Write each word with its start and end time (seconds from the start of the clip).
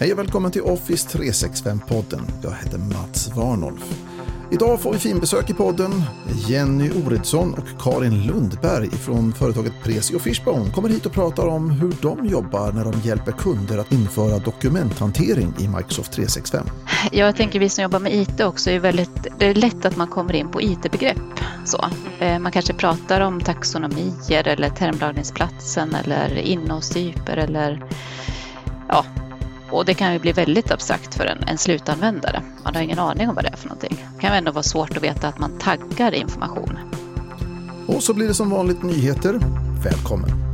Hej 0.00 0.12
och 0.12 0.18
välkommen 0.18 0.52
till 0.52 0.62
Office 0.62 1.18
365-podden. 1.18 2.20
Jag 2.42 2.50
heter 2.50 2.78
Mats 2.78 3.30
Warnolf. 3.36 4.00
Idag 4.50 4.80
får 4.80 4.92
vi 4.92 4.98
finbesök 4.98 5.50
i 5.50 5.54
podden. 5.54 6.02
Jenny 6.48 6.90
Oredsson 6.90 7.54
och 7.54 7.82
Karin 7.82 8.26
Lundberg 8.26 8.90
från 8.90 9.32
företaget 9.32 9.72
Presi 9.84 10.16
och 10.16 10.20
Fishbone 10.20 10.70
kommer 10.70 10.88
hit 10.88 11.06
och 11.06 11.12
pratar 11.12 11.46
om 11.46 11.70
hur 11.70 11.92
de 12.02 12.26
jobbar 12.26 12.72
när 12.72 12.84
de 12.84 13.00
hjälper 13.00 13.32
kunder 13.32 13.78
att 13.78 13.92
införa 13.92 14.38
dokumenthantering 14.38 15.54
i 15.58 15.68
Microsoft 15.68 16.12
365. 16.12 16.66
Jag 17.12 17.36
tänker 17.36 17.58
vi 17.60 17.68
som 17.68 17.82
jobbar 17.82 18.00
med 18.00 18.14
IT 18.14 18.40
också 18.40 18.70
är 18.70 18.78
väldigt, 18.78 19.26
det 19.38 19.46
är 19.46 19.54
lätt 19.54 19.84
att 19.84 19.96
man 19.96 20.08
kommer 20.08 20.34
in 20.34 20.50
på 20.50 20.62
IT-begrepp. 20.62 21.40
Så. 21.64 21.84
Eh, 22.20 22.38
man 22.38 22.52
kanske 22.52 22.74
pratar 22.74 23.20
om 23.20 23.40
taxonomier 23.40 24.48
eller 24.48 24.70
termlagringsplatsen 24.70 25.94
eller 25.94 26.38
innehållstyper 26.38 27.36
eller 27.36 27.84
ja, 28.88 29.04
och 29.72 29.84
det 29.84 29.94
kan 29.94 30.12
ju 30.12 30.18
bli 30.18 30.32
väldigt 30.32 30.70
abstrakt 30.70 31.14
för 31.14 31.24
en, 31.24 31.38
en 31.48 31.58
slutanvändare. 31.58 32.42
Man 32.64 32.74
har 32.74 32.82
ingen 32.82 32.98
aning 32.98 33.28
om 33.28 33.34
vad 33.34 33.44
det 33.44 33.48
är 33.48 33.56
för 33.56 33.68
någonting. 33.68 34.06
Det 34.14 34.20
kan 34.20 34.32
ändå 34.32 34.52
vara 34.52 34.62
svårt 34.62 34.96
att 34.96 35.02
veta 35.02 35.28
att 35.28 35.38
man 35.38 35.58
taggar 35.58 36.14
information. 36.14 36.78
Och 37.86 38.02
så 38.02 38.14
blir 38.14 38.28
det 38.28 38.34
som 38.34 38.50
vanligt 38.50 38.82
nyheter. 38.82 39.38
Välkommen! 39.84 40.49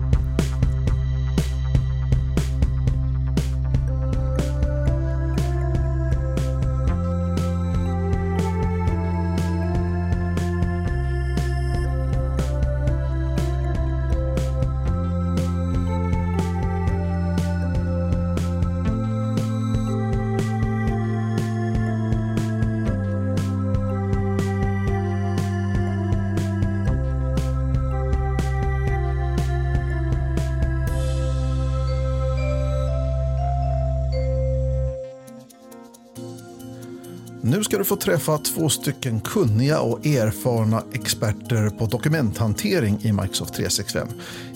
Nu 37.48 37.64
ska 37.64 37.78
du 37.78 37.84
få 37.84 37.96
träffa 37.96 38.38
två 38.38 38.68
stycken 38.68 39.20
kunniga 39.20 39.80
och 39.80 40.06
erfarna 40.06 40.82
experter 40.92 41.70
på 41.70 41.86
dokumenthantering 41.86 42.98
i 43.02 43.12
Microsoft 43.12 43.54
365. 43.54 44.08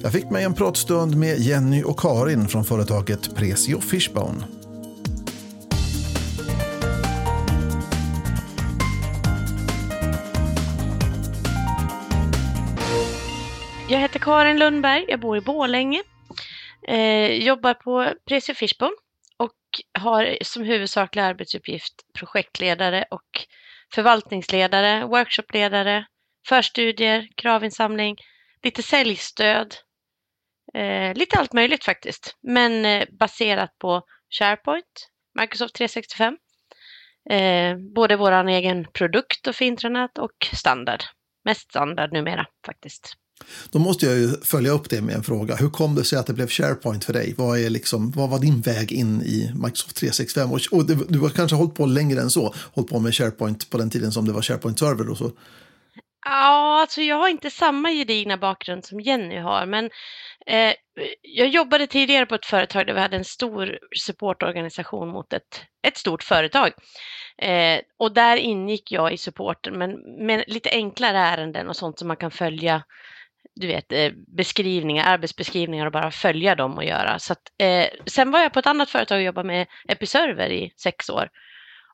Jag 0.03 0.13
fick 0.13 0.31
mig 0.31 0.45
en 0.45 0.55
pratstund 0.55 1.17
med 1.17 1.39
Jenny 1.39 1.83
och 1.83 1.99
Karin 1.99 2.49
från 2.49 2.65
företaget 2.65 3.35
Presio 3.35 3.81
Fishbone. 3.81 4.45
Jag 13.89 13.99
heter 13.99 14.19
Karin 14.19 14.59
Lundberg, 14.59 15.05
jag 15.09 15.21
bor 15.21 15.37
i 15.37 15.41
Borlänge, 15.41 16.03
Eh, 16.89 17.33
jobbar 17.33 17.75
på 17.75 18.13
Presio 18.29 18.55
Fishbone 18.55 18.93
har 19.99 20.39
som 20.43 20.63
huvudsaklig 20.63 21.23
arbetsuppgift 21.23 21.95
projektledare 22.15 23.05
och 23.11 23.47
förvaltningsledare, 23.95 25.05
workshopledare, 25.05 26.07
förstudier, 26.49 27.29
kravinsamling, 27.37 28.17
lite 28.63 28.83
säljstöd, 28.83 29.75
eh, 30.75 31.15
lite 31.15 31.39
allt 31.39 31.53
möjligt 31.53 31.85
faktiskt, 31.85 32.37
men 32.41 32.85
eh, 32.85 33.09
baserat 33.11 33.79
på 33.79 34.03
SharePoint, 34.31 35.11
Microsoft 35.41 35.75
365, 35.75 36.37
eh, 37.31 37.77
både 37.95 38.17
vår 38.17 38.49
egen 38.49 38.87
produkt 38.93 39.47
och 39.47 39.55
för 39.55 39.65
intranät 39.65 40.19
och 40.19 40.49
standard. 40.53 41.03
Mest 41.45 41.61
standard 41.61 42.13
numera 42.13 42.47
faktiskt. 42.67 43.17
Då 43.71 43.79
måste 43.79 44.07
jag 44.07 44.17
ju 44.17 44.29
följa 44.45 44.71
upp 44.71 44.91
det 44.91 45.01
med 45.01 45.15
en 45.15 45.23
fråga. 45.23 45.57
Hur 45.57 45.71
kom 45.71 45.95
det 45.95 46.05
sig 46.05 46.19
att 46.19 46.27
det 46.27 46.33
blev 46.33 46.49
SharePoint 46.49 47.05
för 47.05 47.13
dig? 47.13 47.35
Vad, 47.37 47.61
är 47.61 47.71
liksom, 47.71 48.11
vad 48.11 48.31
var 48.31 48.39
din 48.39 48.61
väg 48.61 48.93
in 48.93 49.23
i 49.23 49.53
Microsoft 49.55 49.97
365? 49.97 50.53
Och, 50.53 50.61
och 50.73 50.87
du 50.87 51.19
har 51.19 51.31
kanske 51.31 51.57
hållit 51.57 51.75
på 51.75 51.87
längre 51.87 52.21
än 52.21 52.31
så, 52.31 52.55
hållit 52.75 52.91
på 52.91 52.99
med 52.99 53.15
SharePoint 53.15 53.71
på 53.71 53.79
den 53.79 53.91
tiden 53.91 54.13
som 54.13 54.27
det 54.27 54.33
var 54.33 54.43
SharePoint-server 54.43 55.11
och 55.11 55.19
så. 55.19 55.33
Ja, 56.25 56.81
alltså 56.81 57.01
jag 57.03 57.17
har 57.17 57.29
inte 57.29 57.51
samma 57.51 57.91
gedigna 57.91 58.37
bakgrund 58.37 58.85
som 58.85 59.01
Jenny 59.01 59.39
har, 59.39 59.67
men 59.67 59.91
eh, 60.47 60.75
jag 61.23 61.49
jobbade 61.49 61.87
tidigare 61.87 62.27
på 62.27 62.35
ett 62.35 62.47
företag 62.47 62.87
där 62.87 62.95
vi 62.95 63.01
hade 63.01 63.17
en 63.17 63.25
stor 63.25 63.79
supportorganisation 63.97 65.09
mot 65.09 65.33
ett, 65.33 65.63
ett 65.83 65.97
stort 65.97 66.23
företag. 66.23 66.73
Eh, 67.39 67.81
och 67.99 68.15
där 68.15 68.37
ingick 68.37 68.93
jag 68.93 69.13
i 69.13 69.17
supporten, 69.17 69.79
men 69.79 69.91
med 70.27 70.45
lite 70.47 70.71
enklare 70.71 71.19
ärenden 71.19 71.69
och 71.69 71.77
sånt 71.77 71.99
som 71.99 72.09
man 72.09 72.17
kan 72.17 72.31
följa 72.31 72.83
du 73.55 73.67
vet, 73.67 73.93
eh, 73.93 74.13
beskrivningar, 74.37 75.05
arbetsbeskrivningar 75.07 75.87
och 75.87 75.93
bara 75.93 76.11
följa 76.11 76.55
dem 76.55 76.77
och 76.77 76.85
göra. 76.85 77.19
Så 77.19 77.33
att, 77.33 77.43
eh, 77.63 77.87
sen 78.07 78.31
var 78.31 78.41
jag 78.41 78.53
på 78.53 78.59
ett 78.59 78.67
annat 78.67 78.91
företag 78.91 79.17
och 79.17 79.23
jobbade 79.23 79.47
med 79.47 79.67
Episerver 79.89 80.51
i 80.51 80.73
sex 80.77 81.11
år. 81.11 81.29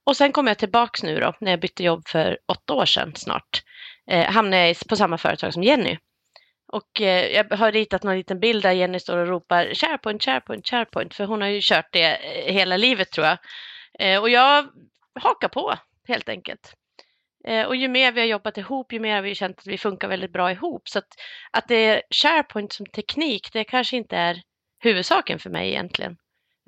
Och 0.05 0.17
sen 0.17 0.33
kom 0.33 0.47
jag 0.47 0.59
tillbaks 0.59 1.03
nu 1.03 1.21
då, 1.21 1.33
när 1.41 1.51
jag 1.51 1.61
bytte 1.61 1.85
jobb 1.85 2.09
för 2.09 2.39
åtta 2.49 2.75
år 2.75 2.87
sedan 2.87 3.13
snart. 3.15 3.63
Eh, 4.11 4.33
hamnade 4.33 4.67
jag 4.67 4.77
på 4.89 4.97
samma 4.97 5.19
företag 5.19 5.53
som 5.53 5.63
Jenny. 5.63 5.99
Och 6.73 7.01
eh, 7.01 7.27
jag 7.27 7.57
har 7.57 7.73
ritat 7.73 8.03
någon 8.03 8.17
liten 8.17 8.41
bild 8.41 8.63
där 8.63 8.73
Jenny 8.73 9.01
står 9.01 9.19
och 9.19 9.27
ropar 9.27 9.75
SharePoint, 9.75 10.25
SharePoint, 10.25 10.69
SharePoint, 10.69 11.15
för 11.15 11.25
hon 11.25 11.41
har 11.41 11.49
ju 11.49 11.61
kört 11.63 11.93
det 11.93 12.17
eh, 12.17 12.55
hela 12.55 12.77
livet 12.77 13.11
tror 13.11 13.27
jag. 13.27 13.39
Eh, 13.99 14.21
och 14.21 14.31
jag 14.31 14.67
hakar 15.21 15.49
på 15.49 15.75
helt 16.09 16.29
enkelt. 16.29 16.75
Eh, 17.47 17.67
och 17.67 17.77
ju 17.77 17.89
mer 17.89 18.13
vi 18.13 18.21
har 18.21 18.27
jobbat 18.27 18.59
ihop, 18.59 18.93
ju 18.93 19.01
mer 19.01 19.15
har 19.15 19.23
vi 19.23 19.35
känt 19.35 19.59
att 19.59 19.67
vi 19.67 19.79
funkar 19.79 20.09
väldigt 20.09 20.33
bra 20.33 20.53
ihop. 20.53 20.89
Så 20.89 20.99
att, 20.99 21.09
att 21.53 21.69
det 21.69 21.75
är 21.75 22.03
SharePoint 22.23 22.73
som 22.73 22.87
teknik, 22.87 23.49
det 23.53 23.65
kanske 23.65 23.97
inte 23.97 24.17
är 24.17 24.43
huvudsaken 24.79 25.39
för 25.39 25.51
mig 25.51 25.69
egentligen. 25.69 26.17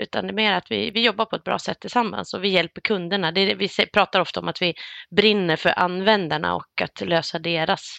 Utan 0.03 0.27
det 0.27 0.31
är 0.31 0.35
mer 0.35 0.53
att 0.53 0.71
vi, 0.71 0.91
vi 0.91 1.05
jobbar 1.05 1.25
på 1.25 1.37
ett 1.37 1.45
bra 1.45 1.59
sätt 1.59 1.81
tillsammans 1.81 2.35
och 2.35 2.45
vi 2.45 2.49
hjälper 2.49 2.81
kunderna. 2.81 3.33
Det 3.33 3.41
är, 3.41 3.55
vi 3.55 3.69
pratar 3.93 4.21
ofta 4.21 4.41
om 4.41 4.49
att 4.49 4.63
vi 4.63 4.75
brinner 5.17 5.57
för 5.57 5.79
användarna 5.79 6.55
och 6.55 6.83
att 6.83 7.01
lösa 7.01 7.39
deras 7.39 7.99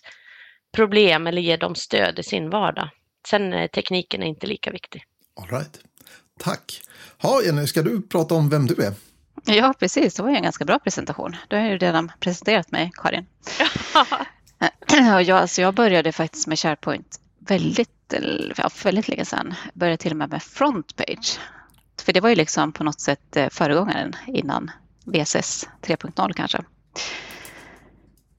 problem 0.75 1.27
eller 1.27 1.41
ge 1.41 1.57
dem 1.57 1.75
stöd 1.75 2.19
i 2.19 2.23
sin 2.23 2.49
vardag. 2.49 2.89
Sen 3.27 3.69
tekniken 3.73 4.23
är 4.23 4.27
inte 4.27 4.47
lika 4.47 4.71
viktig. 4.71 5.03
All 5.41 5.47
right. 5.47 5.79
Tack. 6.39 6.81
Ha, 7.21 7.41
Jenny, 7.43 7.67
ska 7.67 7.81
du 7.81 8.01
prata 8.01 8.35
om 8.35 8.49
vem 8.49 8.67
du 8.67 8.83
är? 8.83 9.08
Ja, 9.45 9.73
precis. 9.79 10.13
Det 10.13 10.23
var 10.23 10.29
ju 10.29 10.35
en 10.35 10.43
ganska 10.43 10.65
bra 10.65 10.79
presentation. 10.79 11.35
Du 11.47 11.55
har 11.55 11.63
ju 11.63 11.77
redan 11.77 12.11
presenterat 12.19 12.71
mig, 12.71 12.91
Karin. 12.93 13.25
jag, 14.97 15.29
alltså 15.29 15.61
jag 15.61 15.73
började 15.73 16.11
faktiskt 16.11 16.47
med 16.47 16.59
SharePoint 16.59 17.19
väldigt, 17.39 18.13
ja, 18.57 18.69
väldigt 18.83 19.07
länge 19.07 19.25
sedan. 19.25 19.53
Jag 19.63 19.73
började 19.73 19.97
till 19.97 20.11
och 20.11 20.17
med 20.17 20.29
med 20.29 20.43
Frontpage. 20.43 21.39
För 22.01 22.13
det 22.13 22.21
var 22.21 22.29
ju 22.29 22.35
liksom 22.35 22.71
på 22.71 22.83
något 22.83 22.99
sätt 22.99 23.35
eh, 23.35 23.49
föregångaren 23.49 24.15
innan 24.27 24.71
VSS 25.05 25.67
3.0 25.81 26.33
kanske. 26.33 26.63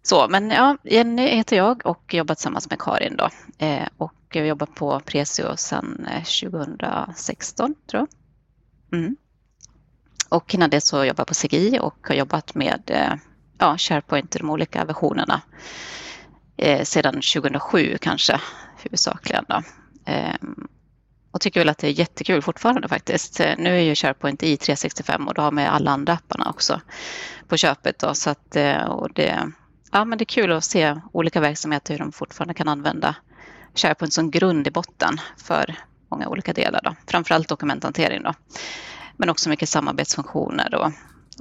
Så, 0.02 0.28
men 0.28 0.50
ja, 0.50 0.76
Jenny 0.84 1.26
heter 1.26 1.56
jag 1.56 1.86
och 1.86 2.14
jobbar 2.14 2.34
tillsammans 2.34 2.70
med 2.70 2.78
Karin 2.80 3.16
då. 3.16 3.28
Eh, 3.66 3.88
och 3.96 4.14
jag 4.32 4.46
jobbar 4.46 4.66
på 4.66 5.00
Presio 5.00 5.56
sedan 5.56 6.08
2016 6.40 7.70
eh, 7.70 7.90
tror 7.90 8.06
jag. 8.90 8.98
Mm. 8.98 9.16
Och 10.30 10.54
innan 10.54 10.70
det 10.70 10.80
så 10.80 10.96
jobbade 10.96 11.20
jag 11.20 11.26
på 11.26 11.34
CGI 11.34 11.78
och 11.80 12.06
har 12.08 12.14
jobbat 12.14 12.54
med 12.54 12.82
eh, 12.86 13.14
ja, 13.58 13.78
SharePoint 13.78 14.36
i 14.36 14.38
de 14.38 14.50
olika 14.50 14.84
versionerna 14.84 15.40
eh, 16.56 16.84
sedan 16.84 17.14
2007 17.14 17.98
kanske 18.00 18.40
huvudsakligen. 18.82 19.44
Då. 19.48 19.62
Eh, 20.12 20.34
och 21.30 21.40
tycker 21.40 21.60
väl 21.60 21.68
att 21.68 21.78
det 21.78 21.86
är 21.86 21.98
jättekul 21.98 22.42
fortfarande 22.42 22.88
faktiskt. 22.88 23.40
Eh, 23.40 23.54
nu 23.58 23.76
är 23.76 23.80
ju 23.80 23.94
SharePoint 23.94 24.42
i 24.42 24.56
365 24.56 25.28
och 25.28 25.34
då 25.34 25.42
har 25.42 25.50
man 25.50 25.66
alla 25.66 25.90
andra 25.90 26.12
apparna 26.12 26.50
också 26.50 26.80
på 27.48 27.56
köpet. 27.56 27.98
Då, 27.98 28.14
så 28.14 28.30
att, 28.30 28.56
eh, 28.56 28.82
och 28.82 29.12
det, 29.12 29.52
ja, 29.92 30.04
men 30.04 30.18
det 30.18 30.22
är 30.22 30.26
kul 30.26 30.52
att 30.52 30.64
se 30.64 31.00
olika 31.12 31.40
verksamheter 31.40 31.94
hur 31.94 31.98
de 31.98 32.12
fortfarande 32.12 32.54
kan 32.54 32.68
använda 32.68 33.16
SharePoint 33.74 34.12
som 34.12 34.30
grund 34.30 34.66
i 34.66 34.70
botten 34.70 35.20
för 35.36 35.76
många 36.10 36.28
olika 36.28 36.52
delar. 36.52 36.80
Då. 36.84 36.94
Framförallt 37.06 37.48
dokumenthantering. 37.48 38.22
Då 38.22 38.34
men 39.20 39.30
också 39.30 39.48
mycket 39.48 39.68
samarbetsfunktioner 39.68 40.74
och 40.74 40.92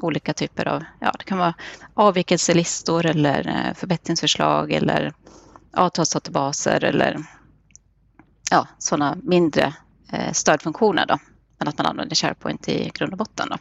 olika 0.02 0.34
typer 0.34 0.68
av, 0.68 0.84
ja 1.00 1.12
det 1.20 1.24
kan 1.24 1.38
vara 1.38 1.54
avvikelselistor 1.94 3.06
eller 3.06 3.48
eh, 3.48 3.74
förbättringsförslag 3.74 4.72
eller 4.72 5.14
avtalsdatabaser 5.74 6.84
eller 6.84 7.18
ja, 8.52 8.68
sådana 8.78 9.18
mindre 9.24 9.74
eh, 10.12 10.32
stödfunktioner 10.34 11.06
då. 11.06 11.18
Men 11.58 11.68
att 11.68 11.78
man 11.78 11.88
använder 11.88 12.16
SharePoint 12.16 12.70
i 12.70 12.92
grund 12.94 13.12
och 13.12 13.18
botten 13.18 13.48
då. 13.50 13.58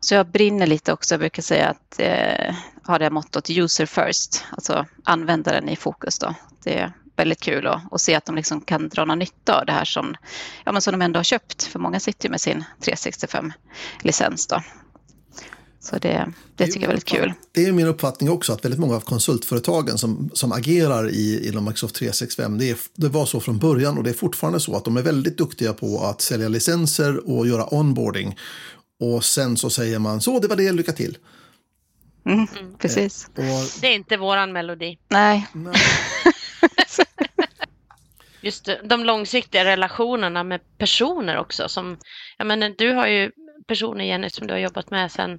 Så 0.00 0.14
jag 0.14 0.26
brinner 0.26 0.66
lite 0.66 0.92
också, 0.92 1.14
jag 1.14 1.20
brukar 1.20 1.42
säga 1.42 1.68
att 1.68 2.00
eh, 2.00 2.54
har 2.82 2.98
det 2.98 3.10
mottot 3.10 3.50
user 3.50 3.86
first, 3.86 4.44
alltså 4.50 4.86
användaren 5.04 5.68
i 5.68 5.76
fokus 5.76 6.18
då. 6.18 6.34
Det 6.64 6.92
väldigt 7.20 7.40
kul 7.40 7.66
att, 7.66 7.92
att 7.92 8.00
se 8.00 8.14
att 8.14 8.24
de 8.24 8.36
liksom 8.36 8.60
kan 8.60 8.88
dra 8.88 9.04
någon 9.04 9.18
nytta 9.18 9.60
av 9.60 9.66
det 9.66 9.72
här 9.72 9.84
som, 9.84 10.16
ja, 10.64 10.72
men 10.72 10.82
som 10.82 10.92
de 10.92 11.02
ändå 11.02 11.18
har 11.18 11.24
köpt. 11.24 11.62
För 11.62 11.78
många 11.78 12.00
sitter 12.00 12.24
ju 12.24 12.30
med 12.30 12.40
sin 12.40 12.64
365-licens. 12.80 14.48
Då. 14.48 14.62
Så 15.80 15.98
det, 15.98 16.32
det 16.56 16.66
tycker 16.66 16.80
jag 16.80 16.84
är 16.84 16.88
väldigt 16.88 17.04
kul. 17.04 17.32
Det 17.52 17.66
är 17.66 17.72
min 17.72 17.86
uppfattning 17.86 18.30
också 18.30 18.52
att 18.52 18.64
väldigt 18.64 18.80
många 18.80 18.96
av 18.96 19.00
konsultföretagen 19.00 19.98
som, 19.98 20.30
som 20.32 20.52
agerar 20.52 21.10
i, 21.10 21.48
inom 21.48 21.64
Microsoft 21.64 21.94
365, 21.94 22.58
det, 22.58 22.70
är, 22.70 22.76
det 22.94 23.08
var 23.08 23.26
så 23.26 23.40
från 23.40 23.58
början 23.58 23.98
och 23.98 24.04
det 24.04 24.10
är 24.10 24.14
fortfarande 24.14 24.60
så 24.60 24.76
att 24.76 24.84
de 24.84 24.96
är 24.96 25.02
väldigt 25.02 25.38
duktiga 25.38 25.72
på 25.72 26.04
att 26.04 26.20
sälja 26.20 26.48
licenser 26.48 27.30
och 27.30 27.46
göra 27.46 27.74
onboarding. 27.74 28.36
Och 29.00 29.24
sen 29.24 29.56
så 29.56 29.70
säger 29.70 29.98
man 29.98 30.20
så, 30.20 30.38
det 30.38 30.48
var 30.48 30.56
det, 30.56 30.72
lycka 30.72 30.92
till. 30.92 31.18
Mm, 32.26 32.46
precis. 32.78 33.28
Eh, 33.36 33.44
och... 33.44 33.68
Det 33.80 33.86
är 33.86 33.94
inte 33.94 34.16
våran 34.16 34.52
melodi. 34.52 34.98
Nej. 35.08 35.46
Nej. 35.52 35.74
Just 38.40 38.68
de 38.84 39.04
långsiktiga 39.04 39.64
relationerna 39.64 40.44
med 40.44 40.60
personer 40.78 41.36
också. 41.36 41.68
Som, 41.68 41.98
jag 42.38 42.46
menar, 42.46 42.74
du 42.78 42.92
har 42.92 43.06
ju 43.06 43.30
personer, 43.66 44.04
Jenny, 44.04 44.30
som 44.30 44.46
du 44.46 44.54
har 44.54 44.58
jobbat 44.58 44.90
med 44.90 45.12
sen 45.12 45.38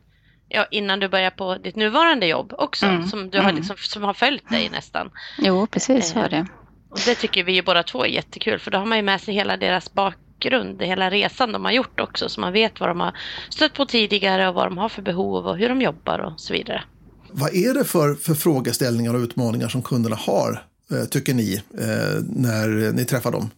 ja, 0.51 0.65
innan 0.71 0.99
du 0.99 1.07
börjar 1.07 1.31
på 1.31 1.55
ditt 1.55 1.75
nuvarande 1.75 2.25
jobb 2.25 2.53
också, 2.57 2.85
mm, 2.85 3.07
som, 3.07 3.29
du 3.29 3.37
har, 3.37 3.49
mm. 3.49 3.55
liksom, 3.55 3.75
som 3.77 4.03
har 4.03 4.13
följt 4.13 4.49
dig 4.49 4.69
nästan. 4.69 5.11
Jo, 5.37 5.67
precis 5.67 6.09
så 6.09 6.19
är 6.19 6.29
det. 6.29 6.47
Och 6.89 6.99
det 7.05 7.15
tycker 7.15 7.43
vi 7.43 7.51
ju 7.51 7.61
båda 7.61 7.83
två 7.83 8.03
är 8.03 8.09
jättekul, 8.09 8.59
för 8.59 8.71
då 8.71 8.77
har 8.77 8.85
man 8.85 8.97
ju 8.97 9.03
med 9.03 9.21
sig 9.21 9.33
hela 9.33 9.57
deras 9.57 9.93
bakgrund, 9.93 10.81
hela 10.81 11.09
resan 11.09 11.51
de 11.51 11.65
har 11.65 11.71
gjort 11.71 11.99
också, 11.99 12.29
så 12.29 12.41
man 12.41 12.53
vet 12.53 12.79
vad 12.79 12.89
de 12.89 12.99
har 12.99 13.17
stött 13.49 13.73
på 13.73 13.85
tidigare 13.85 14.49
och 14.49 14.55
vad 14.55 14.65
de 14.65 14.77
har 14.77 14.89
för 14.89 15.01
behov 15.01 15.47
och 15.47 15.57
hur 15.57 15.69
de 15.69 15.81
jobbar 15.81 16.19
och 16.19 16.39
så 16.39 16.53
vidare. 16.53 16.83
Vad 17.31 17.55
är 17.55 17.73
det 17.73 17.85
för, 17.85 18.15
för 18.15 18.33
frågeställningar 18.33 19.13
och 19.13 19.19
utmaningar 19.19 19.67
som 19.67 19.81
kunderna 19.81 20.15
har, 20.15 20.51
eh, 20.51 20.57
Eh, 20.91 21.05
tycker 21.05 21.33
ni, 21.33 21.55
eh, 21.77 22.23
när 22.23 22.91
ni 22.91 23.05
träffar 23.05 23.31
dem? 23.31 23.49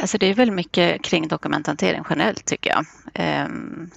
Alltså 0.00 0.18
det 0.18 0.26
är 0.26 0.34
väl 0.34 0.50
mycket 0.50 1.02
kring 1.02 1.28
dokumenthantering 1.28 2.04
generellt 2.10 2.44
tycker 2.44 2.70
jag. 2.70 2.86
Ehm, 3.14 3.90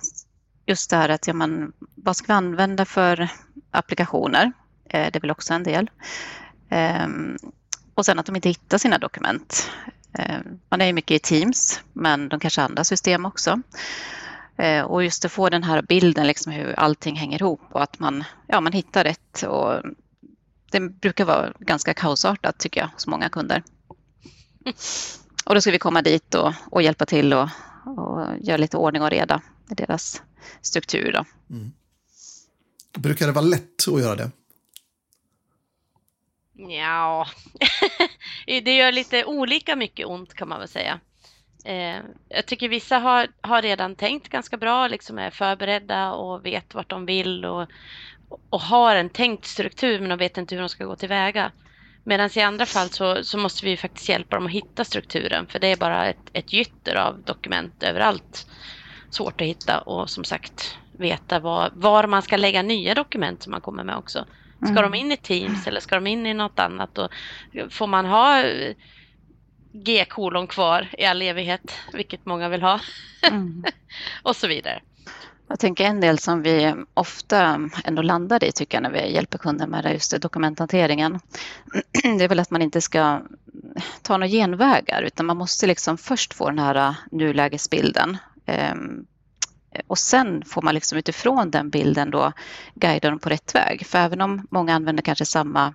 just 0.65 0.89
det 0.89 0.95
här 0.95 1.09
att 1.09 1.27
ja, 1.27 1.33
man, 1.33 1.73
vad 1.95 2.15
ska 2.15 2.27
vi 2.27 2.33
använda 2.33 2.85
för 2.85 3.29
applikationer? 3.71 4.51
Eh, 4.89 5.11
det 5.11 5.15
är 5.15 5.21
väl 5.21 5.31
också 5.31 5.53
en 5.53 5.63
del. 5.63 5.89
Ehm, 6.69 7.37
och 7.93 8.05
sen 8.05 8.19
att 8.19 8.25
de 8.25 8.35
inte 8.35 8.49
hittar 8.49 8.77
sina 8.77 8.97
dokument. 8.97 9.69
Ehm, 10.13 10.59
man 10.69 10.81
är 10.81 10.85
ju 10.85 10.93
mycket 10.93 11.15
i 11.15 11.19
Teams, 11.19 11.81
men 11.93 12.29
de 12.29 12.39
kanske 12.39 12.61
har 12.61 12.69
andra 12.69 12.83
system 12.83 13.25
också. 13.25 13.61
Och 14.87 15.03
just 15.03 15.25
att 15.25 15.31
få 15.31 15.49
den 15.49 15.63
här 15.63 15.81
bilden, 15.81 16.27
liksom 16.27 16.51
hur 16.51 16.79
allting 16.79 17.15
hänger 17.15 17.41
ihop 17.41 17.61
och 17.71 17.83
att 17.83 17.99
man, 17.99 18.23
ja, 18.47 18.61
man 18.61 18.73
hittar 18.73 19.03
rätt. 19.03 19.43
Och 19.43 19.81
det 20.71 20.79
brukar 20.79 21.25
vara 21.25 21.53
ganska 21.59 21.93
kaosartat 21.93 22.59
tycker 22.59 22.81
jag 22.81 22.87
hos 22.87 23.07
många 23.07 23.29
kunder. 23.29 23.63
Och 25.45 25.55
då 25.55 25.61
ska 25.61 25.71
vi 25.71 25.79
komma 25.79 26.01
dit 26.01 26.35
och, 26.35 26.53
och 26.71 26.81
hjälpa 26.81 27.05
till 27.05 27.33
och, 27.33 27.49
och 27.85 28.37
göra 28.41 28.57
lite 28.57 28.77
ordning 28.77 29.01
och 29.01 29.09
reda 29.09 29.41
i 29.71 29.73
deras 29.73 30.21
struktur. 30.61 31.11
Då. 31.11 31.25
Mm. 31.55 31.71
Brukar 32.97 33.25
det 33.25 33.31
vara 33.31 33.45
lätt 33.45 33.87
att 33.87 34.01
göra 34.01 34.15
det? 34.15 34.31
Ja, 36.53 37.27
det 38.45 38.75
gör 38.75 38.91
lite 38.91 39.25
olika 39.25 39.75
mycket 39.75 40.07
ont 40.07 40.33
kan 40.33 40.49
man 40.49 40.59
väl 40.59 40.67
säga. 40.67 40.99
Eh, 41.67 42.01
jag 42.29 42.45
tycker 42.45 42.69
vissa 42.69 42.99
har, 42.99 43.27
har 43.41 43.61
redan 43.61 43.95
tänkt 43.95 44.29
ganska 44.29 44.57
bra, 44.57 44.87
liksom 44.87 45.19
är 45.19 45.29
förberedda 45.29 46.11
och 46.11 46.45
vet 46.45 46.75
vart 46.75 46.89
de 46.89 47.05
vill 47.05 47.45
och, 47.45 47.67
och 48.49 48.61
har 48.61 48.95
en 48.95 49.09
tänkt 49.09 49.45
struktur 49.45 49.99
men 49.99 50.09
de 50.09 50.19
vet 50.19 50.37
inte 50.37 50.55
hur 50.55 50.61
de 50.61 50.69
ska 50.69 50.85
gå 50.85 50.95
tillväga. 50.95 51.51
Medan 52.03 52.29
i 52.35 52.41
andra 52.41 52.65
fall 52.65 52.89
så, 52.89 53.23
så 53.23 53.37
måste 53.37 53.65
vi 53.65 53.77
faktiskt 53.77 54.09
hjälpa 54.09 54.35
dem 54.35 54.45
att 54.45 54.51
hitta 54.51 54.83
strukturen 54.83 55.47
för 55.47 55.59
det 55.59 55.67
är 55.67 55.77
bara 55.77 56.05
ett, 56.05 56.29
ett 56.33 56.53
gytter 56.53 56.95
av 56.95 57.21
dokument 57.21 57.83
överallt. 57.83 58.47
Svårt 59.09 59.41
att 59.41 59.47
hitta 59.47 59.81
och 59.81 60.09
som 60.09 60.23
sagt 60.23 60.77
veta 60.91 61.39
var, 61.39 61.71
var 61.73 62.07
man 62.07 62.21
ska 62.21 62.37
lägga 62.37 62.61
nya 62.61 62.93
dokument 62.93 63.43
som 63.43 63.51
man 63.51 63.61
kommer 63.61 63.83
med 63.83 63.97
också. 63.97 64.25
Ska 64.57 64.79
mm. 64.79 64.91
de 64.91 64.93
in 64.93 65.11
i 65.11 65.17
Teams 65.17 65.67
eller 65.67 65.79
ska 65.79 65.95
de 65.95 66.07
in 66.07 66.25
i 66.25 66.33
något 66.33 66.59
annat? 66.59 66.97
Och 66.97 67.09
får 67.69 67.87
man 67.87 68.05
ha 68.05 68.43
G-kolon 69.83 70.47
kvar 70.47 70.87
i 70.97 71.05
all 71.05 71.21
evighet, 71.21 71.71
vilket 71.93 72.25
många 72.25 72.49
vill 72.49 72.61
ha? 72.61 72.79
Mm. 73.21 73.63
och 74.23 74.35
så 74.35 74.47
vidare. 74.47 74.81
Jag 75.49 75.59
tänker 75.59 75.85
en 75.85 76.01
del 76.01 76.19
som 76.19 76.41
vi 76.41 76.73
ofta 76.93 77.69
ändå 77.85 78.01
landar 78.01 78.43
i 78.43 78.51
tycker 78.51 78.77
jag 78.77 78.83
när 78.83 78.91
vi 78.91 79.13
hjälper 79.13 79.37
kunder 79.37 79.67
med 79.67 79.93
just 79.93 80.21
dokumenthanteringen. 80.21 81.19
Det 82.03 82.23
är 82.23 82.27
väl 82.27 82.39
att 82.39 82.51
man 82.51 82.61
inte 82.61 82.81
ska 82.81 83.21
ta 84.01 84.17
några 84.17 84.27
genvägar 84.27 85.01
utan 85.01 85.25
man 85.25 85.37
måste 85.37 85.67
liksom 85.67 85.97
först 85.97 86.33
få 86.33 86.49
den 86.49 86.59
här 86.59 86.95
nulägesbilden. 87.11 88.17
Ehm, 88.45 89.05
och 89.87 89.97
sen 89.97 90.43
får 90.45 90.61
man 90.61 90.73
liksom 90.73 90.97
utifrån 90.97 91.51
den 91.51 91.69
bilden 91.69 92.11
då 92.11 92.31
guida 92.75 93.09
dem 93.09 93.19
på 93.19 93.29
rätt 93.29 93.55
väg. 93.55 93.85
För 93.85 93.99
även 93.99 94.21
om 94.21 94.47
många 94.51 94.75
använder 94.75 95.03
kanske 95.03 95.25
samma, 95.25 95.73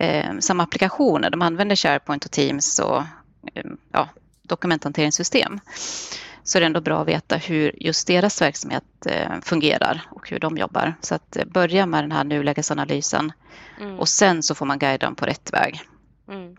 eh, 0.00 0.38
samma 0.38 0.62
applikationer, 0.62 1.30
de 1.30 1.42
använder 1.42 1.76
SharePoint 1.76 2.24
och 2.24 2.30
Teams 2.30 2.78
och 2.78 3.02
eh, 3.54 3.64
ja, 3.92 4.08
dokumenthanteringssystem 4.42 5.60
så 6.42 6.58
är 6.58 6.60
det 6.60 6.66
ändå 6.66 6.80
bra 6.80 7.00
att 7.00 7.08
veta 7.08 7.36
hur 7.36 7.82
just 7.82 8.06
deras 8.06 8.42
verksamhet 8.42 8.84
eh, 9.06 9.40
fungerar 9.42 10.02
och 10.10 10.30
hur 10.30 10.38
de 10.38 10.56
jobbar. 10.56 10.94
Så 11.00 11.14
att 11.14 11.36
eh, 11.36 11.44
börja 11.44 11.86
med 11.86 12.04
den 12.04 12.12
här 12.12 12.24
nulägesanalysen 12.24 13.32
mm. 13.80 13.98
och 13.98 14.08
sen 14.08 14.42
så 14.42 14.54
får 14.54 14.66
man 14.66 14.78
guida 14.78 15.06
dem 15.06 15.14
på 15.14 15.26
rätt 15.26 15.52
väg. 15.52 15.80
Mm. 16.28 16.56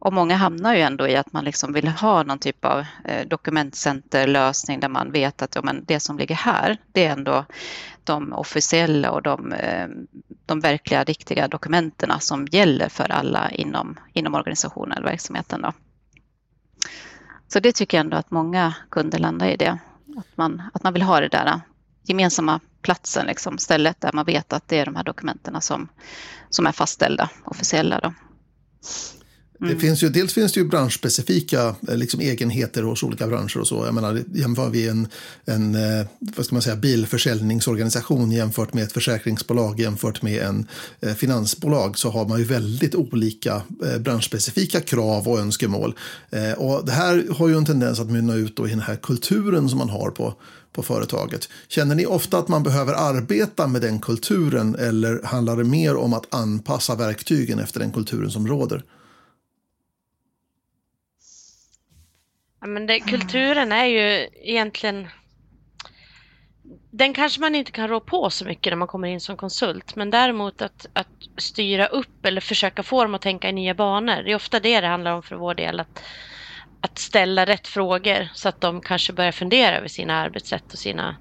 Och 0.00 0.12
många 0.12 0.36
hamnar 0.36 0.74
ju 0.74 0.80
ändå 0.80 1.08
i 1.08 1.16
att 1.16 1.32
man 1.32 1.44
liksom 1.44 1.72
vill 1.72 1.88
ha 1.88 2.22
någon 2.22 2.38
typ 2.38 2.64
av 2.64 2.84
eh, 3.04 3.26
dokumentcenterlösning 3.28 4.80
där 4.80 4.88
man 4.88 5.12
vet 5.12 5.42
att 5.42 5.54
ja, 5.54 5.62
men 5.62 5.84
det 5.84 6.00
som 6.00 6.18
ligger 6.18 6.34
här, 6.34 6.76
det 6.92 7.04
är 7.04 7.12
ändå 7.12 7.44
de 8.04 8.32
officiella 8.32 9.10
och 9.10 9.22
de, 9.22 9.52
eh, 9.52 9.88
de 10.46 10.60
verkliga, 10.60 11.04
riktiga 11.04 11.48
dokumenten 11.48 12.12
som 12.20 12.46
gäller 12.50 12.88
för 12.88 13.12
alla 13.12 13.50
inom, 13.50 13.98
inom 14.12 14.34
organisationen 14.34 14.92
eller 14.92 15.06
verksamheten. 15.06 15.62
Då. 15.62 15.72
Så 17.48 17.60
det 17.60 17.72
tycker 17.72 17.96
jag 17.96 18.04
ändå 18.04 18.16
att 18.16 18.30
många 18.30 18.74
kunder 18.90 19.18
landar 19.18 19.46
i 19.46 19.56
det. 19.56 19.78
Att 20.16 20.36
man, 20.36 20.62
att 20.74 20.82
man 20.82 20.92
vill 20.92 21.02
ha 21.02 21.20
det 21.20 21.28
där 21.28 21.46
eh, 21.46 21.58
gemensamma 22.02 22.60
platsen, 22.82 23.26
liksom, 23.26 23.58
stället 23.58 24.00
där 24.00 24.12
man 24.12 24.24
vet 24.24 24.52
att 24.52 24.68
det 24.68 24.78
är 24.78 24.84
de 24.84 24.96
här 24.96 25.04
dokumenten 25.04 25.60
som, 25.60 25.88
som 26.50 26.66
är 26.66 26.72
fastställda, 26.72 27.30
officiella. 27.44 28.00
Då. 28.00 28.12
Mm. 29.60 29.74
Det 29.74 29.80
finns 29.80 30.02
ju, 30.02 30.08
dels 30.08 30.32
finns 30.32 30.52
det 30.52 30.60
ju 30.60 30.66
branschspecifika 30.66 31.74
eh, 31.88 31.96
liksom, 31.96 32.20
egenheter 32.20 32.82
hos 32.82 33.02
olika 33.02 33.26
branscher 33.26 33.58
och 33.58 33.66
så. 33.66 33.84
Jag 33.84 33.94
menar, 33.94 34.22
jämför 34.34 34.70
vi 34.70 34.88
en, 34.88 35.08
en 35.44 35.74
eh, 35.74 36.06
vad 36.20 36.46
ska 36.46 36.54
man 36.54 36.62
säga, 36.62 36.76
bilförsäljningsorganisation 36.76 38.32
jämfört 38.32 38.74
med 38.74 38.84
ett 38.84 38.92
försäkringsbolag 38.92 39.80
jämfört 39.80 40.22
med 40.22 40.42
en 40.42 40.66
eh, 41.00 41.14
finansbolag 41.14 41.98
så 41.98 42.10
har 42.10 42.28
man 42.28 42.38
ju 42.38 42.44
väldigt 42.44 42.94
olika 42.94 43.62
eh, 43.84 43.98
branschspecifika 43.98 44.80
krav 44.80 45.28
och 45.28 45.38
önskemål. 45.38 45.94
Eh, 46.30 46.52
och 46.52 46.86
det 46.86 46.92
här 46.92 47.26
har 47.38 47.48
ju 47.48 47.56
en 47.56 47.66
tendens 47.66 48.00
att 48.00 48.10
mynna 48.10 48.34
ut 48.34 48.60
i 48.60 48.62
den 48.62 48.80
här 48.80 48.96
kulturen 48.96 49.68
som 49.68 49.78
man 49.78 49.90
har 49.90 50.10
på 50.10 50.34
på 50.72 50.82
företaget. 50.82 51.48
Känner 51.68 51.94
ni 51.94 52.06
ofta 52.06 52.38
att 52.38 52.48
man 52.48 52.62
behöver 52.62 52.92
arbeta 52.92 53.66
med 53.66 53.82
den 53.82 54.00
kulturen 54.00 54.74
eller 54.74 55.22
handlar 55.24 55.56
det 55.56 55.64
mer 55.64 55.96
om 55.96 56.12
att 56.12 56.34
anpassa 56.34 56.94
verktygen 56.94 57.58
efter 57.58 57.80
den 57.80 57.92
kulturen 57.92 58.30
som 58.30 58.46
råder? 58.46 58.82
Ja, 62.60 62.66
men 62.66 62.86
det, 62.86 63.00
kulturen 63.00 63.72
är 63.72 63.84
ju 63.84 64.28
egentligen... 64.42 65.08
Den 66.90 67.14
kanske 67.14 67.40
man 67.40 67.54
inte 67.54 67.72
kan 67.72 67.88
rå 67.88 68.00
på 68.00 68.30
så 68.30 68.44
mycket 68.44 68.70
när 68.70 68.76
man 68.76 68.88
kommer 68.88 69.08
in 69.08 69.20
som 69.20 69.36
konsult, 69.36 69.96
men 69.96 70.10
däremot 70.10 70.62
att, 70.62 70.86
att 70.92 71.08
styra 71.36 71.86
upp 71.86 72.26
eller 72.26 72.40
försöka 72.40 72.82
få 72.82 73.02
dem 73.02 73.14
att 73.14 73.22
tänka 73.22 73.48
i 73.48 73.52
nya 73.52 73.74
banor. 73.74 74.22
Det 74.22 74.32
är 74.32 74.34
ofta 74.34 74.60
det 74.60 74.80
det 74.80 74.86
handlar 74.86 75.12
om 75.12 75.22
för 75.22 75.36
vår 75.36 75.54
del, 75.54 75.80
att, 75.80 76.02
att 76.80 76.98
ställa 76.98 77.46
rätt 77.46 77.68
frågor 77.68 78.28
så 78.34 78.48
att 78.48 78.60
de 78.60 78.80
kanske 78.80 79.12
börjar 79.12 79.32
fundera 79.32 79.76
över 79.76 79.88
sina 79.88 80.14
arbetssätt 80.14 80.72
och 80.72 80.78
sina, 80.78 81.16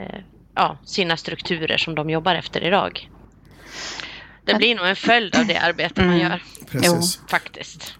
eh, 0.00 0.20
ja, 0.54 0.78
sina 0.84 1.16
strukturer 1.16 1.76
som 1.76 1.94
de 1.94 2.10
jobbar 2.10 2.34
efter 2.34 2.64
idag. 2.64 3.10
Det 4.44 4.54
blir 4.54 4.74
nog 4.74 4.86
en 4.86 4.96
följd 4.96 5.36
av 5.36 5.46
det 5.46 5.56
arbete 5.56 6.04
man 6.04 6.14
mm. 6.14 6.30
gör. 6.30 6.42
Precis. 6.70 7.18
Jo, 7.20 7.28
faktiskt. 7.28 7.94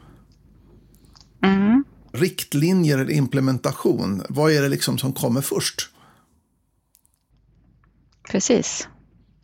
Mm 1.43 1.85
riktlinjer 2.15 2.99
eller 2.99 3.13
implementation? 3.13 4.23
Vad 4.29 4.53
är 4.53 4.63
det 4.63 4.69
liksom 4.69 4.99
som 4.99 5.13
kommer 5.13 5.41
först? 5.41 5.91
Precis. 8.31 8.89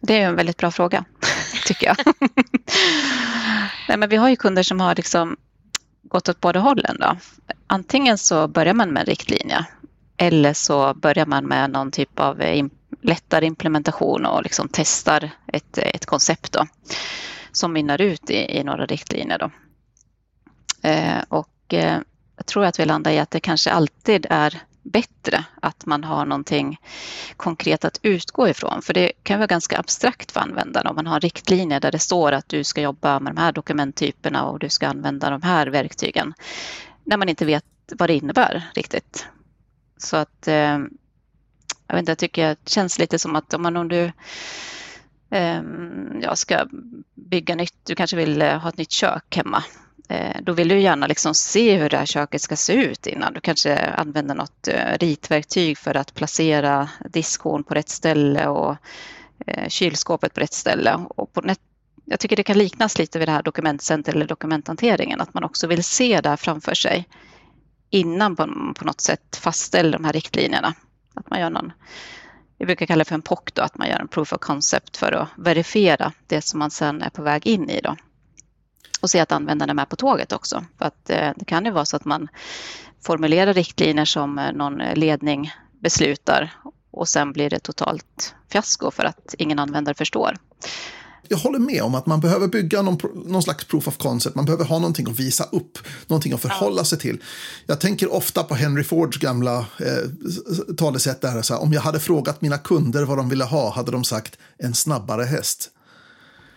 Det 0.01 0.15
är 0.21 0.29
en 0.29 0.37
väldigt 0.37 0.57
bra 0.57 0.71
fråga, 0.71 1.05
tycker 1.67 1.87
jag. 1.87 1.97
Nej, 3.89 3.99
men 3.99 4.09
vi 4.09 4.17
har 4.17 4.29
ju 4.29 4.37
kunder 4.37 4.63
som 4.63 4.81
har 4.81 4.95
liksom 4.95 5.37
gått 6.03 6.29
åt 6.29 6.41
båda 6.41 6.61
hållen. 6.61 6.97
Då. 7.01 7.17
Antingen 7.67 8.19
så 8.19 8.49
börjar 8.49 8.75
man 8.75 8.93
med 8.93 9.01
en 9.01 9.07
riktlinje 9.07 9.67
eller 10.17 10.53
så 10.53 10.95
börjar 10.95 11.27
man 11.27 11.45
med 11.45 11.71
någon 11.71 11.91
typ 11.91 12.21
av 12.21 12.41
eh, 12.41 12.67
lättare 13.03 13.47
implementation 13.47 14.27
och 14.27 14.43
liksom 14.43 14.69
testar 14.73 15.31
ett, 15.47 15.79
ett 15.79 16.07
koncept 16.07 16.53
då, 16.53 16.67
som 17.53 17.73
mynnar 17.73 18.01
ut 18.01 18.31
i, 18.31 18.59
i 18.59 18.65
några 18.65 18.87
riktlinjer. 18.87 19.39
Då. 19.39 19.51
Eh, 20.89 21.23
och 21.29 21.75
eh, 21.75 21.99
jag 22.41 22.47
tror 22.47 22.65
att 22.65 22.81
vi 22.81 22.85
landar 22.85 23.11
i 23.11 23.19
att 23.19 23.31
det 23.31 23.41
kanske 23.41 23.71
alltid 23.71 24.27
är 24.31 24.63
bättre 24.83 25.45
att 25.63 25.87
man 25.87 26.05
har 26.05 26.27
någonting 26.27 26.81
konkret 27.37 27.85
att 27.85 28.01
utgå 28.03 28.49
ifrån. 28.49 28.83
För 28.83 28.95
det 28.95 29.13
kan 29.23 29.39
vara 29.39 29.47
ganska 29.47 29.79
abstrakt 29.79 30.33
för 30.33 30.41
användarna 30.41 30.91
om 30.91 30.97
man 30.97 31.07
har 31.07 31.21
riktlinjer 31.21 31.81
där 31.81 31.93
det 31.93 31.99
står 31.99 32.33
att 32.33 32.49
du 32.49 32.65
ska 32.65 32.81
jobba 32.81 33.21
med 33.21 33.35
de 33.35 33.41
här 33.41 33.53
dokumenttyperna 33.53 34.45
och 34.45 34.59
du 34.59 34.69
ska 34.69 34.89
använda 34.89 35.31
de 35.31 35.43
här 35.43 35.67
verktygen. 35.67 36.35
När 37.05 37.17
man 37.17 37.29
inte 37.29 37.45
vet 37.45 37.65
vad 37.93 38.09
det 38.09 38.15
innebär 38.15 38.71
riktigt. 38.75 39.27
Så 39.97 40.17
att 40.17 40.49
eh, 40.49 40.79
jag, 41.87 41.95
vet 41.95 41.99
inte, 41.99 42.11
jag 42.11 42.19
tycker 42.19 42.49
det 42.49 42.69
känns 42.69 42.99
lite 42.99 43.19
som 43.19 43.37
att 43.37 43.55
om 43.55 43.63
man 43.63 43.77
om 43.77 43.89
du 43.89 44.13
eh, 45.31 45.63
jag 46.21 46.39
ska 46.39 46.67
bygga 47.15 47.55
nytt, 47.55 47.87
du 47.87 47.95
kanske 47.95 48.17
vill 48.17 48.43
eh, 48.43 48.59
ha 48.59 48.69
ett 48.69 48.79
nytt 48.79 48.93
kök 48.93 49.37
hemma 49.37 49.65
Eh, 50.11 50.37
då 50.43 50.53
vill 50.53 50.69
du 50.69 50.81
gärna 50.81 51.07
liksom 51.07 51.35
se 51.35 51.77
hur 51.77 51.89
det 51.89 51.97
här 51.97 52.07
köket 52.07 52.43
ska 52.43 52.57
se 52.57 52.73
ut 52.73 53.07
innan. 53.07 53.33
Du 53.33 53.41
kanske 53.41 53.79
använder 53.79 54.35
något 54.35 54.69
eh, 54.69 54.99
ritverktyg 54.99 55.79
för 55.79 55.97
att 55.97 56.15
placera 56.15 56.89
diskhon 57.09 57.65
på 57.65 57.75
rätt 57.75 57.89
ställe 57.89 58.47
och 58.47 58.77
eh, 59.47 59.69
kylskåpet 59.69 60.35
på 60.35 60.41
rätt 60.41 60.53
ställe. 60.53 60.95
Och 61.09 61.33
på 61.33 61.43
jag 62.05 62.21
tycker 62.21 62.37
det 62.37 62.43
kan 62.43 62.59
liknas 62.59 62.99
lite 62.99 63.19
vid 63.19 63.29
det 63.29 63.33
här 63.33 63.43
dokumentcenter 63.43 64.13
eller 64.15 64.27
dokumenthanteringen, 64.27 65.21
att 65.21 65.35
man 65.35 65.45
också 65.45 65.67
vill 65.67 65.85
se 65.85 66.21
det 66.21 66.29
här 66.29 66.37
framför 66.37 66.75
sig 66.75 67.09
innan 67.91 68.35
man 68.39 68.75
på 68.79 68.85
något 68.85 69.01
sätt 69.01 69.37
fastställer 69.37 69.93
de 69.93 70.05
här 70.05 70.13
riktlinjerna. 70.13 70.75
Att 71.15 71.31
man 71.31 71.41
gör 71.41 71.51
någon, 71.51 71.73
vi 72.59 72.67
brukar 72.67 72.87
kalla 72.87 72.99
det 72.99 73.09
för 73.09 73.15
en 73.15 73.23
POC, 73.23 73.41
då, 73.53 73.63
att 73.63 73.79
man 73.79 73.89
gör 73.89 73.99
en 73.99 74.09
proof 74.09 74.33
of 74.33 74.39
concept 74.39 74.97
för 74.97 75.13
att 75.13 75.29
verifiera 75.37 76.13
det 76.27 76.43
som 76.43 76.59
man 76.59 76.71
sedan 76.71 77.03
är 77.03 77.11
på 77.11 77.23
väg 77.23 77.47
in 77.47 77.71
i. 77.71 77.81
Då 77.81 77.97
och 79.01 79.11
se 79.11 79.21
att 79.21 79.33
användarna 79.33 79.71
är 79.71 79.75
med 79.75 79.89
på 79.89 79.97
tåget 79.97 80.33
också. 80.33 80.65
För 80.79 80.85
att 80.85 81.11
eh, 81.11 81.31
det 81.37 81.45
kan 81.45 81.65
ju 81.65 81.71
vara 81.71 81.85
så 81.85 81.97
att 81.97 82.05
man 82.05 82.29
formulerar 83.03 83.55
riktlinjer 83.55 84.05
som 84.05 84.39
eh, 84.39 84.53
någon 84.53 84.79
ledning 84.79 85.53
beslutar 85.83 86.53
och 86.91 87.09
sen 87.09 87.33
blir 87.33 87.51
det 87.51 87.59
totalt 87.59 88.35
fiasko 88.53 88.91
för 88.91 89.05
att 89.05 89.35
ingen 89.39 89.59
användare 89.59 89.95
förstår. 89.95 90.37
Jag 91.29 91.39
håller 91.39 91.59
med 91.59 91.83
om 91.83 91.95
att 91.95 92.07
man 92.07 92.21
behöver 92.21 92.49
bygga 92.49 92.83
någon, 92.83 92.99
någon 93.27 93.43
slags 93.43 93.65
proof 93.65 93.89
of 93.89 93.97
concept. 93.97 94.37
Man 94.37 94.45
behöver 94.45 94.65
ha 94.65 94.79
någonting 94.79 95.11
att 95.11 95.21
visa 95.21 95.45
upp, 95.45 95.79
någonting 96.07 96.33
att 96.33 96.41
förhålla 96.41 96.85
sig 96.85 96.99
till. 96.99 97.23
Jag 97.67 97.81
tänker 97.81 98.13
ofta 98.13 98.43
på 98.43 98.55
Henry 98.55 98.85
Fords 98.85 99.19
gamla 99.19 99.59
eh, 99.59 100.75
talesätt 100.77 101.21
där, 101.21 101.43
så 101.43 101.55
här, 101.55 101.63
om 101.63 101.73
jag 101.73 101.81
hade 101.81 102.01
frågat 102.01 102.43
mina 102.43 102.59
kunder 102.59 103.05
vad 103.05 103.19
de 103.19 103.29
ville 103.29 103.45
ha 103.45 103.75
hade 103.75 103.93
de 103.93 104.05
sagt 104.05 104.39
en 104.59 104.75
snabbare 104.75 105.25
häst. 105.25 105.71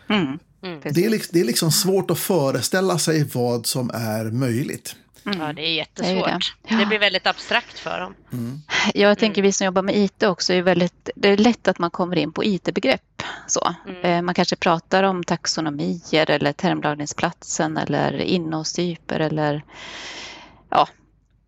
Mm. 0.10 0.40
Mm. 0.64 0.80
Det, 0.84 1.06
är, 1.06 1.34
det 1.34 1.40
är 1.40 1.46
liksom 1.46 1.72
svårt 1.72 2.12
att 2.12 2.20
föreställa 2.20 2.98
sig 2.98 3.30
vad 3.34 3.66
som 3.66 3.92
är 3.94 4.26
möjligt. 4.26 4.96
Mm. 5.26 5.42
Ja, 5.42 5.54
det 5.54 5.62
är 5.62 5.74
jättesvårt. 5.74 6.26
Det, 6.26 6.32
är 6.32 6.40
det. 6.40 6.74
Ja. 6.74 6.80
det, 6.80 6.86
blir 6.86 7.00
väldigt 7.00 7.28
abstrakt 7.28 7.80
för 7.80 8.00
dem. 8.00 8.14
Mm. 8.34 8.62
Jag 8.94 9.18
tänker 9.18 9.42
vi 9.42 9.52
som 9.52 9.66
jobbar 9.66 9.82
med 9.82 9.98
IT 9.98 10.24
också, 10.24 10.54
är 10.54 10.62
väldigt, 10.62 11.10
det 11.16 11.30
är 11.30 11.38
lätt 11.38 11.68
att 11.68 11.80
man 11.80 11.92
kommer 11.92 12.16
in 12.16 12.32
på 12.32 12.44
IT-begrepp. 12.44 13.24
Så. 13.48 13.76
Mm. 13.88 14.02
Eh, 14.06 14.22
man 14.22 14.36
kanske 14.36 14.56
pratar 14.56 15.04
om 15.04 15.24
taxonomier 15.24 16.30
eller 16.30 16.54
termlagringsplatsen 16.54 17.78
eller 17.78 18.22
innehållstyper 18.22 19.20
eller 19.20 19.64
ja, 20.70 20.88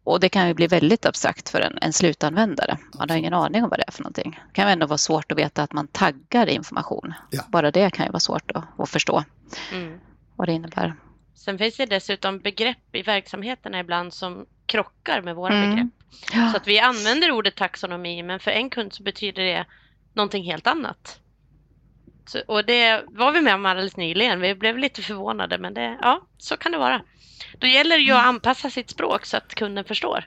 och 0.05 0.19
det 0.19 0.29
kan 0.29 0.47
ju 0.47 0.53
bli 0.53 0.67
väldigt 0.67 1.05
abstrakt 1.05 1.49
för 1.49 1.61
en, 1.61 1.77
en 1.81 1.93
slutanvändare. 1.93 2.77
Man 2.97 3.09
har 3.09 3.17
ingen 3.17 3.33
aning 3.33 3.63
om 3.63 3.69
vad 3.69 3.79
det 3.79 3.83
är 3.87 3.91
för 3.91 4.03
någonting. 4.03 4.39
Det 4.47 4.53
kan 4.53 4.69
ändå 4.69 4.85
vara 4.85 4.97
svårt 4.97 5.31
att 5.31 5.37
veta 5.37 5.63
att 5.63 5.73
man 5.73 5.87
taggar 5.87 6.49
information. 6.49 7.13
Ja. 7.29 7.43
Bara 7.47 7.71
det 7.71 7.93
kan 7.93 8.05
ju 8.05 8.11
vara 8.11 8.19
svårt 8.19 8.51
att, 8.51 8.63
att 8.79 8.89
förstå 8.89 9.23
mm. 9.73 9.99
vad 10.35 10.47
det 10.47 10.53
innebär. 10.53 10.93
Sen 11.35 11.57
finns 11.57 11.77
det 11.77 11.85
dessutom 11.85 12.39
begrepp 12.39 12.95
i 12.95 13.01
verksamheterna 13.01 13.79
ibland 13.79 14.13
som 14.13 14.45
krockar 14.65 15.21
med 15.21 15.35
våra 15.35 15.53
mm. 15.53 15.69
begrepp. 15.69 15.93
Ja. 16.33 16.49
Så 16.51 16.57
att 16.57 16.67
vi 16.67 16.79
använder 16.79 17.31
ordet 17.31 17.55
taxonomi 17.55 18.23
men 18.23 18.39
för 18.39 18.51
en 18.51 18.69
kund 18.69 18.93
så 18.93 19.03
betyder 19.03 19.43
det 19.43 19.65
någonting 20.13 20.43
helt 20.43 20.67
annat. 20.67 21.19
Så, 22.25 22.41
och 22.47 22.65
det 22.65 23.03
var 23.07 23.31
vi 23.31 23.41
med 23.41 23.55
om 23.55 23.65
alldeles 23.65 23.97
nyligen. 23.97 24.41
Vi 24.41 24.55
blev 24.55 24.77
lite 24.77 25.01
förvånade 25.01 25.57
men 25.57 25.73
det, 25.73 25.97
ja, 26.01 26.21
så 26.37 26.57
kan 26.57 26.71
det 26.71 26.77
vara. 26.77 27.01
Då 27.59 27.67
gäller 27.67 27.97
det 27.97 28.03
ju 28.03 28.11
att 28.11 28.23
mm. 28.23 28.29
anpassa 28.29 28.69
sitt 28.69 28.89
språk 28.89 29.25
så 29.25 29.37
att 29.37 29.55
kunden 29.55 29.85
förstår. 29.85 30.25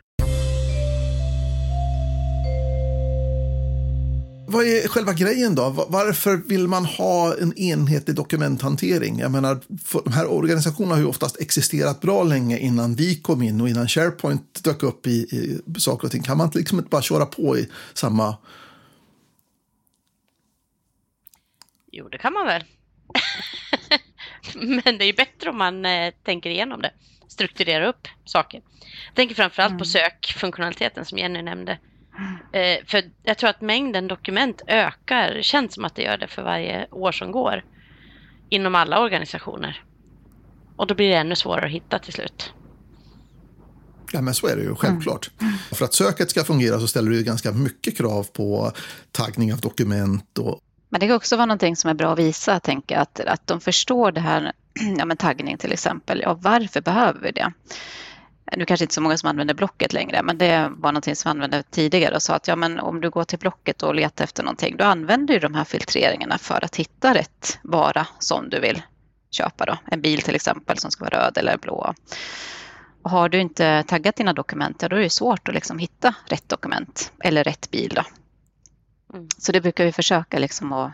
Vad 4.50 4.66
är 4.66 4.88
själva 4.88 5.12
grejen 5.12 5.54
då? 5.54 5.86
Varför 5.88 6.36
vill 6.36 6.68
man 6.68 6.84
ha 6.84 7.36
en 7.40 7.58
enhetlig 7.58 8.16
dokumenthantering? 8.16 9.18
Jag 9.18 9.30
menar, 9.30 9.60
de 10.04 10.12
här 10.12 10.32
organisationerna 10.32 10.94
har 10.94 11.00
ju 11.00 11.06
oftast 11.06 11.40
existerat 11.40 12.00
bra 12.00 12.22
länge 12.22 12.58
innan 12.58 12.94
vi 12.94 13.16
kom 13.16 13.42
in 13.42 13.60
och 13.60 13.68
innan 13.68 13.88
SharePoint 13.88 14.64
dök 14.64 14.82
upp 14.82 15.06
i, 15.06 15.10
i 15.10 15.60
saker 15.80 16.06
och 16.06 16.12
ting. 16.12 16.22
Kan 16.22 16.38
man 16.38 16.50
liksom 16.54 16.78
inte 16.78 16.90
bara 16.90 17.02
köra 17.02 17.26
på 17.26 17.58
i 17.58 17.68
samma... 17.94 18.36
Jo, 21.92 22.08
det 22.08 22.18
kan 22.18 22.32
man 22.32 22.46
väl. 22.46 22.64
Men 24.84 24.98
det 24.98 25.04
är 25.04 25.16
bättre 25.16 25.50
om 25.50 25.58
man 25.58 25.86
eh, 25.86 26.12
tänker 26.24 26.50
igenom 26.50 26.82
det 26.82 26.90
strukturera 27.28 27.88
upp 27.88 28.08
saker. 28.24 28.62
Jag 29.06 29.14
tänker 29.14 29.34
framförallt 29.34 29.70
mm. 29.70 29.78
på 29.78 29.84
sökfunktionaliteten 29.84 31.04
som 31.04 31.18
Jenny 31.18 31.42
nämnde. 31.42 31.78
Eh, 32.52 32.84
för 32.86 33.02
jag 33.22 33.38
tror 33.38 33.50
att 33.50 33.60
mängden 33.60 34.08
dokument 34.08 34.62
ökar, 34.66 35.38
känns 35.42 35.74
som 35.74 35.84
att 35.84 35.94
det 35.94 36.02
gör 36.02 36.16
det 36.16 36.28
för 36.28 36.42
varje 36.42 36.86
år 36.90 37.12
som 37.12 37.32
går. 37.32 37.64
Inom 38.48 38.74
alla 38.74 39.00
organisationer. 39.00 39.84
Och 40.76 40.86
då 40.86 40.94
blir 40.94 41.08
det 41.08 41.14
ännu 41.14 41.36
svårare 41.36 41.66
att 41.66 41.72
hitta 41.72 41.98
till 41.98 42.12
slut. 42.12 42.52
Ja, 44.12 44.20
men 44.20 44.34
så 44.34 44.46
är 44.46 44.56
det 44.56 44.62
ju 44.62 44.74
självklart. 44.74 45.30
Mm. 45.40 45.52
För 45.72 45.84
att 45.84 45.94
söket 45.94 46.30
ska 46.30 46.44
fungera 46.44 46.80
så 46.80 46.88
ställer 46.88 47.10
det 47.10 47.22
ganska 47.22 47.52
mycket 47.52 47.96
krav 47.96 48.26
på 48.32 48.72
taggning 49.12 49.52
av 49.52 49.60
dokument. 49.60 50.38
Och... 50.38 50.60
Men 50.88 51.00
det 51.00 51.06
kan 51.06 51.16
också 51.16 51.36
vara 51.36 51.46
någonting 51.46 51.76
som 51.76 51.90
är 51.90 51.94
bra 51.94 52.12
att 52.12 52.18
visa, 52.18 52.60
tänka 52.60 53.00
att, 53.00 53.20
att 53.20 53.46
de 53.46 53.60
förstår 53.60 54.12
det 54.12 54.20
här 54.20 54.52
ja, 54.98 55.04
men 55.04 55.16
taggning 55.16 55.58
till 55.58 55.72
exempel. 55.72 56.20
Ja, 56.24 56.38
varför 56.40 56.80
behöver 56.80 57.20
vi 57.20 57.30
det? 57.30 57.52
Nu 58.56 58.64
kanske 58.64 58.84
inte 58.84 58.94
så 58.94 59.00
många 59.00 59.18
som 59.18 59.28
använder 59.28 59.54
Blocket 59.54 59.92
längre, 59.92 60.22
men 60.22 60.38
det 60.38 60.72
var 60.76 60.92
någonting 60.92 61.16
som 61.16 61.28
vi 61.28 61.30
använde 61.30 61.62
tidigare 61.62 62.14
och 62.14 62.22
sa 62.22 62.34
att 62.34 62.48
ja, 62.48 62.56
men 62.56 62.78
om 62.78 63.00
du 63.00 63.10
går 63.10 63.24
till 63.24 63.38
Blocket 63.38 63.82
och 63.82 63.94
letar 63.94 64.24
efter 64.24 64.42
någonting, 64.42 64.76
då 64.76 64.84
använder 64.84 65.34
du 65.34 65.40
de 65.40 65.54
här 65.54 65.64
filtreringarna 65.64 66.38
för 66.38 66.64
att 66.64 66.76
hitta 66.76 67.14
rätt 67.14 67.58
vara 67.62 68.06
som 68.18 68.50
du 68.50 68.60
vill 68.60 68.82
köpa. 69.30 69.66
Då. 69.66 69.76
En 69.90 70.00
bil 70.00 70.22
till 70.22 70.34
exempel 70.34 70.78
som 70.78 70.90
ska 70.90 71.04
vara 71.04 71.24
röd 71.24 71.38
eller 71.38 71.58
blå. 71.58 71.94
Och 73.02 73.10
har 73.10 73.28
du 73.28 73.40
inte 73.40 73.82
taggat 73.82 74.16
dina 74.16 74.32
dokument, 74.32 74.82
ja, 74.82 74.88
då 74.88 74.96
är 74.96 75.00
det 75.00 75.10
svårt 75.10 75.48
att 75.48 75.54
liksom 75.54 75.78
hitta 75.78 76.14
rätt 76.26 76.48
dokument 76.48 77.12
eller 77.24 77.44
rätt 77.44 77.70
bil. 77.70 77.92
Då. 77.94 78.02
Mm. 79.14 79.28
Så 79.38 79.52
det 79.52 79.60
brukar 79.60 79.84
vi 79.84 79.92
försöka 79.92 80.38
liksom 80.38 80.72
att 80.72 80.92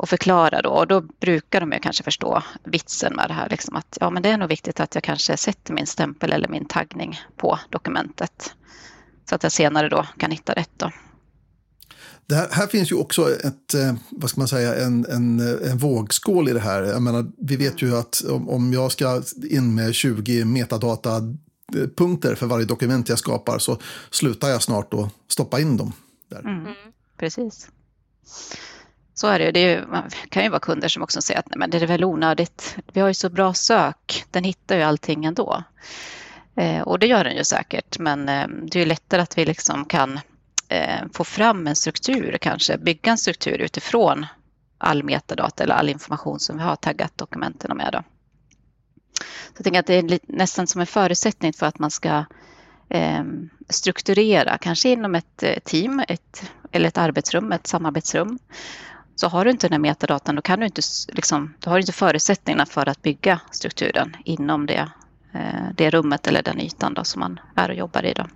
och 0.00 0.08
förklara 0.08 0.62
då. 0.62 0.70
Och 0.70 0.86
då 0.86 1.00
brukar 1.00 1.60
de 1.60 1.72
ju 1.72 1.78
kanske 1.78 2.04
förstå 2.04 2.42
vitsen 2.64 3.16
med 3.16 3.28
det 3.28 3.34
här. 3.34 3.48
Liksom 3.48 3.76
att 3.76 3.98
ja, 4.00 4.10
men 4.10 4.22
det 4.22 4.28
är 4.28 4.38
nog 4.38 4.48
viktigt 4.48 4.80
att 4.80 4.94
jag 4.94 5.04
kanske 5.04 5.36
sätter 5.36 5.74
min 5.74 5.86
stämpel 5.86 6.32
eller 6.32 6.48
min 6.48 6.64
taggning 6.64 7.20
på 7.36 7.58
dokumentet. 7.70 8.54
Så 9.28 9.34
att 9.34 9.42
jag 9.42 9.52
senare 9.52 9.88
då 9.88 10.06
kan 10.16 10.30
hitta 10.30 10.52
rätt. 10.52 10.70
Då. 10.76 10.90
Det 12.26 12.34
här, 12.34 12.48
här, 12.50 12.66
finns 12.66 12.92
ju 12.92 12.96
också 12.96 13.30
ett, 13.34 13.74
eh, 13.74 13.94
vad 14.10 14.30
ska 14.30 14.40
man 14.40 14.48
säga, 14.48 14.74
en, 14.74 15.06
en, 15.06 15.40
en 15.40 15.78
vågskål 15.78 16.48
i 16.48 16.52
det 16.52 16.60
här. 16.60 16.82
Jag 16.82 17.02
menar, 17.02 17.26
vi 17.38 17.56
vet 17.56 17.82
ju 17.82 17.96
att 17.96 18.24
om, 18.24 18.48
om 18.48 18.72
jag 18.72 18.92
ska 18.92 19.22
in 19.50 19.74
med 19.74 19.94
20 19.94 20.44
metadatapunkter 20.44 22.34
för 22.34 22.46
varje 22.46 22.66
dokument 22.66 23.08
jag 23.08 23.18
skapar 23.18 23.58
så 23.58 23.78
slutar 24.10 24.48
jag 24.48 24.62
snart 24.62 24.94
att 24.94 25.12
stoppa 25.28 25.60
in 25.60 25.76
dem 25.76 25.92
där. 26.28 26.40
Mm, 26.40 26.74
precis. 27.16 27.68
Så 29.14 29.26
är 29.26 29.38
det. 29.38 29.50
det 29.50 29.60
är 29.60 29.76
ju, 29.76 29.84
kan 30.28 30.42
ju 30.42 30.48
vara 30.48 30.60
kunder 30.60 30.88
som 30.88 31.02
också 31.02 31.22
säger 31.22 31.40
att 31.40 31.48
nej, 31.48 31.58
men 31.58 31.70
det 31.70 31.78
är 31.78 31.86
väl 31.86 32.04
onödigt. 32.04 32.76
Vi 32.92 33.00
har 33.00 33.08
ju 33.08 33.14
så 33.14 33.28
bra 33.28 33.54
sök. 33.54 34.24
Den 34.30 34.44
hittar 34.44 34.76
ju 34.76 34.82
allting 34.82 35.24
ändå. 35.24 35.64
Eh, 36.56 36.80
och 36.80 36.98
det 36.98 37.06
gör 37.06 37.24
den 37.24 37.36
ju 37.36 37.44
säkert. 37.44 37.98
Men 37.98 38.28
eh, 38.28 38.48
det 38.48 38.78
är 38.78 38.80
ju 38.80 38.88
lättare 38.88 39.22
att 39.22 39.38
vi 39.38 39.44
liksom 39.44 39.84
kan 39.84 40.20
eh, 40.68 41.00
få 41.12 41.24
fram 41.24 41.66
en 41.66 41.76
struktur 41.76 42.38
kanske. 42.40 42.78
Bygga 42.78 43.10
en 43.10 43.18
struktur 43.18 43.58
utifrån 43.58 44.26
all 44.78 45.02
metadata 45.02 45.64
eller 45.64 45.74
all 45.74 45.88
information 45.88 46.40
som 46.40 46.56
vi 46.56 46.62
har 46.62 46.76
taggat 46.76 47.18
dokumenten 47.18 47.76
med. 47.76 47.88
Då. 47.92 48.02
Så 49.20 49.54
jag 49.56 49.64
tänker 49.64 49.80
att 49.80 49.86
det 49.86 49.94
är 49.94 50.18
nästan 50.26 50.66
som 50.66 50.80
en 50.80 50.86
förutsättning 50.86 51.52
för 51.52 51.66
att 51.66 51.78
man 51.78 51.90
ska 51.90 52.24
eh, 52.88 53.24
strukturera, 53.68 54.58
kanske 54.58 54.88
inom 54.88 55.14
ett 55.14 55.42
eh, 55.42 55.58
team 55.64 56.02
ett, 56.08 56.50
eller 56.72 56.88
ett 56.88 56.98
arbetsrum, 56.98 57.52
ett 57.52 57.66
samarbetsrum. 57.66 58.38
Så 59.20 59.28
har 59.28 59.44
du 59.44 59.50
inte 59.50 59.68
den 59.68 59.72
här 59.72 59.78
metadatan 59.78 60.36
då, 60.36 60.42
kan 60.42 60.60
du 60.60 60.66
inte, 60.66 60.82
liksom, 61.08 61.54
då 61.58 61.70
har 61.70 61.76
du 61.76 61.80
inte 61.80 61.92
förutsättningarna 61.92 62.66
för 62.66 62.88
att 62.88 63.02
bygga 63.02 63.40
strukturen 63.50 64.16
inom 64.24 64.66
det, 64.66 64.92
eh, 65.34 65.74
det 65.76 65.90
rummet 65.90 66.26
eller 66.26 66.42
den 66.42 66.60
ytan 66.60 66.94
då, 66.94 67.04
som 67.04 67.20
man 67.20 67.40
är 67.56 67.68
och 67.68 67.74
jobbar 67.74 68.06
i. 68.06 68.12
Då. 68.12 68.26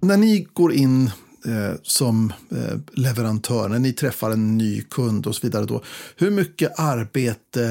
När 0.00 0.16
ni 0.16 0.46
går 0.52 0.72
in 0.72 1.06
eh, 1.46 1.74
som 1.82 2.32
eh, 2.50 2.78
leverantör, 2.92 3.68
när 3.68 3.78
ni 3.78 3.92
träffar 3.92 4.30
en 4.30 4.58
ny 4.58 4.82
kund 4.82 5.26
och 5.26 5.34
så 5.34 5.46
vidare, 5.46 5.64
då, 5.66 5.82
hur 6.16 6.30
mycket 6.30 6.78
arbete 6.78 7.70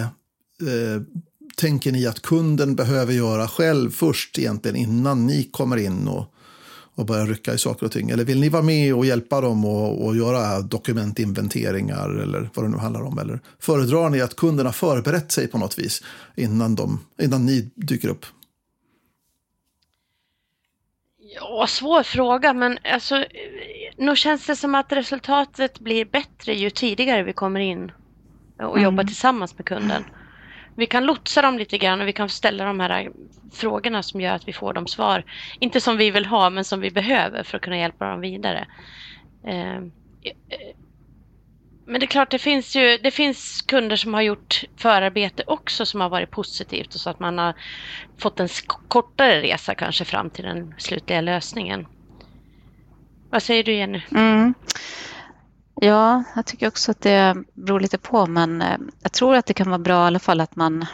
eh, 0.61 1.01
tänker 1.55 1.91
ni 1.91 2.07
att 2.07 2.21
kunden 2.21 2.75
behöver 2.75 3.13
göra 3.13 3.47
själv 3.47 3.91
först 3.91 4.39
egentligen 4.39 4.75
innan 4.77 5.25
ni 5.25 5.43
kommer 5.43 5.77
in 5.77 6.07
och, 6.07 6.33
och 7.01 7.07
börjar 7.07 7.25
rycka 7.25 7.53
i 7.53 7.57
saker 7.57 7.85
och 7.85 7.91
ting? 7.91 8.09
Eller 8.09 8.25
vill 8.25 8.39
ni 8.39 8.49
vara 8.49 8.63
med 8.63 8.95
och 8.95 9.05
hjälpa 9.05 9.41
dem 9.41 9.65
och, 9.65 10.05
och 10.05 10.15
göra 10.15 10.61
dokumentinventeringar 10.61 12.09
eller 12.09 12.49
vad 12.53 12.65
det 12.65 12.69
nu 12.69 12.77
handlar 12.77 13.01
om? 13.01 13.19
Eller 13.19 13.39
föredrar 13.59 14.09
ni 14.09 14.21
att 14.21 14.35
kunden 14.35 14.65
har 14.65 14.73
förberett 14.73 15.31
sig 15.31 15.47
på 15.47 15.57
något 15.57 15.79
vis 15.79 16.03
innan, 16.35 16.75
de, 16.75 16.99
innan 17.21 17.45
ni 17.45 17.71
dyker 17.75 18.07
upp? 18.07 18.25
Ja, 21.35 21.67
svår 21.67 22.03
fråga, 22.03 22.53
men 22.53 22.77
alltså, 22.93 23.25
nog 23.97 24.17
känns 24.17 24.45
det 24.45 24.55
som 24.55 24.75
att 24.75 24.91
resultatet 24.91 25.79
blir 25.79 26.05
bättre 26.05 26.53
ju 26.53 26.69
tidigare 26.69 27.23
vi 27.23 27.33
kommer 27.33 27.59
in 27.59 27.91
och 28.59 28.77
mm. 28.77 28.83
jobbar 28.83 29.03
tillsammans 29.03 29.57
med 29.57 29.65
kunden. 29.65 30.03
Vi 30.81 30.87
kan 30.87 31.05
lotsa 31.05 31.41
dem 31.41 31.57
lite 31.57 31.77
grann 31.77 32.01
och 32.01 32.07
vi 32.07 32.13
kan 32.13 32.29
ställa 32.29 32.65
de 32.65 32.79
här 32.79 33.11
frågorna 33.53 34.03
som 34.03 34.21
gör 34.21 34.33
att 34.33 34.47
vi 34.47 34.53
får 34.53 34.73
de 34.73 34.87
svar, 34.87 35.23
inte 35.59 35.81
som 35.81 35.97
vi 35.97 36.11
vill 36.11 36.25
ha, 36.25 36.49
men 36.49 36.65
som 36.65 36.79
vi 36.79 36.91
behöver 36.91 37.43
för 37.43 37.57
att 37.57 37.63
kunna 37.63 37.77
hjälpa 37.77 38.05
dem 38.05 38.21
vidare. 38.21 38.67
Ehm, 39.47 39.91
men 41.85 41.99
det 41.99 42.05
är 42.05 42.07
klart, 42.07 42.31
det 42.31 42.39
finns 42.39 42.75
ju 42.75 42.97
det 42.97 43.11
finns 43.11 43.61
kunder 43.61 43.95
som 43.95 44.13
har 44.13 44.21
gjort 44.21 44.63
förarbete 44.77 45.43
också 45.47 45.85
som 45.85 46.01
har 46.01 46.09
varit 46.09 46.31
positivt 46.31 46.95
och 46.95 47.01
så 47.01 47.09
att 47.09 47.19
man 47.19 47.37
har 47.37 47.53
fått 48.21 48.39
en 48.39 48.47
kortare 48.87 49.41
resa 49.41 49.75
kanske 49.75 50.05
fram 50.05 50.29
till 50.29 50.45
den 50.45 50.75
slutliga 50.77 51.21
lösningen. 51.21 51.87
Vad 53.29 53.43
säger 53.43 53.63
du 53.63 53.73
Jenny? 53.73 54.01
Mm. 54.11 54.53
Ja, 55.83 56.23
jag 56.35 56.45
tycker 56.45 56.67
också 56.67 56.91
att 56.91 57.01
det 57.01 57.35
beror 57.53 57.79
lite 57.79 57.97
på 57.97 58.25
men 58.25 58.61
eh, 58.61 58.77
jag 59.01 59.11
tror 59.11 59.35
att 59.35 59.45
det 59.45 59.53
kan 59.53 59.69
vara 59.69 59.79
bra 59.79 60.03
i 60.03 60.07
alla 60.07 60.19
fall 60.19 60.41
att 60.41 60.55
man 60.55 60.85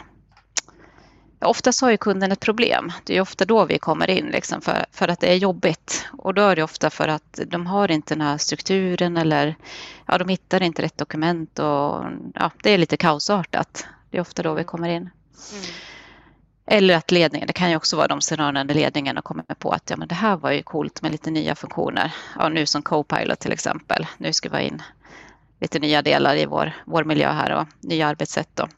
Oftast 1.40 1.80
har 1.80 1.90
ju 1.90 1.96
kunden 1.96 2.32
ett 2.32 2.40
problem. 2.40 2.92
Det 3.04 3.16
är 3.16 3.20
ofta 3.20 3.44
då 3.44 3.64
vi 3.64 3.78
kommer 3.78 4.10
in 4.10 4.26
liksom 4.26 4.60
för, 4.60 4.86
för 4.92 5.08
att 5.08 5.20
det 5.20 5.26
är 5.26 5.34
jobbigt. 5.34 6.06
Och 6.18 6.34
då 6.34 6.42
är 6.42 6.56
det 6.56 6.62
ofta 6.62 6.90
för 6.90 7.08
att 7.08 7.40
de 7.46 7.66
har 7.66 7.90
inte 7.90 8.14
den 8.14 8.20
här 8.20 8.38
strukturen 8.38 9.16
eller 9.16 9.56
ja, 10.06 10.18
de 10.18 10.28
hittar 10.28 10.62
inte 10.62 10.82
rätt 10.82 10.98
dokument 10.98 11.58
och 11.58 12.04
ja, 12.34 12.50
det 12.62 12.70
är 12.70 12.78
lite 12.78 12.96
kaosartat. 12.96 13.86
Det 14.10 14.16
är 14.16 14.20
ofta 14.20 14.42
då 14.42 14.54
vi 14.54 14.64
kommer 14.64 14.88
in. 14.88 14.96
Mm. 14.96 15.64
Eller 16.70 16.96
att 16.96 17.10
ledningen, 17.10 17.46
det 17.46 17.52
kan 17.52 17.70
ju 17.70 17.76
också 17.76 17.96
vara 17.96 18.08
de 18.08 18.20
scenarierna 18.20 18.64
där 18.64 18.74
ledningen 18.74 19.18
kommit 19.22 19.58
på 19.58 19.70
att 19.70 19.90
ja, 19.90 19.96
men 19.96 20.08
det 20.08 20.14
här 20.14 20.36
var 20.36 20.50
ju 20.50 20.62
coolt 20.62 21.02
med 21.02 21.12
lite 21.12 21.30
nya 21.30 21.54
funktioner. 21.54 22.14
Ja, 22.38 22.48
nu 22.48 22.66
som 22.66 22.82
Copilot 22.82 23.40
till 23.40 23.52
exempel. 23.52 24.06
Nu 24.18 24.32
ska 24.32 24.48
vi 24.48 24.56
ha 24.56 24.62
in 24.62 24.82
lite 25.60 25.78
nya 25.78 26.02
delar 26.02 26.36
i 26.36 26.46
vår, 26.46 26.72
vår 26.86 27.04
miljö 27.04 27.32
här 27.32 27.50
och 27.50 27.66
nya 27.80 28.06
arbetssätt. 28.06 28.48
Då. 28.54 28.68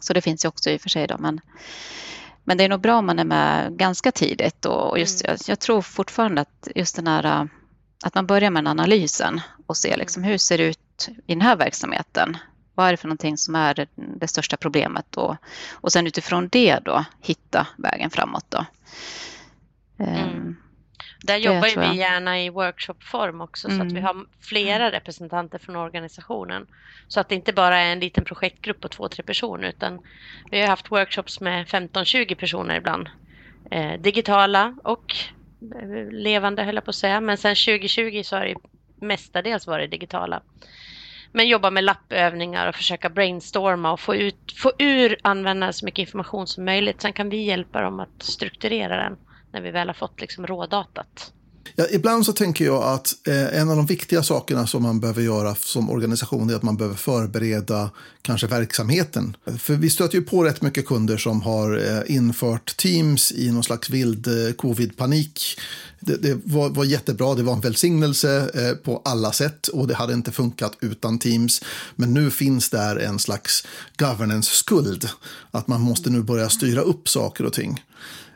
Så 0.00 0.12
det 0.12 0.20
finns 0.20 0.44
ju 0.44 0.48
också 0.48 0.70
i 0.70 0.76
och 0.76 0.80
för 0.80 0.88
sig. 0.88 1.06
Då, 1.06 1.16
men, 1.18 1.40
men 2.44 2.58
det 2.58 2.64
är 2.64 2.68
nog 2.68 2.80
bra 2.80 2.98
om 2.98 3.06
man 3.06 3.18
är 3.18 3.24
med 3.24 3.76
ganska 3.76 4.12
tidigt. 4.12 4.64
Och 4.64 4.98
just, 4.98 5.24
mm. 5.24 5.30
jag, 5.30 5.52
jag, 5.52 5.60
tror 5.60 5.82
fortfarande 5.82 6.40
att 6.40 6.68
just 6.74 6.96
den 6.96 7.06
här 7.06 7.48
att 8.04 8.14
man 8.14 8.26
börjar 8.26 8.50
med 8.50 8.60
en 8.60 8.66
analysen 8.66 9.40
och 9.66 9.76
ser 9.76 9.96
liksom, 9.96 10.22
hur 10.22 10.38
ser 10.38 10.58
det 10.58 10.64
ut 10.64 11.08
i 11.26 11.34
den 11.34 11.40
här 11.40 11.56
verksamheten? 11.56 12.36
Vad 12.80 12.88
är 12.88 12.92
det 12.92 12.96
för 12.96 13.08
någonting 13.08 13.36
som 13.36 13.54
är 13.54 13.74
det, 13.74 13.86
det 13.94 14.28
största 14.28 14.56
problemet? 14.56 15.16
Och, 15.16 15.36
och 15.72 15.92
sen 15.92 16.06
utifrån 16.06 16.48
det 16.48 16.78
då 16.78 17.04
hitta 17.20 17.66
vägen 17.76 18.10
framåt. 18.10 18.44
Då. 18.48 18.64
Mm. 19.98 20.30
Um, 20.30 20.56
där 21.22 21.36
jobbar 21.36 21.92
vi 21.92 21.98
gärna 21.98 22.42
i 22.42 22.50
workshopform 22.50 23.40
också 23.40 23.68
mm. 23.68 23.78
så 23.78 23.86
att 23.86 23.92
vi 23.92 23.98
mm. 23.98 24.04
har 24.04 24.26
flera 24.40 24.84
mm. 24.84 24.90
representanter 24.90 25.58
från 25.58 25.76
organisationen. 25.76 26.66
Så 27.08 27.20
att 27.20 27.28
det 27.28 27.34
inte 27.34 27.52
bara 27.52 27.78
är 27.78 27.92
en 27.92 28.00
liten 28.00 28.24
projektgrupp 28.24 28.80
på 28.80 28.88
två, 28.88 29.08
tre 29.08 29.22
personer 29.22 29.68
utan 29.68 30.00
vi 30.50 30.60
har 30.60 30.68
haft 30.68 30.90
workshops 30.90 31.40
med 31.40 31.66
15-20 31.66 32.34
personer 32.34 32.76
ibland. 32.76 33.08
Eh, 33.70 34.00
digitala 34.00 34.76
och 34.84 35.14
eh, 35.82 36.12
levande 36.12 36.62
höll 36.62 36.74
jag 36.74 36.84
på 36.84 36.90
att 36.90 36.94
säga. 36.94 37.20
Men 37.20 37.36
sen 37.36 37.54
2020 37.54 38.22
så 38.24 38.36
har 38.36 38.44
det 38.44 38.54
mestadels 39.00 39.66
varit 39.66 39.90
digitala. 39.90 40.42
Men 41.32 41.48
jobba 41.48 41.70
med 41.70 41.84
lappövningar 41.84 42.68
och 42.68 42.74
försöka 42.74 43.08
brainstorma 43.08 43.92
och 43.92 44.00
få, 44.00 44.14
ut, 44.14 44.54
få 44.56 44.72
ur 44.78 45.18
användaren 45.22 45.72
så 45.72 45.84
mycket 45.84 45.98
information 45.98 46.46
som 46.46 46.64
möjligt. 46.64 47.02
Sen 47.02 47.12
kan 47.12 47.28
vi 47.28 47.44
hjälpa 47.44 47.80
dem 47.80 48.00
att 48.00 48.22
strukturera 48.22 48.96
den 48.96 49.16
när 49.52 49.60
vi 49.60 49.70
väl 49.70 49.88
har 49.88 49.94
fått 49.94 50.20
liksom 50.20 50.46
rådatat. 50.46 51.32
Ja, 51.76 51.86
ibland 51.90 52.26
så 52.26 52.32
tänker 52.32 52.64
jag 52.64 52.82
att 52.82 53.28
eh, 53.28 53.60
en 53.60 53.70
av 53.70 53.76
de 53.76 53.86
viktiga 53.86 54.22
sakerna 54.22 54.66
som 54.66 54.82
man 54.82 55.00
behöver 55.00 55.22
göra 55.22 55.54
som 55.54 55.90
organisation 55.90 56.50
är 56.50 56.54
att 56.54 56.62
man 56.62 56.76
behöver 56.76 56.96
förbereda 56.96 57.90
kanske 58.22 58.46
verksamheten. 58.46 59.36
För 59.58 59.74
vi 59.74 59.90
stöter 59.90 60.18
ju 60.18 60.22
på 60.22 60.44
rätt 60.44 60.62
mycket 60.62 60.86
kunder 60.86 61.16
som 61.16 61.42
har 61.42 61.78
eh, 61.78 62.16
infört 62.16 62.76
Teams 62.76 63.32
i 63.32 63.50
någon 63.50 63.64
slags 63.64 63.90
vild 63.90 64.26
eh, 64.26 64.52
covid-panik. 64.52 65.60
Det, 66.00 66.16
det 66.16 66.38
var, 66.44 66.68
var, 66.68 66.84
jättebra, 66.84 67.34
det 67.34 67.42
var 67.42 67.52
en 67.52 67.60
välsignelse 67.60 68.50
eh, 68.54 68.74
på 68.74 69.02
alla 69.04 69.32
sätt 69.32 69.68
och 69.68 69.88
det 69.88 69.94
hade 69.94 70.12
inte 70.12 70.32
funkat 70.32 70.72
utan 70.80 71.18
Teams. 71.18 71.62
Men 71.96 72.14
nu 72.14 72.30
finns 72.30 72.70
där 72.70 72.96
en 72.96 73.18
slags 73.18 73.66
governance-skuld. 73.98 75.08
Att 75.50 75.68
man 75.68 75.80
måste 75.80 76.10
nu 76.10 76.22
börja 76.22 76.48
styra 76.48 76.80
upp 76.80 77.08
saker 77.08 77.44
och 77.44 77.52
ting. 77.52 77.84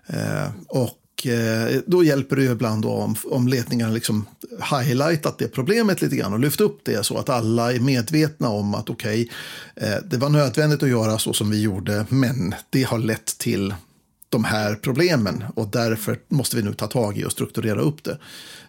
Eh, 0.07 0.51
och 0.69 1.27
eh, 1.27 1.81
då 1.87 2.05
hjälper 2.05 2.37
det 2.37 2.43
ju 2.43 2.53
ibland 2.53 2.85
om, 2.85 3.17
om 3.25 3.49
ledningarna 3.49 3.93
liksom 3.93 4.27
highlightat 4.71 5.39
det 5.39 5.49
problemet 5.49 6.03
lite 6.03 6.17
grann 6.17 6.33
och 6.33 6.41
lyft 6.41 6.61
upp 6.61 6.81
det 6.85 7.07
så 7.07 7.19
att 7.19 7.29
alla 7.29 7.73
är 7.73 7.81
medvetna 7.81 8.49
om 8.49 8.75
att 8.75 8.91
okej, 8.91 9.31
okay, 9.77 10.01
det 10.05 10.17
var 10.17 10.29
nödvändigt 10.29 10.83
att 10.83 10.89
göra 10.89 11.19
så 11.19 11.33
som 11.33 11.51
vi 11.51 11.63
gjorde, 11.63 12.07
men 12.09 12.55
det 12.71 12.83
har 12.83 12.99
lett 12.99 13.39
till 13.39 13.75
de 14.35 14.45
här 14.45 14.75
problemen 14.75 15.45
och 15.55 15.69
därför 15.69 16.19
måste 16.29 16.57
vi 16.57 16.63
nu 16.63 16.75
ta 16.75 16.87
tag 16.87 17.19
i 17.19 17.25
och 17.25 17.33
strukturera 17.33 17.81
upp 17.81 18.05
det. 18.05 18.19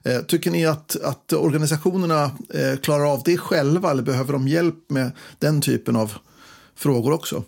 Eh, 0.03 0.21
tycker 0.21 0.51
ni 0.51 0.65
att, 0.65 1.01
att 1.03 1.33
organisationerna 1.33 2.23
eh, 2.53 2.79
klarar 2.81 3.13
av 3.13 3.21
det 3.25 3.37
själva 3.37 3.91
eller 3.91 4.03
behöver 4.03 4.33
de 4.33 4.47
hjälp 4.47 4.89
med 4.89 5.11
den 5.39 5.61
typen 5.61 5.95
av 5.95 6.13
frågor 6.75 7.13
också? 7.13 7.43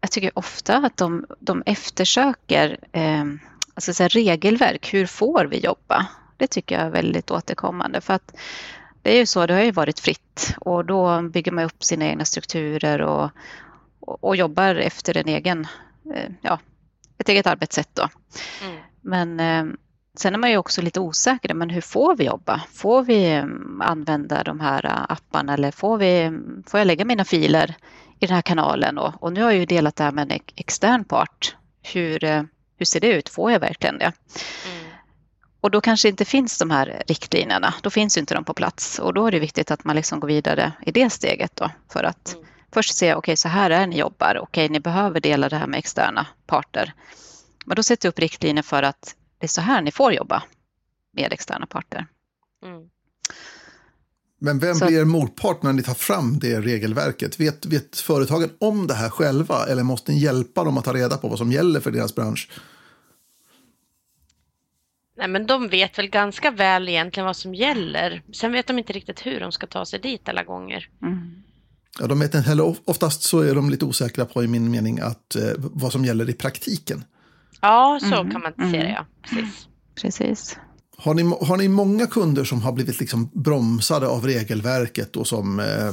jag 0.00 0.10
tycker 0.10 0.38
ofta 0.38 0.76
att 0.76 0.96
de, 0.96 1.26
de 1.40 1.62
eftersöker 1.66 2.78
eh, 2.92 3.24
alltså 3.74 3.94
så 3.94 4.08
regelverk. 4.08 4.94
Hur 4.94 5.06
får 5.06 5.44
vi 5.44 5.58
jobba? 5.58 6.06
Det 6.36 6.46
tycker 6.46 6.74
jag 6.74 6.84
är 6.84 6.90
väldigt 6.90 7.30
återkommande. 7.30 8.00
För 8.00 8.14
att 8.14 8.36
det 9.02 9.14
är 9.14 9.18
ju 9.18 9.26
så, 9.26 9.46
det 9.46 9.54
har 9.54 9.62
ju 9.62 9.70
varit 9.70 10.00
fritt 10.00 10.54
och 10.60 10.84
då 10.84 11.22
bygger 11.22 11.52
man 11.52 11.64
upp 11.64 11.84
sina 11.84 12.04
egna 12.04 12.24
strukturer 12.24 13.00
och, 13.00 13.30
och, 14.10 14.36
jobbar 14.36 14.74
efter 14.74 15.16
en 15.16 15.28
egen, 15.28 15.66
eh, 16.14 16.30
ja, 16.42 16.58
ett 17.18 17.28
eget 17.28 17.46
arbetssätt. 17.46 17.88
Då. 17.94 18.08
Mm. 18.64 18.80
Men 19.00 19.40
eh, 19.40 19.74
sen 20.16 20.34
är 20.34 20.38
man 20.38 20.50
ju 20.50 20.56
också 20.56 20.82
lite 20.82 21.00
osäker, 21.00 21.54
men 21.54 21.70
hur 21.70 21.80
får 21.80 22.16
vi 22.16 22.24
jobba? 22.24 22.60
Får 22.72 23.02
vi 23.02 23.32
eh, 23.32 23.44
använda 23.80 24.42
de 24.42 24.60
här 24.60 25.06
apparna 25.08 25.54
eller 25.54 25.70
får, 25.70 25.98
vi, 25.98 26.38
får 26.66 26.80
jag 26.80 26.86
lägga 26.86 27.04
mina 27.04 27.24
filer 27.24 27.76
i 28.18 28.26
den 28.26 28.34
här 28.34 28.42
kanalen 28.42 28.98
och, 28.98 29.22
och 29.22 29.32
nu 29.32 29.42
har 29.42 29.50
jag 29.50 29.60
ju 29.60 29.66
delat 29.66 29.96
det 29.96 30.04
här 30.04 30.12
med 30.12 30.32
en 30.32 30.40
extern 30.56 31.04
part. 31.04 31.56
Hur, 31.82 32.20
hur 32.78 32.84
ser 32.84 33.00
det 33.00 33.12
ut? 33.12 33.28
Får 33.28 33.52
jag 33.52 33.60
verkligen 33.60 33.98
det? 33.98 34.12
Mm. 34.66 34.90
Och 35.60 35.70
då 35.70 35.80
kanske 35.80 36.08
inte 36.08 36.24
finns 36.24 36.58
de 36.58 36.70
här 36.70 37.02
riktlinjerna. 37.06 37.74
Då 37.82 37.90
finns 37.90 38.16
inte 38.16 38.34
de 38.34 38.44
på 38.44 38.54
plats 38.54 38.98
och 38.98 39.14
då 39.14 39.26
är 39.26 39.30
det 39.30 39.38
viktigt 39.38 39.70
att 39.70 39.84
man 39.84 39.96
liksom 39.96 40.20
går 40.20 40.28
vidare 40.28 40.72
i 40.86 40.90
det 40.90 41.10
steget 41.10 41.56
då 41.56 41.70
för 41.92 42.04
att 42.04 42.34
mm. 42.34 42.46
Först 42.72 42.96
se, 42.96 43.14
okej 43.14 43.18
okay, 43.18 43.36
så 43.36 43.48
här 43.48 43.70
är 43.70 43.86
ni 43.86 43.98
jobbar, 43.98 44.30
okej 44.30 44.64
okay, 44.64 44.68
ni 44.68 44.80
behöver 44.80 45.20
dela 45.20 45.48
det 45.48 45.56
här 45.56 45.66
med 45.66 45.78
externa 45.78 46.26
parter. 46.46 46.94
Men 47.66 47.76
då 47.76 47.82
sätter 47.82 48.06
jag 48.06 48.12
upp 48.12 48.18
riktlinjer 48.18 48.62
för 48.62 48.82
att 48.82 49.14
det 49.38 49.46
är 49.46 49.48
så 49.48 49.60
här 49.60 49.82
ni 49.82 49.92
får 49.92 50.12
jobba 50.12 50.42
med 51.12 51.32
externa 51.32 51.66
parter. 51.66 52.06
Mm. 52.64 52.88
Men 54.40 54.58
vem 54.58 54.74
så. 54.74 54.86
blir 54.86 55.04
motpart 55.04 55.62
när 55.62 55.72
ni 55.72 55.82
tar 55.82 55.94
fram 55.94 56.38
det 56.38 56.60
regelverket? 56.60 57.40
Vet, 57.40 57.66
vet 57.66 57.96
företagen 57.96 58.50
om 58.60 58.86
det 58.86 58.94
här 58.94 59.10
själva 59.10 59.66
eller 59.66 59.82
måste 59.82 60.12
ni 60.12 60.18
hjälpa 60.18 60.64
dem 60.64 60.78
att 60.78 60.84
ta 60.84 60.94
reda 60.94 61.16
på 61.16 61.28
vad 61.28 61.38
som 61.38 61.52
gäller 61.52 61.80
för 61.80 61.90
deras 61.90 62.14
bransch? 62.14 62.50
Nej, 65.16 65.28
men 65.28 65.46
de 65.46 65.68
vet 65.68 65.98
väl 65.98 66.08
ganska 66.08 66.50
väl 66.50 66.88
egentligen 66.88 67.26
vad 67.26 67.36
som 67.36 67.54
gäller. 67.54 68.22
Sen 68.32 68.52
vet 68.52 68.66
de 68.66 68.78
inte 68.78 68.92
riktigt 68.92 69.26
hur 69.26 69.40
de 69.40 69.52
ska 69.52 69.66
ta 69.66 69.84
sig 69.84 70.00
dit 70.00 70.28
alla 70.28 70.42
gånger. 70.44 70.88
Mm. 71.02 71.42
Ja, 71.98 72.06
de 72.06 72.18
vet 72.18 72.34
inte 72.34 72.48
heller. 72.48 72.76
Oftast 72.84 73.22
så 73.22 73.40
är 73.40 73.54
de 73.54 73.70
lite 73.70 73.84
osäkra 73.84 74.24
på, 74.24 74.44
i 74.44 74.46
min 74.46 74.70
mening, 74.70 75.00
att, 75.00 75.36
eh, 75.36 75.52
vad 75.56 75.92
som 75.92 76.04
gäller 76.04 76.30
i 76.30 76.32
praktiken. 76.32 77.04
Ja, 77.60 77.98
så 78.02 78.14
mm. 78.14 78.30
kan 78.30 78.40
man 78.40 78.72
se 78.72 78.78
det, 78.78 78.90
ja. 78.90 79.06
Precis. 79.22 79.66
Precis. 80.02 80.56
Har 80.96 81.14
ni, 81.14 81.22
har 81.22 81.56
ni 81.56 81.68
många 81.68 82.06
kunder 82.06 82.44
som 82.44 82.62
har 82.62 82.72
blivit 82.72 83.00
liksom 83.00 83.30
bromsade 83.32 84.08
av 84.08 84.26
regelverket 84.26 85.16
och 85.16 85.26
som 85.26 85.60
eh, 85.60 85.92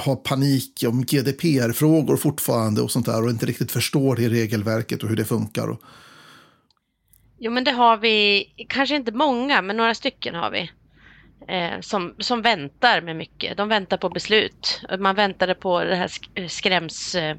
har 0.00 0.16
panik 0.16 0.84
om 0.88 1.04
GDPR-frågor 1.04 2.16
fortfarande 2.16 2.82
och 2.82 2.90
sånt 2.90 3.06
där 3.06 3.24
och 3.24 3.30
inte 3.30 3.46
riktigt 3.46 3.72
förstår 3.72 4.16
det 4.16 4.28
regelverket 4.28 5.02
och 5.02 5.08
hur 5.08 5.16
det 5.16 5.24
funkar? 5.24 5.76
Jo, 7.38 7.52
men 7.52 7.64
det 7.64 7.70
har 7.70 7.96
vi, 7.96 8.44
kanske 8.68 8.96
inte 8.96 9.12
många, 9.12 9.62
men 9.62 9.76
några 9.76 9.94
stycken 9.94 10.34
har 10.34 10.50
vi. 10.50 10.70
Eh, 11.48 11.80
som, 11.80 12.14
som 12.18 12.42
väntar 12.42 13.00
med 13.00 13.16
mycket. 13.16 13.56
De 13.56 13.68
väntar 13.68 13.96
på 13.96 14.08
beslut. 14.08 14.82
Man 14.98 15.14
väntade 15.14 15.54
på 15.54 15.84
det 15.84 15.94
här 15.94 16.10
skräms... 16.48 17.14
Eh, 17.14 17.36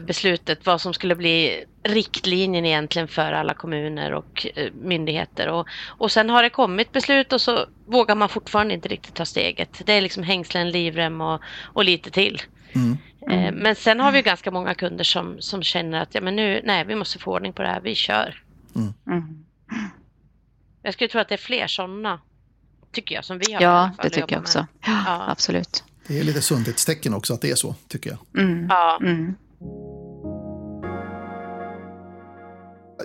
beslutet 0.00 0.66
vad 0.66 0.80
som 0.80 0.94
skulle 0.94 1.14
bli 1.14 1.64
riktlinjen 1.82 2.66
egentligen 2.66 3.08
för 3.08 3.32
alla 3.32 3.54
kommuner 3.54 4.12
och 4.12 4.46
eh, 4.54 4.72
myndigheter. 4.72 5.48
Och, 5.48 5.66
och 5.88 6.12
sen 6.12 6.30
har 6.30 6.42
det 6.42 6.50
kommit 6.50 6.92
beslut 6.92 7.32
och 7.32 7.40
så 7.40 7.66
vågar 7.86 8.14
man 8.14 8.28
fortfarande 8.28 8.74
inte 8.74 8.88
riktigt 8.88 9.14
ta 9.14 9.24
steget. 9.24 9.82
Det 9.86 9.92
är 9.92 10.00
liksom 10.00 10.22
hängslen, 10.22 10.70
livrem 10.70 11.20
och, 11.20 11.40
och 11.62 11.84
lite 11.84 12.10
till. 12.10 12.42
Mm. 12.74 12.98
Mm. 13.30 13.54
Men 13.54 13.74
sen 13.74 14.00
har 14.00 14.12
vi 14.12 14.22
ganska 14.22 14.50
många 14.50 14.74
kunder 14.74 15.04
som, 15.04 15.36
som 15.40 15.62
känner 15.62 16.02
att 16.02 16.14
ja, 16.14 16.20
men 16.20 16.36
nu, 16.36 16.60
nej, 16.64 16.84
vi 16.84 16.94
måste 16.94 17.18
få 17.18 17.32
ordning 17.32 17.52
på 17.52 17.62
det 17.62 17.68
här, 17.68 17.80
vi 17.80 17.94
kör. 17.94 18.42
Mm. 18.76 18.94
mm. 19.06 19.44
Jag 20.82 20.94
skulle 20.94 21.08
tro 21.08 21.20
att 21.20 21.28
det 21.28 21.34
är 21.34 21.38
fler 21.38 21.66
sådana, 21.66 22.20
tycker 22.92 23.14
jag, 23.14 23.24
som 23.24 23.38
vi 23.38 23.52
har. 23.52 23.62
Ja, 23.62 23.90
det 24.02 24.10
tycker 24.10 24.34
jag 24.34 24.40
också. 24.40 24.66
Ja, 24.86 25.24
Absolut. 25.28 25.84
Det 26.06 26.20
är 26.20 26.24
lite 26.24 26.42
sundhetstecken 26.42 27.14
också 27.14 27.34
att 27.34 27.40
det 27.40 27.50
är 27.50 27.54
så, 27.54 27.74
tycker 27.88 28.10
jag. 28.10 28.42
Mm. 28.44 28.66
Ja. 28.70 28.98
Mm. 29.02 29.34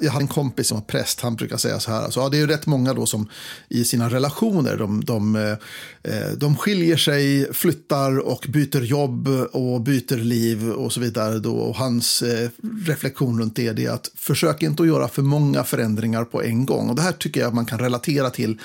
Jag 0.01 0.11
hade 0.11 0.23
en 0.23 0.27
kompis 0.27 0.67
som 0.67 0.77
var 0.77 0.85
präst, 0.85 1.21
han 1.21 1.35
brukar 1.35 1.57
säga 1.57 1.79
så 1.79 1.91
här, 1.91 2.01
alltså, 2.01 2.19
ja, 2.19 2.29
det 2.29 2.37
är 2.37 2.39
ju 2.39 2.47
rätt 2.47 2.65
många 2.65 2.93
då 2.93 3.05
som 3.05 3.29
i 3.69 3.83
sina 3.83 4.09
relationer, 4.09 4.77
de, 4.77 5.05
de, 5.05 5.35
eh, 5.35 6.31
de 6.37 6.57
skiljer 6.57 6.97
sig, 6.97 7.53
flyttar 7.53 8.19
och 8.19 8.45
byter 8.49 8.81
jobb 8.81 9.27
och 9.51 9.81
byter 9.81 10.17
liv 10.17 10.69
och 10.69 10.93
så 10.93 10.99
vidare. 10.99 11.39
Då. 11.39 11.55
Och 11.55 11.75
hans 11.75 12.21
eh, 12.21 12.49
reflektion 12.85 13.39
runt 13.39 13.55
det 13.55 13.85
är 13.85 13.89
att 13.89 14.11
försök 14.15 14.63
inte 14.63 14.83
att 14.83 14.87
göra 14.87 15.07
för 15.07 15.21
många 15.21 15.63
förändringar 15.63 16.23
på 16.23 16.43
en 16.43 16.65
gång. 16.65 16.89
Och 16.89 16.95
det 16.95 17.01
här 17.01 17.11
tycker 17.11 17.41
jag 17.41 17.53
man 17.53 17.65
kan 17.65 17.79
relatera 17.79 18.29
till 18.29 18.59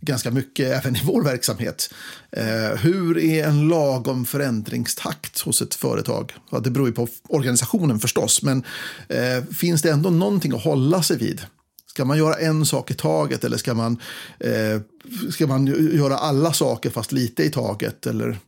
ganska 0.00 0.30
mycket 0.30 0.84
även 0.84 0.96
i 0.96 1.02
vår 1.04 1.22
verksamhet. 1.22 1.90
Eh, 2.32 2.78
hur 2.78 3.18
är 3.18 3.46
en 3.46 3.68
lagom 3.68 4.24
förändringstakt 4.24 5.40
hos 5.40 5.62
ett 5.62 5.74
företag? 5.74 6.34
Ja, 6.50 6.58
det 6.58 6.70
beror 6.70 6.88
ju 6.88 6.94
på 6.94 7.08
organisationen 7.28 7.98
förstås, 7.98 8.42
men 8.42 8.64
eh, 9.08 9.44
finns 9.44 9.82
det 9.82 9.90
ändå 9.90 10.10
någonting 10.10 10.54
att 10.54 10.64
hålla 10.64 11.02
sig 11.02 11.18
vid? 11.18 11.40
Ska 11.86 12.04
man 12.04 12.18
göra 12.18 12.34
en 12.34 12.66
sak 12.66 12.90
i 12.90 12.94
taget 12.94 13.44
eller 13.44 13.56
ska 13.56 13.74
man, 13.74 14.00
eh, 14.40 14.80
ska 15.30 15.46
man 15.46 15.66
göra 15.92 16.16
alla 16.16 16.52
saker 16.52 16.90
fast 16.90 17.12
lite 17.12 17.42
i 17.42 17.50
taget? 17.50 18.06
Eller? 18.06 18.38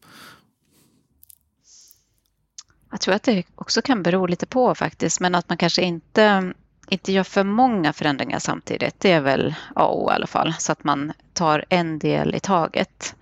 Jag 2.90 3.00
tror 3.00 3.14
att 3.14 3.22
det 3.22 3.44
också 3.54 3.82
kan 3.82 4.02
bero 4.02 4.26
lite 4.26 4.46
på 4.46 4.74
faktiskt, 4.74 5.20
men 5.20 5.34
att 5.34 5.48
man 5.48 5.58
kanske 5.58 5.82
inte 5.82 6.52
inte 6.90 7.12
gör 7.12 7.24
för 7.24 7.44
många 7.44 7.92
förändringar 7.92 8.38
samtidigt. 8.38 9.00
Det 9.00 9.12
är 9.12 9.20
väl 9.20 9.54
A 9.74 9.84
och 9.84 10.04
O 10.04 10.10
i 10.10 10.14
alla 10.14 10.26
fall, 10.26 10.54
så 10.58 10.72
att 10.72 10.84
man 10.84 11.12
tar 11.32 11.64
en 11.68 11.98
del 11.98 12.34
i 12.34 12.40
taget. 12.40 13.14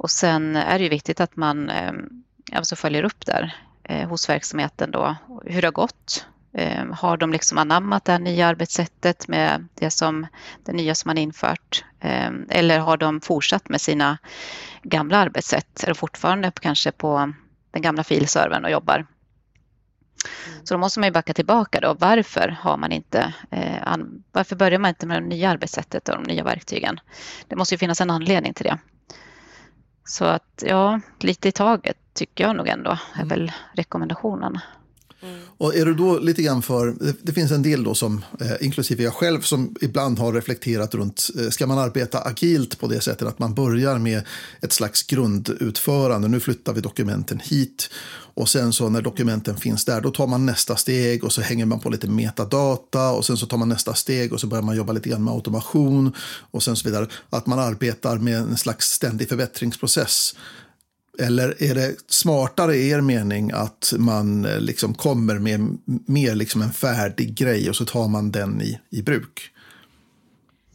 Och 0.00 0.10
sen 0.10 0.56
är 0.56 0.78
det 0.78 0.84
ju 0.84 0.90
viktigt 0.90 1.20
att 1.20 1.36
man 1.36 1.70
alltså 2.52 2.76
följer 2.76 3.02
upp 3.02 3.26
där 3.26 3.56
eh, 3.84 4.08
hos 4.08 4.28
verksamheten 4.28 4.90
då, 4.90 5.16
hur 5.44 5.60
det 5.60 5.66
har 5.66 5.72
gått. 5.72 6.26
Eh, 6.52 6.84
har 6.92 7.16
de 7.16 7.32
liksom 7.32 7.58
anammat 7.58 8.04
det 8.04 8.12
här 8.12 8.18
nya 8.18 8.46
arbetssättet 8.46 9.28
med 9.28 9.68
det, 9.74 9.90
som, 9.90 10.26
det 10.64 10.72
nya 10.72 10.94
som 10.94 11.08
man 11.08 11.18
infört? 11.18 11.84
Eller 12.48 12.78
har 12.78 12.96
de 12.96 13.20
fortsatt 13.20 13.68
med 13.68 13.80
sina 13.80 14.18
gamla 14.82 15.18
arbetssätt? 15.18 15.82
Är 15.82 15.86
de 15.86 15.94
fortfarande 15.94 16.52
kanske 16.60 16.92
på 16.92 17.32
den 17.70 17.82
gamla 17.82 18.04
filservern 18.04 18.64
och 18.64 18.70
jobbar? 18.70 18.94
Mm. 18.96 20.66
Så 20.66 20.74
då 20.74 20.78
måste 20.78 21.00
man 21.00 21.06
ju 21.06 21.12
backa 21.12 21.34
tillbaka 21.34 21.80
då. 21.80 21.96
Varför 21.98 22.48
har 22.48 22.76
man 22.76 22.92
inte, 22.92 23.34
eh, 23.50 23.96
varför 24.32 24.56
börjar 24.56 24.78
man 24.78 24.88
inte 24.88 25.06
med 25.06 25.22
det 25.22 25.28
nya 25.28 25.50
arbetssättet 25.50 26.08
och 26.08 26.14
de 26.14 26.22
nya 26.22 26.44
verktygen? 26.44 27.00
Det 27.48 27.56
måste 27.56 27.74
ju 27.74 27.78
finnas 27.78 28.00
en 28.00 28.10
anledning 28.10 28.54
till 28.54 28.66
det. 28.66 28.78
Så 30.10 30.24
att 30.24 30.62
ja, 30.66 31.00
lite 31.18 31.48
i 31.48 31.52
taget 31.52 31.96
tycker 32.14 32.44
jag 32.44 32.56
nog 32.56 32.68
ändå 32.68 32.90
är 32.90 33.22
mm. 33.22 33.28
väl 33.28 33.52
rekommendationen. 33.72 34.58
Mm. 35.22 35.40
Och 35.58 35.76
är 35.76 35.84
du 35.84 35.94
då 35.94 36.18
lite 36.18 36.42
grann 36.42 36.62
för, 36.62 36.96
det, 37.22 37.32
finns 37.32 37.50
en 37.50 37.62
del 37.62 37.84
då 37.84 37.94
som, 37.94 38.24
eh, 38.40 38.52
inklusive 38.60 39.02
jag 39.02 39.14
själv, 39.14 39.40
som 39.40 39.76
ibland 39.80 40.18
har 40.18 40.32
reflekterat 40.32 40.94
runt, 40.94 41.30
eh, 41.38 41.50
ska 41.50 41.66
man 41.66 41.78
arbeta 41.78 42.18
agilt 42.18 42.78
på 42.78 42.86
det 42.86 43.00
sättet 43.00 43.28
att 43.28 43.38
man 43.38 43.54
börjar 43.54 43.98
med 43.98 44.22
ett 44.60 44.72
slags 44.72 45.02
grundutförande, 45.02 46.28
nu 46.28 46.40
flyttar 46.40 46.72
vi 46.72 46.80
dokumenten 46.80 47.40
hit 47.44 47.90
och 48.34 48.48
sen 48.48 48.72
så 48.72 48.88
när 48.88 49.02
dokumenten 49.02 49.56
finns 49.56 49.84
där, 49.84 50.00
då 50.00 50.10
tar 50.10 50.26
man 50.26 50.46
nästa 50.46 50.76
steg 50.76 51.24
och 51.24 51.32
så 51.32 51.40
hänger 51.40 51.66
man 51.66 51.80
på 51.80 51.90
lite 51.90 52.06
metadata 52.06 53.10
och 53.10 53.24
sen 53.24 53.36
så 53.36 53.46
tar 53.46 53.56
man 53.56 53.68
nästa 53.68 53.94
steg 53.94 54.32
och 54.32 54.40
så 54.40 54.46
börjar 54.46 54.62
man 54.62 54.76
jobba 54.76 54.92
lite 54.92 55.08
grann 55.08 55.24
med 55.24 55.34
automation 55.34 56.12
och 56.50 56.62
sen 56.62 56.76
så 56.76 56.88
vidare. 56.88 57.06
Att 57.30 57.46
man 57.46 57.58
arbetar 57.58 58.18
med 58.18 58.38
en 58.38 58.56
slags 58.56 58.90
ständig 58.90 59.28
förbättringsprocess. 59.28 60.34
Eller 61.20 61.62
är 61.62 61.74
det 61.74 61.94
smartare 62.06 62.74
i 62.74 62.90
er 62.90 63.00
mening 63.00 63.50
att 63.54 63.92
man 63.98 64.44
eh, 64.44 64.60
liksom 64.60 64.94
kommer 64.94 65.38
med 65.38 65.78
mer 66.06 66.34
liksom 66.34 66.62
en 66.62 66.72
färdig 66.72 67.34
grej 67.34 67.68
och 67.68 67.76
så 67.76 67.84
tar 67.84 68.08
man 68.08 68.30
den 68.30 68.62
i, 68.62 68.80
i 68.90 69.02
bruk? 69.02 69.50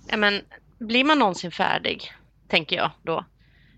Ja, 0.07 0.17
men, 0.17 0.41
blir 0.79 1.03
man 1.03 1.19
någonsin 1.19 1.51
färdig, 1.51 2.11
tänker 2.47 2.75
jag 2.75 2.91
då? 3.03 3.25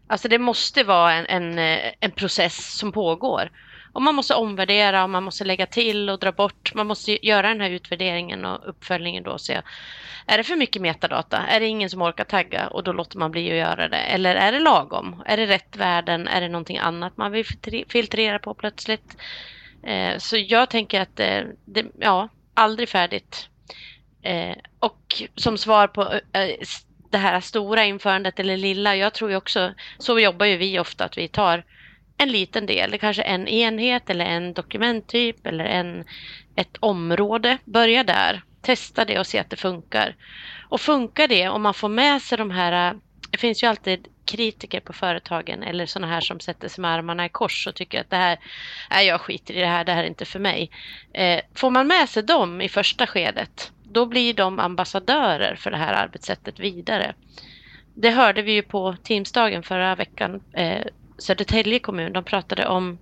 Alltså 0.08 0.28
det 0.28 0.40
måste 0.40 0.84
vara 0.84 1.14
en, 1.14 1.26
en, 1.26 1.60
eh, 1.60 1.94
en 2.00 2.12
process 2.12 2.78
som 2.78 2.92
pågår. 2.92 3.52
Och 3.94 4.02
man 4.02 4.16
måste 4.16 4.36
omvärdera 4.36 5.04
och 5.04 5.10
man 5.10 5.24
måste 5.24 5.44
lägga 5.44 5.66
till 5.66 6.10
och 6.10 6.20
dra 6.20 6.32
bort. 6.32 6.74
Man 6.74 6.88
måste 6.88 7.28
göra 7.28 7.48
den 7.48 7.62
här 7.62 7.70
utvärderingen 7.70 8.46
och 8.46 8.70
uppföljningen 8.70 9.24
då 9.24 9.32
och 9.32 9.42
se. 9.42 9.62
Är 10.26 10.38
det 10.38 10.44
för 10.44 10.56
mycket 10.56 10.82
metadata? 10.82 11.38
Är 11.38 11.60
det 11.60 11.66
ingen 11.66 11.90
som 11.90 12.02
orkar 12.02 12.24
tagga 12.24 12.68
och 12.68 12.84
då 12.84 12.92
låter 12.92 13.18
man 13.18 13.32
bli 13.32 13.52
att 13.52 13.58
göra 13.58 13.88
det? 13.88 13.98
Eller 13.98 14.36
är 14.36 14.52
det 14.52 14.60
lagom? 14.60 15.24
Är 15.26 15.38
det 15.38 15.46
rätt 15.46 15.76
värden? 15.76 16.28
Är 16.28 16.42
det 16.42 16.50
någonting 16.50 16.78
annat 16.78 17.18
man 17.18 17.32
vill 17.32 17.46
filtrera 17.90 18.40
på 18.40 18.54
plötsligt? 18.54 19.18
Eh, 19.84 20.18
så 20.18 20.38
jag 20.38 20.70
tänker 20.70 21.02
att 21.02 21.20
eh, 21.20 21.42
det, 21.66 21.86
ja, 22.00 22.30
aldrig 22.54 22.90
färdigt. 22.90 23.50
Eh, 24.22 24.56
och 24.80 25.24
som 25.36 25.58
svar 25.58 25.88
på 25.88 26.02
eh, 26.34 26.58
det 27.10 27.18
här 27.18 27.40
stora 27.40 27.86
införandet 27.86 28.40
eller 28.40 28.58
lilla, 28.58 28.96
jag 28.96 29.14
tror 29.14 29.30
ju 29.30 29.36
också, 29.36 29.74
så 29.98 30.20
jobbar 30.20 30.46
ju 30.46 30.58
vi 30.58 30.80
ofta, 30.80 31.06
att 31.06 31.18
vi 31.18 31.28
tar 31.28 31.64
en 32.18 32.32
liten 32.32 32.66
del, 32.66 32.98
kanske 32.98 33.22
en 33.22 33.48
enhet 33.48 34.10
eller 34.10 34.26
en 34.26 34.54
dokumenttyp 34.54 35.48
eller 35.48 35.66
en, 35.66 36.06
ett 36.56 36.78
område. 36.80 37.58
Börja 37.66 38.04
där, 38.04 38.42
testa 38.62 39.06
det 39.06 39.20
och 39.20 39.28
se 39.28 39.40
att 39.40 39.50
det 39.50 39.56
funkar. 39.56 40.16
Och 40.70 40.82
funkar 40.82 41.28
det, 41.28 41.50
om 41.50 41.62
man 41.62 41.74
får 41.74 41.90
med 41.90 42.22
sig 42.22 42.38
de 42.38 42.52
här, 42.52 42.96
det 43.32 43.38
finns 43.38 43.64
ju 43.64 43.68
alltid 43.68 44.08
kritiker 44.26 44.80
på 44.80 44.94
företagen 44.94 45.64
eller 45.64 45.86
sådana 45.86 46.14
här 46.14 46.22
som 46.22 46.40
sätter 46.40 46.68
sig 46.68 46.82
med 46.82 46.92
armarna 46.92 47.26
i 47.26 47.30
kors 47.30 47.68
och 47.68 47.76
tycker 47.76 48.02
att 48.02 48.10
det 48.10 48.16
här, 48.16 48.40
nej 48.90 49.08
jag 49.08 49.22
skiter 49.22 49.54
i 49.54 49.60
det 49.60 49.68
här, 49.68 49.86
det 49.86 49.92
här 49.92 50.04
är 50.04 50.08
inte 50.08 50.26
för 50.26 50.40
mig. 50.40 50.72
Eh, 51.14 51.42
får 51.56 51.70
man 51.70 51.88
med 51.88 52.10
sig 52.10 52.24
dem 52.24 52.62
i 52.62 52.70
första 52.70 53.08
skedet, 53.08 53.72
då 53.84 54.06
blir 54.06 54.34
de 54.34 54.60
ambassadörer 54.60 55.56
för 55.56 55.72
det 55.72 55.78
här 55.78 55.94
arbetssättet 55.94 56.60
vidare. 56.60 57.14
Det 57.94 58.10
hörde 58.10 58.42
vi 58.42 58.52
ju 58.52 58.62
på 58.62 58.96
Teamsdagen 59.04 59.64
förra 59.64 59.96
veckan. 59.96 60.42
Eh, 60.54 60.86
Södertälje 61.18 61.80
kommun, 61.80 62.14
de 62.14 62.24
pratade 62.24 62.68
om 62.68 62.98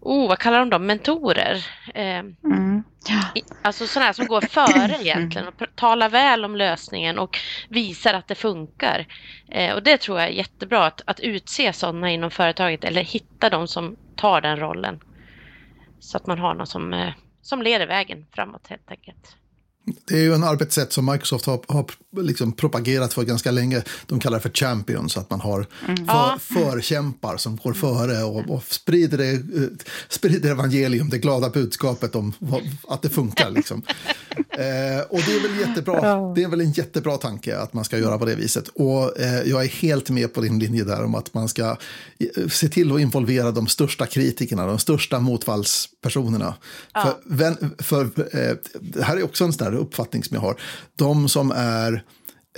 Oh, 0.00 0.28
vad 0.28 0.38
kallar 0.38 0.58
de 0.58 0.70
dem? 0.70 0.86
Mentorer. 0.86 1.66
Eh, 1.94 2.18
mm. 2.18 2.82
ja. 3.08 3.42
Alltså 3.62 3.86
sådana 3.86 4.06
här 4.06 4.12
som 4.12 4.26
går 4.26 4.40
före 4.40 4.96
egentligen 5.00 5.48
och 5.48 5.54
talar 5.74 6.08
väl 6.08 6.44
om 6.44 6.56
lösningen 6.56 7.18
och 7.18 7.38
visar 7.68 8.14
att 8.14 8.28
det 8.28 8.34
funkar. 8.34 9.06
Eh, 9.48 9.74
och 9.74 9.82
det 9.82 10.00
tror 10.00 10.18
jag 10.20 10.28
är 10.28 10.32
jättebra 10.32 10.86
att, 10.86 11.02
att 11.06 11.20
utse 11.20 11.72
sådana 11.72 12.10
inom 12.10 12.30
företaget 12.30 12.84
eller 12.84 13.02
hitta 13.02 13.50
de 13.50 13.68
som 13.68 13.96
tar 14.16 14.40
den 14.40 14.60
rollen. 14.60 15.00
Så 16.00 16.16
att 16.16 16.26
man 16.26 16.38
har 16.38 16.54
någon 16.54 16.66
som, 16.66 16.92
eh, 16.92 17.12
som 17.42 17.62
leder 17.62 17.86
vägen 17.86 18.26
framåt 18.32 18.66
helt 18.66 18.90
enkelt. 18.90 19.36
Det 20.04 20.14
är 20.14 20.22
ju 20.22 20.34
en 20.34 20.44
arbetssätt 20.44 20.92
som 20.92 21.06
Microsoft 21.06 21.46
har, 21.46 21.60
har 21.68 21.86
liksom 22.16 22.52
propagerat 22.52 23.14
för 23.14 23.22
ganska 23.22 23.50
länge. 23.50 23.82
De 24.06 24.20
kallar 24.20 24.38
det 24.38 24.42
för 24.42 24.50
champions, 24.50 25.16
att 25.16 25.30
man 25.30 25.40
har 25.40 25.66
mm. 25.88 26.06
för, 26.06 26.38
förkämpar 26.38 27.36
som 27.36 27.56
går 27.56 27.72
före 27.72 28.22
och, 28.22 28.50
och 28.50 28.64
sprider, 28.64 29.18
det, 29.18 29.32
uh, 29.32 29.68
sprider 30.08 30.50
evangelium, 30.50 31.08
det 31.08 31.18
glada 31.18 31.50
budskapet 31.50 32.14
om 32.14 32.32
att 32.88 33.02
det 33.02 33.08
funkar. 33.08 33.50
Liksom. 33.50 33.82
eh, 34.36 35.00
och 35.08 35.20
det 35.26 35.36
är 35.36 35.48
väl 35.48 35.68
jättebra. 35.68 36.32
Det 36.34 36.42
är 36.42 36.48
väl 36.48 36.60
en 36.60 36.72
jättebra 36.72 37.16
tanke 37.16 37.58
att 37.58 37.72
man 37.72 37.84
ska 37.84 37.98
göra 37.98 38.18
på 38.18 38.24
det 38.24 38.34
viset. 38.34 38.68
Och 38.68 39.20
eh, 39.20 39.42
jag 39.42 39.64
är 39.64 39.68
helt 39.68 40.10
med 40.10 40.34
på 40.34 40.40
din 40.40 40.58
linje 40.58 40.84
där 40.84 41.04
om 41.04 41.14
att 41.14 41.34
man 41.34 41.48
ska 41.48 41.76
eh, 42.18 42.48
se 42.48 42.68
till 42.68 42.92
att 42.92 43.00
involvera 43.00 43.50
de 43.50 43.66
största 43.66 44.06
kritikerna, 44.06 44.66
de 44.66 44.78
största 44.78 45.20
motfallspersonerna. 45.20 46.54
Ja. 46.92 47.18
För, 47.38 47.82
för 47.82 48.04
eh, 48.04 48.56
det 48.80 49.02
här 49.02 49.16
är 49.16 49.22
också 49.22 49.44
en 49.44 49.52
sån 49.52 49.69
uppfattning 49.78 50.24
som 50.24 50.34
jag 50.34 50.42
har. 50.42 50.60
De 50.96 51.28
som 51.28 51.50
är 51.56 52.04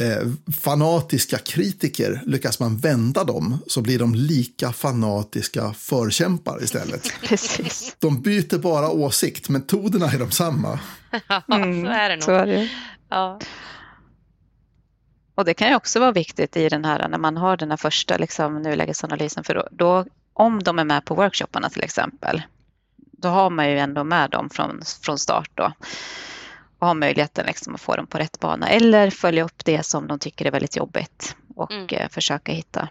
eh, 0.01 0.29
fanatiska 0.63 1.39
kritiker, 1.39 2.23
lyckas 2.27 2.61
man 2.61 2.77
vända 2.77 3.25
dem 3.25 3.59
så 3.67 3.81
blir 3.81 3.99
de 3.99 4.15
lika 4.15 4.73
fanatiska 4.73 5.73
förkämpar 5.73 6.63
istället. 6.65 7.13
Precis. 7.23 7.97
De 7.99 8.23
byter 8.23 8.59
bara 8.59 8.91
åsikt, 8.91 9.49
metoderna 9.49 10.07
är 10.07 10.19
de 10.19 10.31
samma. 10.31 10.81
Ja, 11.29 11.43
Mm, 11.53 11.85
så 11.85 11.91
är 11.91 12.09
det 12.09 12.17
nog. 12.17 12.25
Så 12.25 12.33
är 12.33 12.47
det. 12.47 12.69
Ja. 13.09 13.41
Och 15.35 15.45
det 15.45 15.55
kan 15.55 15.69
ju 15.69 15.77
också 15.77 16.01
vara 16.01 16.13
viktigt 16.13 16.57
i 16.57 16.69
den 16.69 16.85
här 16.85 17.09
när 17.09 17.19
man 17.19 17.37
har 17.37 17.57
den 17.57 17.71
här 17.71 17.77
första 17.77 18.17
liksom, 18.17 18.63
nulägesanalysen. 18.63 19.45
För 19.45 19.55
då, 19.55 19.69
då, 19.71 20.07
om 20.33 20.63
de 20.63 20.79
är 20.79 20.85
med 20.85 21.05
på 21.05 21.15
workshopparna 21.15 21.71
till 21.71 21.83
exempel, 21.83 22.43
då 22.97 23.29
har 23.29 23.51
man 23.51 23.71
ju 23.71 23.79
ändå 23.79 24.05
med 24.05 24.31
dem 24.31 24.51
från, 24.51 24.83
från 25.03 25.19
start 25.19 25.51
då. 25.55 25.73
Och 26.83 26.89
har 26.89 26.95
möjligheten 26.95 27.47
liksom 27.47 27.75
att 27.75 27.81
få 27.81 27.97
dem 27.97 28.07
på 28.07 28.19
rätt 28.19 28.41
bana. 28.41 28.69
Eller 28.69 29.11
följa 29.11 29.45
upp 29.45 29.65
det 29.65 29.83
som 29.87 30.07
de 30.07 30.19
tycker 30.19 30.45
är 30.47 30.51
väldigt 30.51 30.77
jobbigt. 30.77 31.37
Och 31.57 31.73
Mm. 31.73 31.87
eh, 31.91 32.09
försöka 32.09 32.53
hitta 32.53 32.89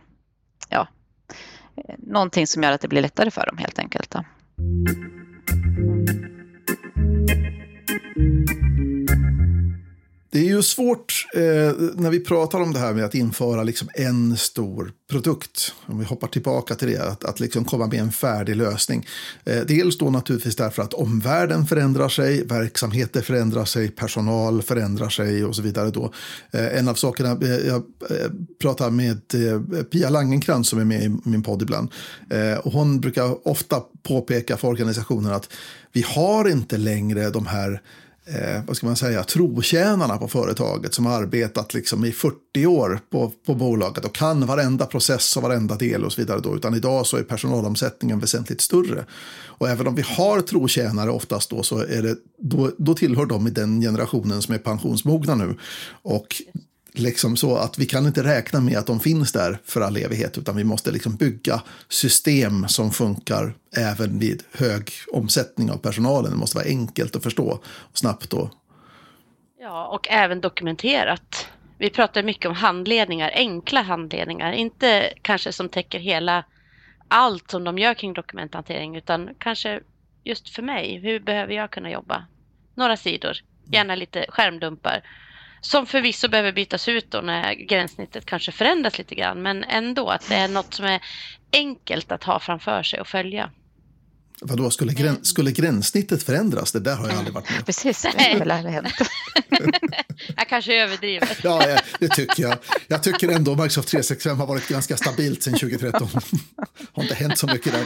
ja, 0.70 0.88
någonting 1.98 2.48
som 2.48 2.64
gör 2.64 2.72
att 2.72 2.82
det 2.82 2.88
blir 2.88 3.02
lättare 3.02 3.32
för 3.32 3.46
dem 3.46 3.58
helt 3.58 3.80
enkelt. 3.80 4.12
Då. 4.12 4.24
Det 10.32 10.40
är 10.40 10.44
ju 10.44 10.64
svårt 10.64 11.28
eh, 11.36 11.42
när 11.96 12.10
vi 12.10 12.20
pratar 12.20 12.62
om 12.62 12.74
det 12.74 12.80
här 12.80 12.94
med 12.94 13.06
att 13.06 13.16
införa 13.16 13.64
liksom 13.64 13.90
en 13.94 14.38
stor 14.38 14.92
produkt. 15.10 15.74
Om 15.86 16.00
vi 16.00 16.06
hoppar 16.06 16.28
tillbaka 16.28 16.76
till 16.76 16.88
det, 16.88 17.04
att, 17.04 17.24
att 17.24 17.40
liksom 17.40 17.66
komma 17.66 17.88
med 17.88 18.00
en 18.00 18.12
färdig 18.12 18.56
lösning. 18.56 19.08
Eh, 19.46 19.62
dels 19.68 19.98
då 19.98 20.10
naturligtvis 20.10 20.56
därför 20.56 20.84
att 20.84 20.94
omvärlden 20.94 21.66
förändrar 21.66 22.10
sig, 22.10 22.46
verksamheter 22.46 23.22
förändrar 23.22 23.66
sig, 23.66 23.90
personal 23.90 24.62
förändrar 24.62 25.10
sig 25.10 25.46
och 25.46 25.56
så 25.56 25.62
vidare. 25.62 25.90
Då. 25.90 26.14
Eh, 26.52 26.78
en 26.78 26.88
av 26.88 26.96
sakerna, 26.96 27.32
eh, 27.32 27.68
jag 27.68 27.84
eh, 28.10 28.32
pratar 28.62 28.90
med 28.90 29.22
eh, 29.34 29.84
Pia 29.84 30.10
Langenkrantz 30.10 30.70
som 30.70 30.80
är 30.80 30.86
med 30.86 31.04
i 31.04 31.18
min 31.24 31.44
podd 31.44 31.62
ibland. 31.62 31.92
Eh, 32.30 32.58
och 32.58 32.72
hon 32.72 33.00
brukar 33.00 33.48
ofta 33.48 33.84
påpeka 34.04 34.58
för 34.58 34.68
organisationen 34.68 35.34
att 35.34 35.50
vi 35.92 36.02
har 36.08 36.50
inte 36.50 36.78
längre 36.78 37.30
de 37.30 37.46
här 37.46 37.82
eh, 38.26 38.64
vad 38.68 38.78
ska 38.78 38.88
man 38.88 38.96
säga, 38.96 39.24
trotjänarna 39.24 40.18
på 40.18 40.28
företaget 40.28 40.94
som 40.94 41.06
har 41.06 41.22
arbetat 41.22 41.74
liksom 41.74 42.06
i 42.06 42.12
40 42.12 42.66
år 42.66 43.00
på, 43.10 43.32
på 43.46 43.56
bolaget 43.56 44.06
och 44.06 44.16
kan 44.16 44.46
varenda 44.46 44.86
process 44.86 45.38
och 45.38 45.44
varenda 45.44 45.76
del 45.76 46.06
och 46.06 46.14
så 46.14 46.22
vidare. 46.22 46.40
Då. 46.40 46.56
Utan 46.56 46.76
idag 46.76 47.08
så 47.08 47.18
är 47.18 47.24
personalomsättningen 47.24 48.20
väsentligt 48.20 48.62
större. 48.62 49.06
Och 49.46 49.70
även 49.70 49.88
om 49.88 49.96
vi 49.96 50.02
har 50.02 50.42
trotjänare 50.42 51.10
oftast 51.10 51.50
då 51.50 51.64
så 51.64 51.78
är 51.78 52.02
det, 52.02 52.16
då, 52.38 52.72
då 52.78 52.94
tillhör 52.94 53.26
de 53.26 53.48
i 53.48 53.52
den 53.52 53.82
generationen 53.82 54.42
som 54.42 54.54
är 54.54 54.60
pensionsmogna 54.60 55.36
nu. 55.36 55.58
Och 56.02 56.42
liksom 56.94 57.38
så 57.38 57.56
att 57.56 57.80
vi 57.80 57.86
kan 57.86 58.06
inte 58.06 58.24
räkna 58.24 58.60
med 58.60 58.78
att 58.78 58.88
de 58.88 59.00
finns 59.00 59.32
där 59.32 59.60
för 59.66 59.82
all 59.82 59.98
evighet 59.98 60.38
utan 60.38 60.56
vi 60.56 60.64
måste 60.64 60.92
liksom 60.92 61.16
bygga 61.16 61.62
system 61.90 62.68
som 62.68 62.92
funkar 62.92 63.54
även 63.78 64.20
vid 64.20 64.44
hög 64.52 64.92
omsättning 65.14 65.72
av 65.72 65.78
personalen. 65.78 66.32
Det 66.32 66.38
måste 66.38 66.58
vara 66.58 66.68
enkelt 66.68 67.16
att 67.16 67.24
förstå 67.24 67.60
och 67.66 67.98
snabbt 67.98 68.30
då. 68.30 68.50
ja, 69.60 69.88
och 69.88 70.08
även 70.10 70.42
dokumenterat. 70.42 71.48
Vi 71.78 71.90
pratar 71.90 72.24
mycket 72.24 72.50
om 72.50 72.56
handledningar, 72.56 73.32
enkla 73.36 73.82
handledningar, 73.82 74.52
inte 74.52 75.14
kanske 75.22 75.52
som 75.52 75.70
täcker 75.70 76.00
hela 76.00 76.46
allt 77.08 77.52
som 77.52 77.64
de 77.64 77.78
gör 77.78 77.94
kring 77.94 78.14
dokumenthantering, 78.14 78.96
utan 78.96 79.30
kanske 79.38 79.82
just 80.24 80.50
för 80.50 80.62
mig, 80.62 81.00
hur 81.00 81.20
behöver 81.20 81.54
jag 81.54 81.72
kunna 81.72 81.92
jobba? 81.92 82.26
Några 82.76 82.98
sidor, 82.98 83.38
gärna 83.72 83.96
lite 83.96 84.26
skärmdumpar, 84.30 85.04
som 85.62 85.86
förvisso 85.86 86.28
behöver 86.28 86.52
bytas 86.52 86.88
ut 86.88 87.12
då 87.12 87.22
när 87.22 87.54
gränssnittet 87.54 88.26
kanske 88.26 88.52
förändras 88.52 88.98
lite 88.98 89.16
grann, 89.16 89.42
men 89.42 89.64
ändå 89.64 90.10
att 90.10 90.30
det 90.30 90.36
är 90.36 90.48
något 90.48 90.74
som 90.74 90.86
är 90.86 91.02
enkelt 91.54 92.12
att 92.12 92.24
ha 92.24 92.40
framför 92.40 92.84
sig 92.84 93.02
och 93.02 93.08
följa. 93.08 93.50
Vadå, 94.44 94.70
skulle, 94.70 94.94
grän, 94.94 95.26
skulle 95.26 95.52
gränssnittet 95.52 96.24
förändras? 96.24 96.72
Det 96.72 96.80
där 96.80 96.96
har 96.96 97.08
jag 97.08 97.18
aldrig 97.18 97.34
varit 97.34 97.50
med 97.50 97.60
om. 97.60 97.66
Precis, 97.66 98.02
det 98.02 98.32
har 98.32 98.40
väl 98.40 98.52
aldrig 98.52 98.74
hänt. 98.74 98.94
Jag 100.38 100.50
kanske 100.50 100.84
överdriver. 100.84 101.38
Ja, 101.44 101.70
ja, 101.70 101.80
det 102.00 102.08
tycker 102.08 102.44
jag. 102.44 102.58
Jag 102.88 103.04
tycker 103.04 103.30
ändå 103.30 103.56
Microsoft 103.56 103.88
365 103.90 104.40
har 104.40 104.48
varit 104.48 104.68
ganska 104.68 104.98
stabilt 104.98 105.44
sedan 105.44 105.54
2013. 105.54 106.10
har 106.94 107.04
inte 107.04 107.16
hänt 107.16 107.38
så 107.38 107.48
mycket 107.48 107.74
där. 107.74 107.86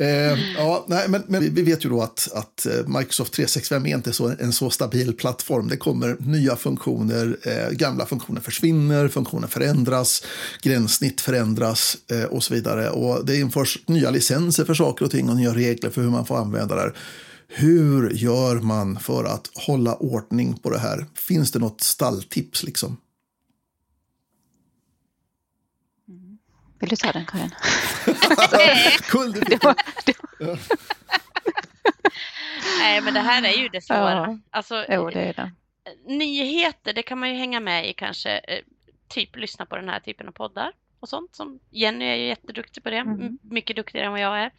Eh, 0.00 0.38
ja, 0.56 0.84
nej, 0.88 1.08
men, 1.08 1.22
men 1.26 1.54
vi- 1.54 1.62
vet 1.62 1.84
ju 1.84 1.88
då 1.88 2.02
att, 2.02 2.28
att 2.34 2.66
eh, 2.66 2.86
Microsoft 2.98 3.32
365 3.32 3.86
är 3.86 3.94
inte 3.94 4.12
så, 4.12 4.34
en 4.38 4.52
så 4.52 4.70
stabil 4.70 5.12
plattform. 5.16 5.68
Det 5.68 5.76
kommer 5.76 6.16
nya 6.20 6.56
funktioner, 6.56 7.36
eh, 7.42 7.70
gamla 7.76 8.06
funktioner 8.06 8.40
försvinner, 8.40 9.08
funktioner 9.08 9.48
förändras, 9.48 10.22
gränssnitt 10.62 11.20
förändras 11.20 11.96
eh, 12.10 12.22
och 12.24 12.42
så 12.44 12.54
vidare. 12.54 12.90
Och 12.90 13.26
det 13.26 13.36
införs 13.38 13.78
nya 13.86 14.10
licenser 14.10 14.64
för 14.64 14.74
saker 14.74 15.04
och 15.04 15.10
ting 15.10 15.28
och 15.30 15.36
nya 15.36 15.54
regler 15.54 15.90
för 15.90 16.02
hur 16.02 16.10
man 16.10 16.26
får 16.26 16.36
använda 16.38 16.74
det 16.74 16.80
här. 16.80 16.94
Hur 17.48 18.10
gör 18.10 18.54
man 18.60 18.98
för 18.98 19.24
att 19.24 19.50
hålla 19.54 19.94
ordning 19.94 20.56
på 20.62 20.70
det 20.70 20.78
här? 20.78 21.06
Finns 21.28 21.52
det 21.52 21.58
något 21.58 21.80
stalltips 21.80 22.62
liksom? 22.62 22.96
Vill 26.84 26.90
du 26.90 26.96
ta 26.96 27.12
den 27.12 27.26
Karin? 27.26 27.50
Kul, 29.10 29.32
du 29.32 29.40
Det 29.40 29.64
var, 29.64 29.74
Nej, 32.78 33.00
men 33.00 33.14
det 33.14 33.20
här 33.20 33.42
är 33.42 33.62
ju 33.62 33.68
det 33.68 33.80
svåra. 33.80 34.14
Ja. 34.14 34.38
Alltså, 34.50 34.84
jo, 34.88 35.10
det 35.10 35.20
är 35.20 35.32
det. 35.34 35.52
nyheter, 36.14 36.92
det 36.92 37.02
kan 37.02 37.18
man 37.18 37.30
ju 37.30 37.36
hänga 37.36 37.60
med 37.60 37.88
i 37.88 37.92
kanske, 37.92 38.30
eh, 38.38 38.58
typ 39.08 39.36
lyssna 39.36 39.66
på 39.66 39.76
den 39.76 39.88
här 39.88 40.00
typen 40.00 40.28
av 40.28 40.32
poddar 40.32 40.72
och 41.00 41.08
sånt. 41.08 41.36
Som 41.36 41.60
Jenny 41.70 42.04
är 42.04 42.14
ju 42.14 42.26
jätteduktig 42.26 42.82
på 42.84 42.90
det, 42.90 42.96
Mm. 42.96 43.38
mycket 43.42 43.76
duktigare 43.76 44.06
än 44.06 44.12
vad 44.12 44.20
jag 44.20 44.38
är. 44.38 44.50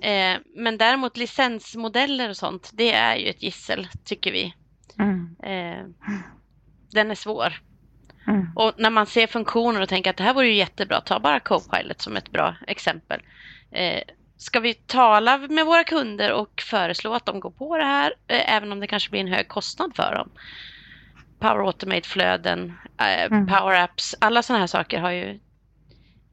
Eh, 0.00 0.38
men 0.56 0.78
däremot 0.78 1.16
licensmodeller 1.16 2.28
och 2.28 2.36
sånt, 2.36 2.70
det 2.72 2.92
är 2.92 3.16
ju 3.16 3.28
ett 3.28 3.42
gissel, 3.42 3.88
tycker 4.04 4.32
vi. 4.32 4.54
Mm. 4.98 5.36
Eh, 5.42 5.84
den 6.92 7.10
är 7.10 7.14
svår. 7.14 7.62
Mm. 8.26 8.46
Och 8.54 8.72
när 8.76 8.90
man 8.90 9.06
ser 9.06 9.26
funktioner 9.26 9.80
och 9.80 9.88
tänker 9.88 10.10
att 10.10 10.16
det 10.16 10.24
här 10.24 10.34
vore 10.34 10.46
ju 10.46 10.54
jättebra, 10.54 11.00
ta 11.00 11.20
bara 11.20 11.40
Copilot 11.40 12.00
som 12.00 12.16
ett 12.16 12.30
bra 12.30 12.56
exempel. 12.66 13.20
Eh, 13.70 14.02
ska 14.36 14.60
vi 14.60 14.74
tala 14.74 15.38
med 15.38 15.66
våra 15.66 15.84
kunder 15.84 16.32
och 16.32 16.62
föreslå 16.70 17.14
att 17.14 17.26
de 17.26 17.40
går 17.40 17.50
på 17.50 17.76
det 17.76 17.84
här, 17.84 18.14
eh, 18.26 18.54
även 18.54 18.72
om 18.72 18.80
det 18.80 18.86
kanske 18.86 19.10
blir 19.10 19.20
en 19.20 19.28
hög 19.28 19.48
kostnad 19.48 19.96
för 19.96 20.14
dem? 20.14 20.30
Power 21.38 21.66
Automate-flöden, 21.66 22.72
eh, 23.00 23.24
Mm. 23.24 23.46
Power 23.46 23.80
Apps, 23.80 24.14
alla 24.18 24.42
sådana 24.42 24.60
här 24.60 24.66
saker 24.66 25.00
har 25.00 25.10
ju 25.10 25.40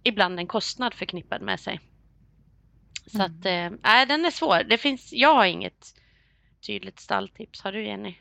ibland 0.03 0.39
en 0.39 0.47
kostnad 0.47 0.93
förknippad 0.93 1.41
med 1.41 1.59
sig. 1.59 1.79
Så 3.11 3.23
att, 3.23 3.45
eh, 3.45 3.69
nej, 3.83 4.05
den 4.05 4.25
är 4.25 4.31
svår. 4.31 4.63
Det 4.63 4.77
finns, 4.77 5.13
jag 5.13 5.35
har 5.35 5.45
inget 5.45 5.95
tydligt 6.67 6.99
stalltips. 6.99 7.61
Har 7.61 7.71
du 7.71 7.85
Jenny? 7.85 8.15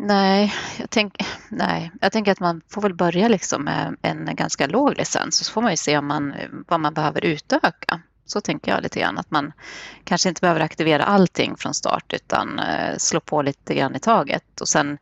Nej, 0.00 0.54
jag 0.78 0.90
tänk, 0.90 1.14
nej, 1.48 1.90
jag 2.00 2.12
tänker 2.12 2.32
att 2.32 2.40
man 2.40 2.60
får 2.68 2.82
väl 2.82 2.94
börja 2.94 3.28
liksom 3.28 3.64
med 3.64 3.96
en 4.02 4.36
ganska 4.36 4.66
låg 4.66 4.96
licens 4.96 5.40
och 5.40 5.46
så 5.46 5.52
får 5.52 5.62
man 5.62 5.70
ju 5.70 5.76
se 5.76 5.98
om 5.98 6.06
man, 6.06 6.34
vad 6.68 6.80
man 6.80 6.94
behöver 6.94 7.24
utöka. 7.24 8.00
Så 8.26 8.40
tänker 8.40 8.70
jag 8.70 8.82
lite 8.82 9.00
grann, 9.00 9.18
att 9.18 9.30
man 9.30 9.52
kanske 10.04 10.28
inte 10.28 10.40
behöver 10.40 10.60
aktivera 10.60 11.04
allting 11.04 11.56
från 11.56 11.74
start 11.74 12.12
utan 12.12 12.58
eh, 12.58 12.96
slå 12.96 13.20
på 13.20 13.42
lite 13.42 13.74
grann 13.74 13.96
i 13.96 14.00
taget. 14.00 14.60
Och 14.60 14.68
sen, 14.68 14.98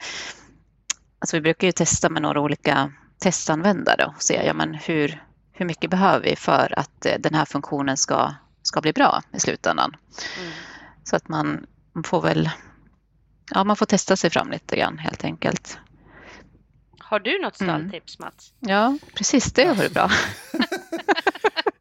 alltså 1.18 1.36
vi 1.36 1.40
brukar 1.40 1.66
ju 1.66 1.72
testa 1.72 2.08
med 2.08 2.22
några 2.22 2.40
olika 2.40 2.92
testanvändare 3.18 4.04
och 4.04 4.22
se 4.22 4.46
ja, 4.46 4.54
men 4.54 4.74
hur, 4.74 5.22
hur 5.52 5.66
mycket 5.66 5.90
behöver 5.90 6.24
vi 6.24 6.36
för 6.36 6.78
att 6.78 7.06
eh, 7.06 7.14
den 7.18 7.34
här 7.34 7.44
funktionen 7.44 7.96
ska, 7.96 8.34
ska 8.62 8.80
bli 8.80 8.92
bra 8.92 9.22
i 9.32 9.40
slutändan. 9.40 9.96
Mm. 10.38 10.52
Så 11.04 11.16
att 11.16 11.28
man 11.28 11.66
får 12.04 12.22
väl 12.22 12.50
ja, 13.54 13.64
man 13.64 13.76
får 13.76 13.86
testa 13.86 14.16
sig 14.16 14.30
fram 14.30 14.50
lite 14.50 14.76
grann 14.76 14.98
helt 14.98 15.24
enkelt. 15.24 15.78
Har 16.98 17.20
du 17.20 17.38
något 17.42 17.60
Mm. 17.60 17.68
stalltips 17.80 18.18
Mats? 18.18 18.52
Ja, 18.60 18.98
precis. 19.14 19.52
Det 19.52 19.72
vore 19.72 19.88
bra. 19.88 20.10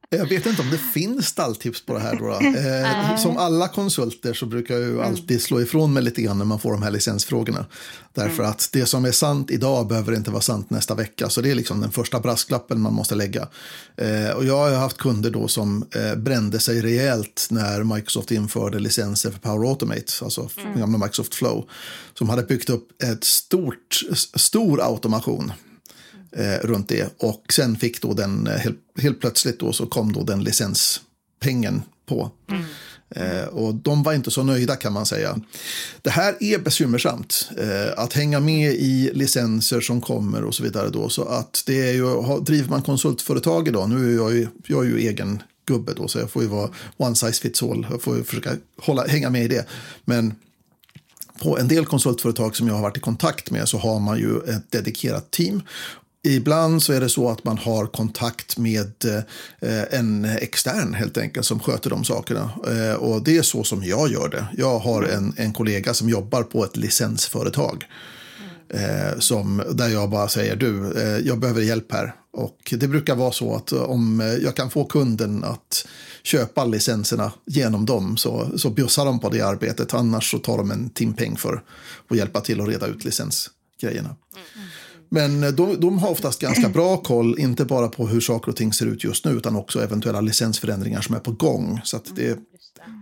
Jag 0.09 0.29
vet 0.29 0.45
inte 0.45 0.61
om 0.61 0.69
det 0.69 0.77
finns 0.77 1.27
stalltips 1.27 1.85
på 1.85 1.93
det 1.93 1.99
här. 1.99 2.15
Då. 2.15 2.25
Eh, 2.55 3.17
som 3.17 3.37
alla 3.37 3.67
konsulter 3.67 4.33
så 4.33 4.45
brukar 4.45 4.75
jag 4.75 4.83
ju 4.83 5.01
alltid 5.01 5.41
slå 5.41 5.61
ifrån 5.61 5.93
mig 5.93 6.03
lite 6.03 6.21
grann 6.21 6.37
när 6.37 6.45
man 6.45 6.59
får 6.59 6.71
de 6.71 6.83
här 6.83 6.91
licensfrågorna. 6.91 7.65
Därför 8.13 8.43
att 8.43 8.69
det 8.71 8.85
som 8.85 9.05
är 9.05 9.11
sant 9.11 9.51
idag 9.51 9.87
behöver 9.87 10.15
inte 10.15 10.31
vara 10.31 10.41
sant 10.41 10.69
nästa 10.69 10.95
vecka. 10.95 11.29
Så 11.29 11.41
det 11.41 11.51
är 11.51 11.55
liksom 11.55 11.81
den 11.81 11.91
första 11.91 12.19
brasklappen 12.19 12.81
man 12.81 12.93
måste 12.93 13.15
lägga. 13.15 13.47
Eh, 13.97 14.29
och 14.35 14.45
jag 14.45 14.57
har 14.57 14.71
haft 14.71 14.97
kunder 14.97 15.29
då 15.29 15.47
som 15.47 15.85
eh, 15.95 16.15
brände 16.15 16.59
sig 16.59 16.81
rejält 16.81 17.47
när 17.51 17.83
Microsoft 17.83 18.31
införde 18.31 18.79
licenser 18.79 19.31
för 19.31 19.39
Power 19.39 19.69
Automate, 19.69 20.11
alltså 20.21 20.49
mm. 20.57 20.79
gamla 20.79 20.97
Microsoft 20.97 21.35
Flow, 21.35 21.69
som 22.13 22.29
hade 22.29 22.43
byggt 22.43 22.69
upp 22.69 23.03
ett 23.03 23.23
stort, 23.23 24.01
stor 24.35 24.81
automation 24.81 25.51
eh, 26.35 26.67
runt 26.67 26.89
det. 26.89 27.09
Och 27.17 27.53
sen 27.53 27.75
fick 27.75 28.01
då 28.01 28.13
den, 28.13 28.47
eh, 28.47 28.57
helt, 28.57 28.79
helt 28.99 29.19
plötsligt 29.19 29.59
då 29.59 29.73
så 29.73 29.85
kom 29.85 30.13
då 30.13 30.23
den 30.23 30.43
licenspengen 30.43 31.81
på. 32.05 32.31
Eh, 33.09 33.45
och 33.45 33.75
de 33.75 34.03
var 34.03 34.13
inte 34.13 34.31
så 34.31 34.43
nöjda 34.43 34.75
kan 34.75 34.93
man 34.93 35.05
säga. 35.05 35.39
Det 36.01 36.09
här 36.09 36.35
är 36.39 36.59
bekymmersamt. 36.59 37.49
Eh, 37.57 38.03
att 38.03 38.13
hänga 38.13 38.39
med 38.39 38.73
i 38.73 39.11
licenser 39.13 39.81
som 39.81 40.01
kommer 40.01 40.43
och 40.43 40.55
så 40.55 40.63
vidare. 40.63 40.89
Då, 40.89 41.09
så 41.09 41.23
att 41.23 41.63
det 41.65 41.89
är 41.89 41.93
ju, 41.93 42.39
driver 42.41 42.69
man 42.69 42.81
konsultföretag 42.81 43.67
idag, 43.67 43.89
nu 43.89 44.13
är 44.13 44.15
jag 44.15 44.33
ju, 44.33 44.47
jag 44.67 44.85
är 44.85 44.89
ju 44.89 44.99
egen 44.99 45.43
gubbe 45.65 45.93
då, 45.93 46.07
så 46.07 46.19
jag 46.19 46.31
får 46.31 46.41
ju 46.41 46.47
vara 46.47 46.69
one 46.97 47.15
size 47.15 47.41
fits 47.41 47.63
all. 47.63 47.87
Jag 47.91 48.01
får 48.01 48.17
ju 48.17 48.23
försöka 48.23 48.51
hålla, 48.77 49.07
hänga 49.07 49.29
med 49.29 49.43
i 49.43 49.47
det. 49.47 49.65
Men 50.05 50.35
på 51.41 51.57
en 51.57 51.67
del 51.67 51.85
konsultföretag 51.85 52.55
som 52.55 52.67
jag 52.67 52.75
har 52.75 52.81
varit 52.81 52.97
i 52.97 52.99
kontakt 52.99 53.51
med 53.51 53.69
så 53.69 53.77
har 53.77 53.99
man 53.99 54.19
ju 54.19 54.39
ett 54.39 54.71
dedikerat 54.71 55.31
team 55.31 55.61
Ibland 56.25 56.83
så 56.83 56.93
är 56.93 56.99
det 56.99 57.09
så 57.09 57.29
att 57.29 57.43
man 57.43 57.57
har 57.57 57.85
kontakt 57.85 58.57
med 58.57 59.05
eh, 59.59 59.99
en 59.99 60.25
extern 60.25 60.93
helt 60.93 61.17
enkelt 61.17 61.45
som 61.45 61.59
sköter 61.59 61.89
de 61.89 62.03
sakerna. 62.03 62.49
Eh, 62.67 62.95
och 62.95 63.23
det 63.23 63.37
är 63.37 63.41
så 63.41 63.63
som 63.63 63.83
jag 63.83 64.11
gör 64.11 64.29
det. 64.29 64.47
Jag 64.57 64.79
har 64.79 65.03
en, 65.03 65.33
en 65.37 65.53
kollega 65.53 65.93
som 65.93 66.09
jobbar 66.09 66.43
på 66.43 66.65
ett 66.65 66.77
licensföretag. 66.77 67.85
Eh, 68.69 69.19
som, 69.19 69.63
där 69.71 69.87
jag 69.87 70.09
bara 70.09 70.27
säger 70.27 70.55
du, 70.55 70.93
jag 71.25 71.39
behöver 71.39 71.61
hjälp 71.61 71.91
här. 71.91 72.15
Och 72.33 72.73
det 72.77 72.87
brukar 72.87 73.15
vara 73.15 73.31
så 73.31 73.55
att 73.55 73.71
om 73.71 74.37
jag 74.43 74.55
kan 74.55 74.69
få 74.69 74.85
kunden 74.85 75.43
att 75.43 75.87
köpa 76.23 76.65
licenserna 76.65 77.31
genom 77.45 77.85
dem 77.85 78.17
så, 78.17 78.47
så 78.57 78.69
bjussar 78.69 79.05
de 79.05 79.19
på 79.19 79.29
det 79.29 79.41
arbetet. 79.41 79.93
Annars 79.93 80.31
så 80.31 80.37
tar 80.37 80.57
de 80.57 80.71
en 80.71 80.89
timpeng 80.89 81.37
för 81.37 81.63
att 82.09 82.17
hjälpa 82.17 82.41
till 82.41 82.61
att 82.61 82.67
reda 82.67 82.87
ut 82.87 83.03
licensgrejerna. 83.05 84.15
Mm. 84.35 84.67
Men 85.09 85.43
eh, 85.43 85.49
de, 85.49 85.79
de, 85.79 85.99
har 85.99 86.09
oftast 86.09 86.41
ganska 86.41 86.69
bra 86.69 86.97
koll, 86.97 87.39
inte 87.39 87.65
bara 87.65 87.87
på 87.87 88.07
hur 88.07 88.21
saker 88.21 88.51
och 88.51 88.55
ting 88.55 88.73
ser 88.73 88.85
ut 88.85 89.03
just 89.03 89.25
nu, 89.25 89.31
utan 89.31 89.55
också 89.55 89.83
eventuella 89.83 90.21
licensförändringar 90.21 91.01
som 91.01 91.15
är 91.15 91.19
på 91.19 91.31
gång. 91.31 91.81
Så 91.83 91.99
det, 92.15 92.39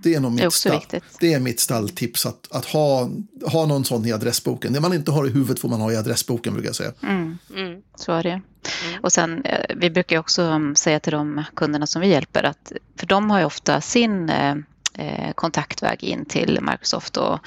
det 0.03 0.15
är 0.15 0.19
nog 0.19 0.31
mitt, 0.31 0.53
stall, 0.53 0.85
det 1.19 1.33
är 1.33 1.39
mitt 1.39 1.59
stalltips, 1.59 2.25
att, 2.25 2.47
att 2.51 2.65
ha, 2.65 3.09
ha 3.45 3.65
någon 3.65 3.85
sån 3.85 4.05
i 4.05 4.11
adressboken. 4.11 4.73
Det 4.73 4.79
man 4.79 4.93
inte 4.93 5.11
har 5.11 5.27
i 5.27 5.29
huvudet 5.29 5.59
får 5.59 5.69
man 5.69 5.81
ha 5.81 5.91
i 5.91 5.95
adressboken, 5.95 6.53
brukar 6.53 6.69
jag 6.69 6.75
säga. 6.75 6.93
Mm. 7.03 7.37
Mm. 7.55 7.81
Så 7.95 8.11
är 8.11 8.23
det. 8.23 8.29
Mm. 8.29 9.01
Och 9.01 9.11
sen, 9.11 9.45
eh, 9.45 9.75
vi 9.75 9.89
brukar 9.89 10.17
också 10.17 10.41
mm, 10.41 10.75
säga 10.75 10.99
till 10.99 11.13
de 11.13 11.43
kunderna 11.55 11.87
som 11.87 12.01
vi 12.01 12.07
hjälper, 12.07 12.43
att, 12.43 12.71
för 12.99 13.07
de 13.07 13.29
har 13.29 13.39
ju 13.39 13.45
ofta 13.45 13.81
sin 13.81 14.29
eh, 14.29 14.55
eh 14.93 15.33
kontaktväg 15.35 16.03
in 16.03 16.25
till 16.25 16.59
Microsoft 16.61 17.17
och 17.17 17.39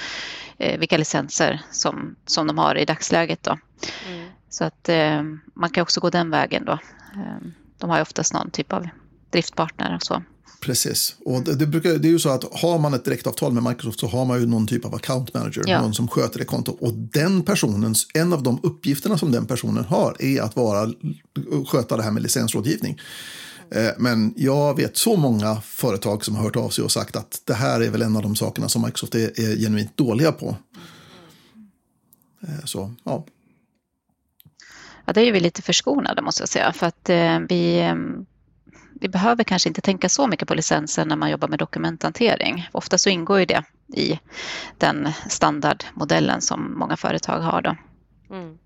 eh, 0.58 0.78
vilka 0.78 0.96
licenser 0.96 1.62
som, 1.72 2.16
som 2.26 2.46
de 2.46 2.58
har 2.58 2.74
i 2.74 2.84
dagsläget. 2.84 3.42
Då. 3.42 3.58
Mm. 4.08 4.25
Så 4.58 4.64
att 4.64 4.88
eh, 4.88 5.22
man 5.54 5.70
kan 5.70 5.82
också 5.82 6.00
gå 6.00 6.10
den 6.10 6.30
vägen 6.30 6.64
då. 6.64 6.72
Eh, 6.72 7.48
de 7.78 7.90
har 7.90 7.96
ju 7.96 8.02
oftast 8.02 8.32
någon 8.32 8.50
typ 8.50 8.72
av 8.72 8.88
driftpartner 9.30 9.94
och 9.94 10.02
så. 10.02 10.22
Precis, 10.60 11.16
och 11.24 11.42
det, 11.42 11.54
det, 11.54 11.66
brukar, 11.66 11.90
det 11.90 12.08
är 12.08 12.12
ju 12.12 12.18
så 12.18 12.28
att 12.28 12.44
har 12.60 12.78
man 12.78 12.94
ett 12.94 13.04
direktavtal 13.04 13.52
med 13.52 13.62
Microsoft 13.62 14.00
så 14.00 14.06
har 14.06 14.24
man 14.24 14.40
ju 14.40 14.46
någon 14.46 14.66
typ 14.66 14.84
av 14.84 14.94
account 14.94 15.34
manager, 15.34 15.62
ja. 15.66 15.82
någon 15.82 15.94
som 15.94 16.08
sköter 16.08 16.38
det 16.38 16.44
kontot. 16.44 16.76
Och 16.80 16.92
den 16.92 17.42
personens, 17.42 18.06
en 18.14 18.32
av 18.32 18.42
de 18.42 18.60
uppgifterna 18.62 19.18
som 19.18 19.32
den 19.32 19.46
personen 19.46 19.84
har 19.84 20.16
är 20.18 20.42
att 20.42 20.56
vara, 20.56 20.92
sköta 21.66 21.96
det 21.96 22.02
här 22.02 22.10
med 22.10 22.22
licensrådgivning. 22.22 23.00
Eh, 23.70 23.90
men 23.98 24.34
jag 24.36 24.76
vet 24.76 24.96
så 24.96 25.16
många 25.16 25.60
företag 25.60 26.24
som 26.24 26.36
har 26.36 26.42
hört 26.42 26.56
av 26.56 26.68
sig 26.68 26.84
och 26.84 26.92
sagt 26.92 27.16
att 27.16 27.42
det 27.44 27.54
här 27.54 27.80
är 27.80 27.90
väl 27.90 28.02
en 28.02 28.16
av 28.16 28.22
de 28.22 28.36
sakerna 28.36 28.68
som 28.68 28.82
Microsoft 28.82 29.14
är, 29.14 29.40
är 29.40 29.56
genuint 29.56 29.96
dåliga 29.96 30.32
på. 30.32 30.56
Så, 32.64 32.94
ja. 33.04 33.24
Ja, 35.06 35.12
där 35.12 35.22
är 35.22 35.32
vi 35.32 35.40
lite 35.40 35.62
förskonade 35.62 36.22
måste 36.22 36.42
jag 36.42 36.48
säga 36.48 36.72
för 36.72 36.86
att 36.86 37.08
eh, 37.08 37.38
vi, 37.38 37.78
eh, 37.80 37.94
vi 39.00 39.08
behöver 39.08 39.44
kanske 39.44 39.68
inte 39.68 39.80
tänka 39.80 40.08
så 40.08 40.26
mycket 40.26 40.48
på 40.48 40.54
licensen 40.54 41.08
när 41.08 41.16
man 41.16 41.30
jobbar 41.30 41.48
med 41.48 41.58
dokumenthantering. 41.58 42.68
Ofta 42.72 42.98
så 42.98 43.08
ingår 43.08 43.38
ju 43.38 43.44
det 43.44 43.62
i 43.96 44.18
den 44.78 45.08
standardmodellen 45.28 46.40
som 46.40 46.78
många 46.78 46.96
företag 46.96 47.40
har. 47.40 47.62
Då. 47.62 47.76
Mm. 48.30 48.58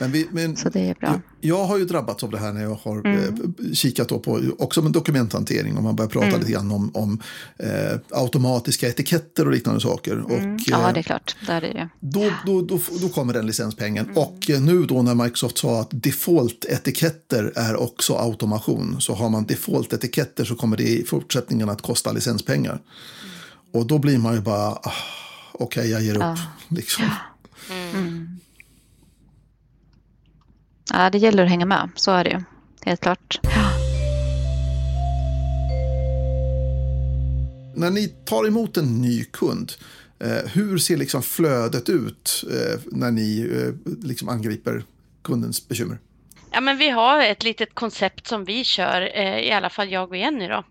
Men 0.00 0.12
vi, 0.12 0.28
men 0.30 0.56
så 0.56 0.68
det 0.68 0.80
är 0.80 0.94
bra. 0.94 1.08
Jag, 1.08 1.20
jag, 1.40 1.64
har 1.64 1.78
ju 1.78 1.84
drabbats 1.84 2.24
av 2.24 2.30
det 2.30 2.38
här 2.38 2.52
när 2.52 2.62
jag 2.62 2.78
har 2.82 3.06
mm. 3.06 3.18
eh, 3.18 3.72
kikat 3.72 4.08
på 4.08 4.40
också 4.58 4.82
med 4.82 4.92
dokumenthantering 4.92 5.76
och 5.76 5.82
man 5.82 5.96
börjar 5.96 6.08
prata 6.08 6.26
mm. 6.26 6.40
lite 6.40 6.52
grann 6.52 6.70
om, 6.70 6.90
om 6.94 7.22
eh, 7.58 7.98
automatiska 8.10 8.88
etiketter 8.88 9.46
och 9.46 9.52
liknande 9.52 9.80
saker. 9.80 10.12
Mm. 10.12 10.24
Och, 10.24 10.60
ja, 10.66 10.92
det 10.92 11.00
är 11.00 11.02
klart. 11.02 11.36
Där 11.46 11.62
är 11.62 11.74
det. 11.74 11.88
Då, 12.00 12.32
då, 12.46 12.62
då, 12.62 12.80
då 13.00 13.08
kommer 13.08 13.32
den 13.32 13.46
licenspengen. 13.46 14.04
Mm. 14.04 14.16
Och 14.16 14.50
eh, 14.50 14.60
nu 14.60 14.84
då 14.84 15.02
när 15.02 15.14
Microsoft 15.14 15.58
sa 15.58 15.80
att 15.80 15.90
default-etiketter 15.90 17.52
är 17.56 17.76
också 17.76 18.14
automation 18.14 19.00
så 19.00 19.14
har 19.14 19.30
man 19.30 19.46
default-etiketter 19.46 20.44
så 20.44 20.54
kommer 20.54 20.76
det 20.76 20.88
i 20.88 21.04
fortsättningen 21.04 21.68
att 21.68 21.82
kosta 21.82 22.12
licenspengar. 22.12 22.72
Mm. 22.72 22.82
Och 23.72 23.86
då 23.86 23.98
blir 23.98 24.18
man 24.18 24.34
ju 24.34 24.40
bara, 24.40 24.68
ah, 24.68 24.92
okej 25.52 25.80
okay, 25.80 25.90
jag 25.90 26.02
ger 26.02 26.14
upp. 26.14 26.22
Ja. 26.22 26.36
Liksom. 26.68 27.04
Mm. 27.94 28.37
Ja, 30.92 31.10
det 31.10 31.18
gäller 31.18 31.42
att 31.42 31.50
hänga 31.50 31.66
med, 31.66 31.90
så 31.94 32.12
är 32.12 32.24
det 32.24 32.30
ju. 32.30 32.42
Helt 32.84 33.00
klart. 33.00 33.40
Ja. 33.42 33.68
När 37.78 37.90
ni 37.90 38.08
tar 38.08 38.46
emot 38.46 38.76
en 38.76 39.02
ny 39.02 39.24
kund, 39.24 39.72
eh, 40.20 40.50
hur 40.52 40.78
ser 40.78 40.96
liksom 40.96 41.22
flödet 41.22 41.88
ut 41.88 42.44
eh, 42.50 42.80
när 42.86 43.10
ni 43.10 43.40
eh, 43.40 43.92
liksom 44.08 44.28
angriper 44.28 44.82
kundens 45.22 45.68
bekymmer? 45.68 45.98
Ja, 46.52 46.60
men 46.60 46.76
vi 46.76 46.88
har 46.88 47.22
ett 47.22 47.42
litet 47.42 47.74
koncept 47.74 48.26
som 48.26 48.44
vi 48.44 48.64
kör, 48.64 49.16
i 49.38 49.52
alla 49.52 49.70
fall 49.70 49.90
jag 49.90 50.08
och 50.08 50.16
Jenny 50.16 50.48
då, 50.48 50.64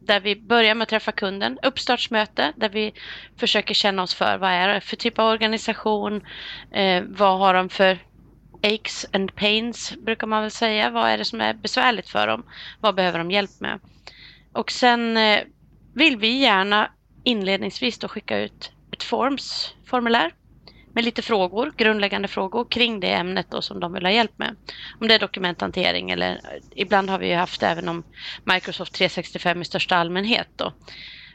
där 0.00 0.20
vi 0.20 0.36
börjar 0.36 0.74
med 0.74 0.82
att 0.82 0.88
träffa 0.88 1.12
kunden, 1.12 1.58
uppstartsmöte 1.62 2.52
där 2.56 2.68
vi 2.68 2.94
försöker 3.36 3.74
känna 3.74 4.02
oss 4.02 4.14
för 4.14 4.38
vad 4.38 4.50
är 4.50 4.68
det 4.68 4.80
för 4.80 4.96
typ 4.96 5.18
av 5.18 5.28
organisation, 5.28 6.20
vad 7.08 7.38
har 7.38 7.54
de 7.54 7.68
för 7.68 7.98
aches 8.62 9.06
and 9.12 9.34
pains 9.34 9.92
brukar 9.96 10.26
man 10.26 10.42
väl 10.42 10.50
säga. 10.50 10.90
Vad 10.90 11.10
är 11.10 11.18
det 11.18 11.24
som 11.24 11.40
är 11.40 11.54
besvärligt 11.54 12.08
för 12.08 12.26
dem? 12.26 12.42
Vad 12.80 12.94
behöver 12.94 13.18
de 13.18 13.30
hjälp 13.30 13.60
med? 13.60 13.80
Och 14.52 14.70
sen 14.70 15.16
eh, 15.16 15.40
vill 15.94 16.16
vi 16.16 16.38
gärna 16.38 16.90
inledningsvis 17.24 17.98
då 17.98 18.08
skicka 18.08 18.38
ut 18.38 18.72
ett 18.92 19.02
forms, 19.02 19.74
formulär 19.86 20.32
med 20.94 21.04
lite 21.04 21.22
frågor, 21.22 21.72
grundläggande 21.76 22.28
frågor 22.28 22.64
kring 22.64 23.00
det 23.00 23.12
ämnet 23.12 23.46
då 23.50 23.62
som 23.62 23.80
de 23.80 23.92
vill 23.92 24.04
ha 24.04 24.12
hjälp 24.12 24.38
med. 24.38 24.56
Om 25.00 25.08
det 25.08 25.14
är 25.14 25.18
dokumenthantering 25.18 26.10
eller 26.10 26.30
eh, 26.30 26.62
ibland 26.76 27.10
har 27.10 27.18
vi 27.18 27.28
ju 27.28 27.34
haft 27.34 27.62
även 27.62 27.88
om 27.88 28.02
Microsoft 28.44 28.94
365 28.94 29.62
i 29.62 29.64
största 29.64 29.96
allmänhet 29.96 30.48
då. 30.56 30.72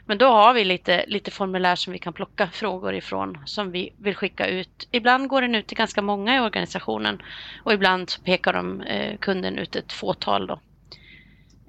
Men 0.08 0.18
då 0.18 0.26
har 0.26 0.54
vi 0.54 0.64
lite, 0.64 1.04
lite 1.06 1.30
formulär 1.30 1.76
som 1.76 1.92
vi 1.92 1.98
kan 1.98 2.12
plocka 2.12 2.48
frågor 2.52 2.94
ifrån 2.94 3.38
som 3.44 3.70
vi 3.70 3.92
vill 3.98 4.14
skicka 4.14 4.46
ut. 4.46 4.88
Ibland 4.90 5.28
går 5.28 5.42
den 5.42 5.54
ut 5.54 5.66
till 5.66 5.76
ganska 5.76 6.02
många 6.02 6.36
i 6.36 6.40
organisationen 6.40 7.22
och 7.64 7.72
ibland 7.72 8.10
så 8.10 8.22
pekar 8.22 8.52
de 8.52 8.80
eh, 8.80 9.18
kunden 9.18 9.58
ut 9.58 9.76
ett 9.76 9.92
fåtal. 9.92 10.46
Då. 10.46 10.60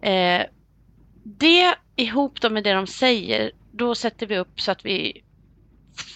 Eh, 0.07 0.45
det 1.23 1.75
ihop 1.95 2.41
då 2.41 2.49
med 2.49 2.63
det 2.63 2.73
de 2.73 2.87
säger, 2.87 3.51
då 3.71 3.95
sätter 3.95 4.27
vi 4.27 4.37
upp 4.37 4.61
så 4.61 4.71
att 4.71 4.85
vi 4.85 5.23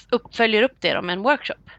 upp, 0.10 0.36
följer 0.36 0.64
upp 0.64 0.78
det 0.80 1.02
med 1.02 1.14
en 1.14 1.24
workshop. 1.24 1.70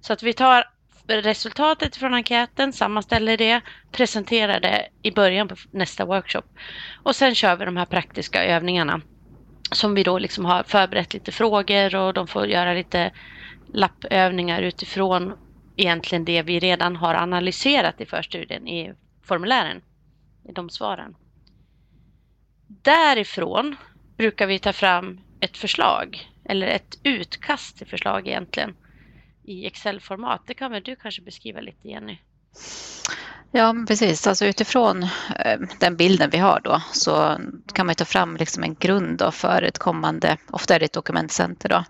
Så 0.00 0.12
att 0.12 0.22
vi 0.22 0.32
tar 0.32 0.64
resultatet 1.06 1.96
från 1.96 2.14
enkäten, 2.14 2.72
sammanställer 2.72 3.36
det, 3.36 3.60
presenterar 3.92 4.60
det 4.60 4.88
i 5.02 5.10
början 5.10 5.48
på 5.48 5.56
nästa 5.70 6.04
workshop. 6.04 6.44
Och 7.02 7.16
sen 7.16 7.34
kör 7.34 7.56
vi 7.56 7.64
de 7.64 7.76
här 7.76 7.86
praktiska 7.86 8.44
övningarna 8.44 9.00
som 9.74 9.94
vi 9.94 10.02
då 10.02 10.18
liksom 10.18 10.44
har 10.44 10.62
förberett 10.62 11.14
lite 11.14 11.32
frågor 11.32 11.94
och 11.96 12.14
de 12.14 12.26
får 12.26 12.46
göra 12.46 12.74
lite 12.74 13.12
lappövningar 13.66 14.62
utifrån 14.62 15.32
egentligen 15.76 16.24
det 16.24 16.42
vi 16.42 16.58
redan 16.58 16.96
har 16.96 17.14
analyserat 17.14 18.00
i 18.00 18.06
förstudien 18.06 18.68
i 18.68 18.94
formulären, 19.22 19.82
i 20.48 20.52
de 20.52 20.70
svaren. 20.70 21.16
Därifrån 22.66 23.76
brukar 24.16 24.46
vi 24.46 24.58
ta 24.58 24.72
fram 24.72 25.20
ett 25.40 25.56
förslag 25.56 26.30
eller 26.44 26.66
ett 26.66 26.98
utkast 27.02 27.78
till 27.78 27.86
förslag 27.86 28.28
egentligen 28.28 28.76
i 29.44 29.66
Excel-format. 29.66 30.42
Det 30.46 30.54
kan 30.54 30.70
väl 30.70 30.82
du 30.82 30.96
kanske 30.96 31.22
beskriva 31.22 31.60
lite 31.60 31.88
Jenny? 31.88 32.18
Ja, 33.56 33.74
precis. 33.88 34.26
Alltså 34.26 34.46
utifrån 34.46 35.02
eh, 35.38 35.60
den 35.80 35.96
bilden 35.96 36.30
vi 36.30 36.38
har 36.38 36.60
då 36.64 36.82
så 36.92 37.38
kan 37.72 37.86
man 37.86 37.94
ta 37.94 38.04
fram 38.04 38.36
liksom 38.36 38.62
en 38.62 38.74
grund 38.74 39.22
för 39.32 39.62
ett 39.62 39.78
kommande, 39.78 40.36
ofta 40.50 40.74
är 40.74 40.78
det 40.78 40.84
ett 40.84 40.92
dokumentcenter 40.92 41.68
då, 41.68 41.84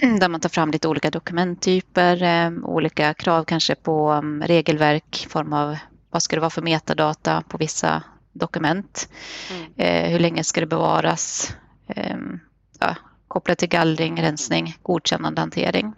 där 0.20 0.28
man 0.28 0.40
tar 0.40 0.48
fram 0.48 0.70
lite 0.70 0.88
olika 0.88 1.10
dokumenttyper, 1.10 2.22
eh, 2.22 2.50
olika 2.62 3.14
krav 3.14 3.44
kanske 3.44 3.74
på 3.74 4.10
mm, 4.10 4.42
regelverk, 4.46 5.26
form 5.30 5.52
av 5.52 5.76
vad 6.10 6.22
ska 6.22 6.36
det 6.36 6.40
vara 6.40 6.50
för 6.50 6.62
metadata 6.62 7.42
på 7.48 7.58
vissa 7.58 8.02
dokument, 8.32 9.08
mm. 9.50 9.72
Eh, 9.76 10.10
hur 10.10 10.18
länge 10.18 10.44
ska 10.44 10.60
det 10.60 10.66
bevaras, 10.66 11.54
ja, 12.80 12.96
kopplat 13.28 13.58
till 13.58 13.68
gallring, 13.68 14.22
rensning, 14.22 14.76
godkännande 14.82 15.40
hantering. 15.40 15.94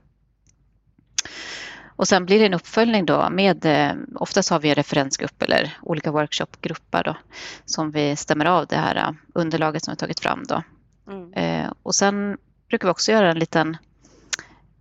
Och 1.96 2.08
sen 2.08 2.26
blir 2.26 2.38
det 2.38 2.46
en 2.46 2.54
uppföljning 2.54 3.06
då 3.06 3.30
med, 3.30 3.64
eh, 3.64 3.92
oftast 4.14 4.50
har 4.50 4.60
vi 4.60 4.68
en 4.68 4.74
referensgrupp 4.74 5.42
eller 5.42 5.78
olika 5.82 6.10
workshopgrupper 6.10 7.02
då 7.02 7.16
som 7.64 7.90
vi 7.90 8.16
stämmer 8.16 8.44
av 8.44 8.66
det 8.66 8.76
här 8.76 8.96
eh, 8.96 9.10
underlaget 9.34 9.84
som 9.84 9.92
vi 9.92 9.96
tagit 9.96 10.20
fram 10.20 10.44
då. 10.48 10.62
Mm. 11.08 11.32
Eh, 11.32 11.72
och 11.82 11.94
sen 11.94 12.38
brukar 12.68 12.88
vi 12.88 12.92
också 12.92 13.12
göra 13.12 13.30
en 13.30 13.38
liten, 13.38 13.76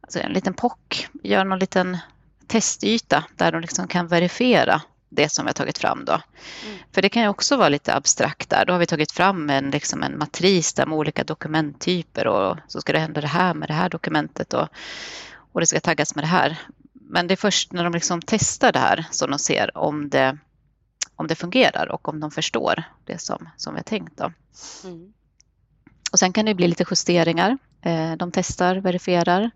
alltså 0.01 0.20
en 0.20 0.32
liten 0.32 0.53
POC, 0.53 1.07
göra 1.24 1.43
någon 1.43 1.59
liten 1.59 1.97
testyta 2.47 3.24
där 3.36 3.51
de 3.51 3.61
liksom 3.61 3.88
kan 3.88 4.07
verifiera 4.07 4.82
det 5.09 5.30
som 5.30 5.45
vi 5.45 5.49
har 5.49 5.53
tagit 5.53 5.78
fram. 5.78 6.05
Då. 6.05 6.13
Mm. 6.13 6.78
För 6.91 7.01
det 7.01 7.09
kan 7.09 7.24
ju 7.24 7.30
också 7.30 7.57
vara 7.57 7.70
lite 7.70 7.95
abstrakt 7.95 8.49
där. 8.49 8.66
Då 8.66 8.74
har 8.74 8.80
vi 8.80 8.86
tagit 8.86 9.11
fram 9.11 9.49
en, 9.49 9.70
liksom 9.70 10.03
en 10.03 10.18
matris 10.18 10.74
där 10.74 10.86
med 10.86 10.97
olika 10.97 11.24
dokumenttyper 11.24 12.28
och 12.28 12.57
så 12.68 12.82
ska 12.82 12.93
det 12.93 12.99
hända 12.99 13.22
det 13.22 13.28
här 13.28 13.53
med 13.53 13.70
det 13.70 13.74
här 13.74 13.89
dokumentet 13.89 14.53
och, 14.53 14.68
och 15.51 15.59
det 15.59 15.66
ska 15.66 15.80
taggas 15.80 16.16
med 16.16 16.24
det 16.24 16.28
här. 16.28 16.57
Men 17.08 17.28
det 17.28 17.34
är 17.34 17.36
först 17.36 17.74
när 17.74 17.84
de 17.84 17.93
liksom 17.93 18.22
testar 18.22 18.72
det 18.72 18.80
här 18.80 19.06
som 19.12 19.30
de 19.30 19.39
ser 19.39 19.78
om 19.78 20.10
det, 20.10 20.38
om 21.16 21.28
det 21.28 21.36
fungerar 21.36 21.91
och 21.91 22.08
om 22.08 22.20
de 22.20 22.32
förstår 22.32 22.84
det 23.06 23.22
som, 23.22 23.49
som 23.58 23.74
vi 23.74 23.80
har 23.80 23.84
tänkt. 23.84 24.18
Då. 24.18 24.32
Mm. 24.84 25.14
Och 26.12 26.20
sen 26.20 26.34
kan 26.34 26.45
det 26.45 26.56
bli 26.56 26.68
lite 26.68 26.86
justeringar. 26.91 27.58
Eh, 27.82 28.14
de 28.14 28.32
testar, 28.32 28.76
verifierar 28.76 29.51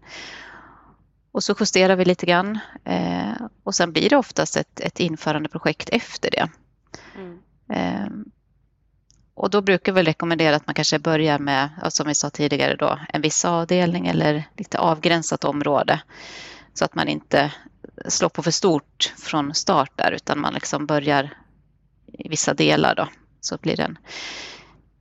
och 1.31 1.43
så 1.43 1.55
justerar 1.59 1.95
vi 1.95 2.05
lite 2.05 2.25
grann 2.25 2.59
eh, 2.85 3.47
och 3.63 3.75
sen 3.75 3.91
blir 3.91 4.09
det 4.09 4.17
oftast 4.17 4.57
ett, 4.57 4.79
ett 4.79 4.99
införandeprojekt 4.99 5.89
efter 5.89 6.31
det. 6.31 6.49
Mm. 7.15 7.39
Eh, 7.69 8.09
och 9.33 9.49
då 9.49 9.61
brukar 9.61 9.91
vi 9.91 10.03
rekommendera 10.03 10.55
att 10.55 10.67
man 10.67 10.75
kanske 10.75 10.99
börjar 10.99 11.39
med, 11.39 11.69
som 11.89 12.07
vi 12.07 12.15
sa 12.15 12.29
tidigare, 12.29 12.75
då, 12.75 12.99
en 13.13 13.21
viss 13.21 13.45
avdelning 13.45 14.07
eller 14.07 14.43
lite 14.57 14.79
avgränsat 14.79 15.43
område. 15.43 16.01
Så 16.79 16.85
att 16.85 16.95
man 16.95 17.07
inte 17.07 17.51
slår 18.07 18.29
på 18.29 18.43
för 18.43 18.51
stort 18.51 19.13
från 19.17 19.53
start 19.53 19.91
där 19.95 20.11
utan 20.11 20.39
man 20.39 20.53
liksom 20.53 20.85
börjar 20.85 21.33
i 22.13 22.29
vissa 22.29 22.53
delar 22.53 22.95
då. 22.95 23.07
Så 23.41 23.57
blir 23.57 23.75
det 23.75 23.83
en, 23.83 23.97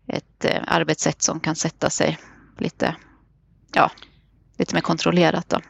ett 0.07 0.45
eh, 0.45 0.63
arbetssätt 0.67 1.23
som 1.23 1.41
kan 1.41 1.57
sätta 1.57 1.91
sig 1.91 2.19
lite, 2.59 2.97
ja, 3.75 3.91
lite 4.57 4.75
mer 4.75 4.81
kontrollerat. 4.81 5.49
Då. 5.49 5.61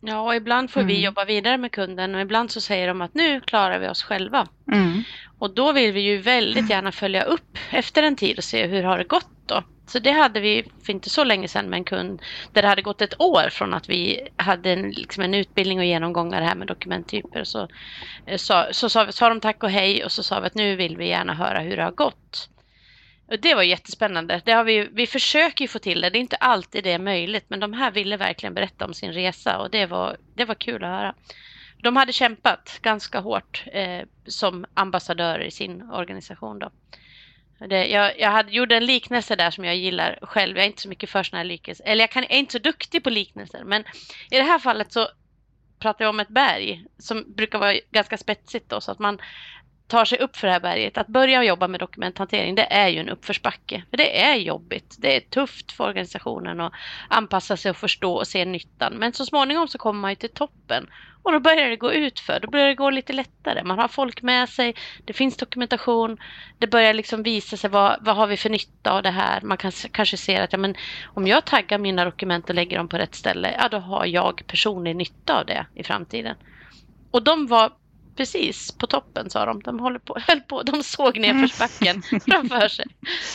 Ja, 0.00 0.20
och 0.20 0.34
ibland 0.34 0.70
får 0.70 0.80
mm. 0.80 0.88
vi 0.88 1.04
jobba 1.04 1.24
vidare 1.24 1.58
med 1.58 1.72
kunden 1.72 2.14
och 2.14 2.20
ibland 2.20 2.50
så 2.50 2.60
säger 2.60 2.88
de 2.88 3.00
att 3.00 3.14
nu 3.14 3.40
klarar 3.40 3.78
vi 3.78 3.88
oss 3.88 4.02
själva. 4.02 4.48
Mm. 4.72 5.02
Och 5.38 5.54
då 5.54 5.72
vill 5.72 5.92
vi 5.92 6.00
ju 6.00 6.18
väldigt 6.18 6.70
gärna 6.70 6.92
följa 6.92 7.22
upp 7.22 7.58
efter 7.70 8.02
en 8.02 8.16
tid 8.16 8.38
och 8.38 8.44
se 8.44 8.66
hur 8.66 8.82
har 8.82 8.98
det 8.98 9.04
gått 9.04 9.30
då. 9.46 9.62
Så 9.86 9.98
det 9.98 10.10
hade 10.10 10.40
vi 10.40 10.64
för 10.86 10.92
inte 10.92 11.10
så 11.10 11.24
länge 11.24 11.48
sedan 11.48 11.70
med 11.70 11.76
en 11.76 11.84
kund 11.84 12.22
där 12.52 12.62
det 12.62 12.68
hade 12.68 12.82
gått 12.82 13.02
ett 13.02 13.20
år 13.20 13.48
från 13.50 13.74
att 13.74 13.88
vi 13.88 14.28
hade 14.36 14.72
en, 14.72 14.90
liksom 14.90 15.22
en 15.22 15.34
utbildning 15.34 15.78
och 15.78 15.84
genomgångar 15.84 16.40
det 16.40 16.46
här 16.46 16.54
med 16.54 16.66
dokumenttyper. 16.66 17.44
Så, 17.44 17.68
eh, 18.26 18.36
så, 18.36 18.66
så 18.70 18.88
sa, 18.88 19.12
sa 19.12 19.28
de 19.28 19.40
tack 19.40 19.62
och 19.62 19.70
hej 19.70 20.04
och 20.04 20.12
så 20.12 20.22
sa 20.22 20.40
vi 20.40 20.46
att 20.46 20.54
nu 20.54 20.76
vill 20.76 20.96
vi 20.96 21.08
gärna 21.08 21.34
höra 21.34 21.60
hur 21.60 21.76
det 21.76 21.82
har 21.82 21.92
gått. 21.92 22.48
Och 23.26 23.40
det 23.40 23.54
var 23.54 23.62
jättespännande. 23.62 24.42
Det 24.44 24.52
har 24.52 24.64
vi, 24.64 24.88
vi 24.92 25.06
försöker 25.06 25.64
ju 25.64 25.68
få 25.68 25.78
till 25.78 26.00
det. 26.00 26.10
Det 26.10 26.18
är 26.18 26.20
inte 26.20 26.36
alltid 26.36 26.84
det 26.84 26.92
är 26.92 26.98
möjligt, 26.98 27.44
men 27.48 27.60
de 27.60 27.72
här 27.72 27.90
ville 27.90 28.16
verkligen 28.16 28.54
berätta 28.54 28.84
om 28.84 28.94
sin 28.94 29.12
resa 29.12 29.58
och 29.58 29.70
det 29.70 29.86
var, 29.86 30.16
det 30.34 30.44
var 30.44 30.54
kul 30.54 30.84
att 30.84 30.90
höra. 30.90 31.14
De 31.82 31.96
hade 31.96 32.12
kämpat 32.12 32.78
ganska 32.82 33.20
hårt 33.20 33.64
eh, 33.66 34.02
som 34.26 34.66
ambassadörer 34.74 35.44
i 35.44 35.50
sin 35.50 35.82
organisation. 35.82 36.58
Då. 36.58 36.70
Det, 37.68 37.86
jag, 37.86 38.20
jag 38.20 38.30
hade, 38.30 38.52
gjorde 38.52 38.76
en 38.76 38.86
liknelse 38.86 39.36
där 39.36 39.50
som 39.50 39.64
jag 39.64 39.76
gillar 39.76 40.18
själv. 40.22 40.56
Jag 40.56 40.64
är 40.64 40.66
inte 40.66 40.82
så 40.82 40.88
mycket 40.88 41.10
för 41.10 41.22
sådana 41.22 41.38
här 41.38 41.48
liknelser. 41.48 41.84
Eller 41.84 42.02
jag, 42.02 42.10
kan, 42.10 42.22
jag 42.22 42.32
är 42.32 42.38
inte 42.38 42.52
så 42.52 42.58
duktig 42.58 43.04
på 43.04 43.10
liknelser. 43.10 43.64
Men 43.64 43.82
i 44.30 44.36
det 44.36 44.42
här 44.42 44.58
fallet 44.58 44.92
så 44.92 45.08
pratar 45.78 46.04
jag 46.04 46.10
om 46.10 46.20
ett 46.20 46.28
berg 46.28 46.84
som 46.98 47.34
brukar 47.36 47.58
vara 47.58 47.74
ganska 47.90 48.16
spetsigt. 48.16 48.68
Då, 48.68 48.80
så 48.80 48.92
att 48.92 48.98
man, 48.98 49.18
tar 49.86 50.04
sig 50.04 50.18
upp 50.18 50.36
för 50.36 50.46
det 50.46 50.52
här 50.52 50.60
berget, 50.60 50.98
att 50.98 51.06
börja 51.06 51.44
jobba 51.44 51.68
med 51.68 51.80
dokumenthantering, 51.80 52.54
det 52.54 52.72
är 52.72 52.88
ju 52.88 52.98
en 52.98 53.08
uppförsbacke. 53.08 53.82
För 53.90 53.96
det 53.96 54.22
är 54.22 54.36
jobbigt. 54.36 54.96
Det 54.98 55.16
är 55.16 55.20
tufft 55.20 55.72
för 55.72 55.84
organisationen 55.84 56.60
att 56.60 56.72
anpassa 57.08 57.56
sig 57.56 57.70
och 57.70 57.76
förstå 57.76 58.14
och 58.14 58.26
se 58.26 58.44
nyttan. 58.44 58.94
Men 58.94 59.12
så 59.12 59.26
småningom 59.26 59.68
så 59.68 59.78
kommer 59.78 60.00
man 60.00 60.10
ju 60.10 60.14
till 60.14 60.30
toppen 60.30 60.86
och 61.24 61.32
då 61.32 61.40
börjar 61.40 61.70
det 61.70 61.76
gå 61.76 61.92
ut 61.92 62.20
för. 62.20 62.40
Då 62.40 62.48
börjar 62.48 62.68
det 62.68 62.74
gå 62.74 62.90
lite 62.90 63.12
lättare. 63.12 63.64
Man 63.64 63.78
har 63.78 63.88
folk 63.88 64.22
med 64.22 64.48
sig, 64.48 64.74
det 65.04 65.12
finns 65.12 65.36
dokumentation, 65.36 66.18
det 66.58 66.66
börjar 66.66 66.94
liksom 66.94 67.22
visa 67.22 67.56
sig 67.56 67.70
vad, 67.70 67.96
vad 68.00 68.16
har 68.16 68.26
vi 68.26 68.36
för 68.36 68.50
nytta 68.50 68.92
av 68.92 69.02
det 69.02 69.10
här. 69.10 69.40
Man 69.40 69.56
kan 69.56 69.72
kanske 69.90 70.16
ser 70.16 70.42
att 70.42 70.52
ja, 70.52 70.58
men 70.58 70.74
om 71.04 71.26
jag 71.26 71.44
taggar 71.44 71.78
mina 71.78 72.04
dokument 72.04 72.48
och 72.48 72.54
lägger 72.54 72.76
dem 72.76 72.88
på 72.88 72.98
rätt 72.98 73.14
ställe, 73.14 73.54
ja 73.58 73.68
då 73.68 73.78
har 73.78 74.06
jag 74.06 74.42
personlig 74.46 74.96
nytta 74.96 75.40
av 75.40 75.46
det 75.46 75.66
i 75.74 75.82
framtiden. 75.82 76.36
Och 77.10 77.22
de 77.22 77.46
var 77.46 77.72
precis 78.16 78.72
på 78.72 78.86
toppen 78.86 79.30
sa 79.30 79.44
de. 79.46 79.62
De 79.62 79.80
håller 79.80 79.98
på, 79.98 80.16
höll 80.26 80.40
på, 80.40 80.62
de 80.62 80.82
såg 80.82 81.18
nedförsbacken 81.18 82.02
framför 82.26 82.68
sig. 82.68 82.86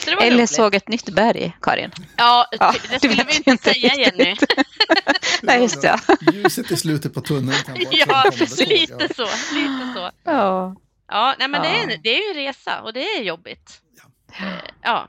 Eller 0.07 0.31
roligt. 0.31 0.49
såg 0.49 0.75
ett 0.75 0.87
nytt 0.87 1.09
berg, 1.09 1.57
Karin. 1.61 1.91
Ja, 2.17 2.47
ja 2.51 2.73
det 2.89 2.99
skulle 2.99 3.23
vi 3.23 3.51
inte 3.51 3.73
säga 3.73 3.95
Jenny. 3.95 4.35
Nej, 5.41 5.61
just 5.61 5.81
det. 5.81 5.99
Ljuset 6.33 6.71
i 6.71 6.77
slutet 6.77 7.13
på 7.13 7.21
tunneln 7.21 7.57
kan 7.65 7.73
vara 7.73 7.85
Ja, 8.07 8.31
lite 8.31 8.47
så. 8.47 8.63
Lite 9.53 9.93
så. 9.95 10.11
Ja. 10.23 10.75
Ja, 11.07 11.35
nej, 11.39 11.47
men 11.47 11.63
ja. 11.63 11.69
Det, 11.69 11.93
är, 11.93 11.97
det 12.03 12.09
är 12.09 12.33
ju 12.33 12.39
en 12.39 12.47
resa 12.47 12.81
och 12.81 12.93
det 12.93 13.03
är 13.03 13.23
jobbigt. 13.23 13.81
Ja. 14.39 14.47
ja. 14.81 15.07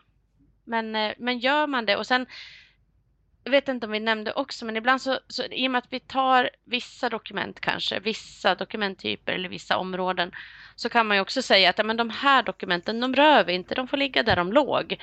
Men, 0.65 0.97
eh, 0.97 1.13
men 1.19 1.39
gör 1.39 1.67
man 1.67 1.87
det 1.87 1.97
och 1.97 2.07
sen 2.07 2.27
jag 3.45 3.51
vet 3.51 3.69
inte 3.69 3.87
om 3.87 3.93
vi 3.93 4.01
nämnde 4.01 4.33
också, 4.33 4.65
men 4.65 4.77
ibland 4.77 5.03
så, 5.03 5.19
så 5.29 5.45
i 5.45 5.67
och 5.67 5.71
med 5.71 5.79
att 5.79 5.93
vi 5.93 6.01
tar 6.01 6.51
vissa 6.65 7.09
dokument 7.09 7.61
kanske, 7.61 8.01
vissa 8.01 8.55
dokumenttyper 8.55 9.33
eller 9.33 9.49
vissa 9.49 9.77
områden, 9.77 10.31
så 10.77 10.89
kan 10.89 11.07
man 11.07 11.17
ju 11.17 11.21
också 11.21 11.43
säga 11.43 11.71
att 11.71 11.79
ja, 11.79 11.85
men 11.85 11.97
de 11.97 12.11
här 12.11 12.43
dokumenten, 12.43 13.01
de 13.01 13.15
rör 13.15 13.45
vi 13.45 13.53
inte, 13.53 13.75
de 13.75 13.89
får 13.89 13.97
ligga 13.97 14.23
där 14.23 14.37
de 14.37 14.53
låg. 14.53 14.97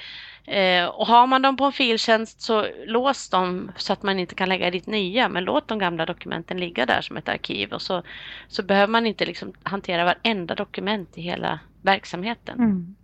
Eh, 0.45 0.85
och 0.85 1.07
har 1.07 1.27
man 1.27 1.41
dem 1.41 1.57
på 1.57 1.63
en 1.63 1.71
filtjänst 1.71 2.41
så 2.41 2.67
lås 2.85 3.29
dem 3.29 3.71
så 3.75 3.93
att 3.93 4.03
man 4.03 4.19
inte 4.19 4.35
kan 4.35 4.49
lägga 4.49 4.71
dit 4.71 4.87
nya, 4.87 5.29
men 5.29 5.43
låt 5.43 5.67
de 5.67 5.79
gamla 5.79 6.05
dokumenten 6.05 6.59
ligga 6.59 6.85
där 6.85 7.01
som 7.01 7.17
ett 7.17 7.29
arkiv 7.29 7.73
och 7.73 7.81
så, 7.81 8.03
så 8.47 8.63
behöver 8.63 8.91
man 8.91 9.05
inte 9.05 9.25
liksom 9.25 9.53
hantera 9.63 10.05
varenda 10.05 10.55
dokument 10.55 11.17
i 11.17 11.21
hela 11.21 11.59
verksamheten. 11.81 12.59
Mm. 12.59 12.95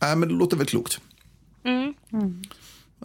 Nej, 0.00 0.16
men 0.16 0.28
det 0.28 0.34
låter 0.34 0.56
väl 0.56 0.66
klokt. 0.66 1.00
Mm. 1.64 1.94
Mm. 2.12 2.42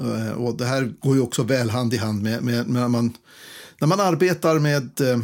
Eh, 0.02 0.32
och 0.32 0.58
det 0.58 0.66
här 0.66 0.94
går 1.00 1.16
ju 1.16 1.22
också 1.22 1.44
väl 1.44 1.70
hand 1.70 1.94
i 1.94 1.98
hand 1.98 2.24
med, 2.24 2.44
med, 2.44 2.68
med 2.68 2.68
när, 2.68 2.88
man, 2.88 3.14
när 3.80 3.88
man 3.88 4.00
arbetar 4.00 4.60
med 4.60 5.02
eh, 5.02 5.20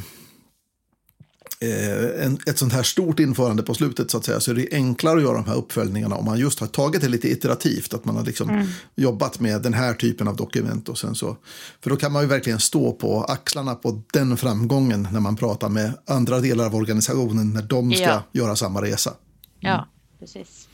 eh, 1.59 2.25
en, 2.25 2.37
ett 2.45 2.57
sånt 2.57 2.73
här 2.73 2.83
stort 2.83 3.19
införande 3.19 3.63
på 3.63 3.73
slutet 3.73 4.11
så 4.11 4.17
att 4.17 4.25
säga 4.25 4.39
så 4.39 4.51
är 4.51 4.55
det 4.55 4.67
enklare 4.71 5.17
att 5.17 5.23
göra 5.23 5.33
de 5.33 5.45
här 5.45 5.55
uppföljningarna 5.55 6.15
om 6.15 6.25
man 6.25 6.39
just 6.39 6.59
har 6.59 6.67
tagit 6.67 7.01
det 7.01 7.09
lite 7.09 7.27
iterativt. 7.27 7.93
Att 7.93 8.05
man 8.05 8.15
har 8.15 8.23
liksom 8.23 8.49
mm. 8.49 8.67
jobbat 8.95 9.39
med 9.39 9.61
den 9.61 9.73
här 9.73 9.93
typen 9.93 10.27
av 10.27 10.35
dokument 10.35 10.89
och 10.89 10.97
sen 10.97 11.15
så. 11.15 11.37
För 11.81 11.89
då 11.89 11.95
kan 11.95 12.11
man 12.11 12.21
ju 12.21 12.27
verkligen 12.27 12.59
stå 12.59 12.91
på 12.91 13.23
axlarna 13.23 13.75
på 13.75 14.01
den 14.13 14.37
framgången 14.37 15.07
när 15.11 15.19
man 15.19 15.35
pratar 15.35 15.69
med 15.69 15.93
andra 16.05 16.39
delar 16.39 16.65
av 16.65 16.75
organisationen 16.75 17.53
när 17.53 17.61
de 17.61 17.91
ska 17.91 18.03
ja. 18.03 18.23
göra 18.31 18.55
samma 18.55 18.81
resa. 18.81 19.09
Mm. 19.09 19.19
Ja, 19.59 19.87
precis. 20.19 20.67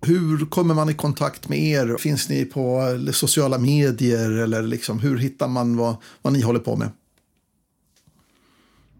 Hur 0.00 0.46
kommer 0.46 0.74
man 0.74 0.90
i 0.90 0.94
kontakt 0.94 1.48
med 1.48 1.58
er? 1.58 1.96
Finns 1.98 2.28
ni 2.28 2.44
på 2.44 2.82
sociala 3.12 3.58
medier 3.58 4.30
eller 4.30 4.62
liksom, 4.62 4.98
hur 4.98 5.18
hittar 5.18 5.48
man 5.48 5.76
vad, 5.76 5.96
vad 6.22 6.32
ni 6.32 6.42
håller 6.42 6.60
på 6.60 6.76
med? 6.76 6.90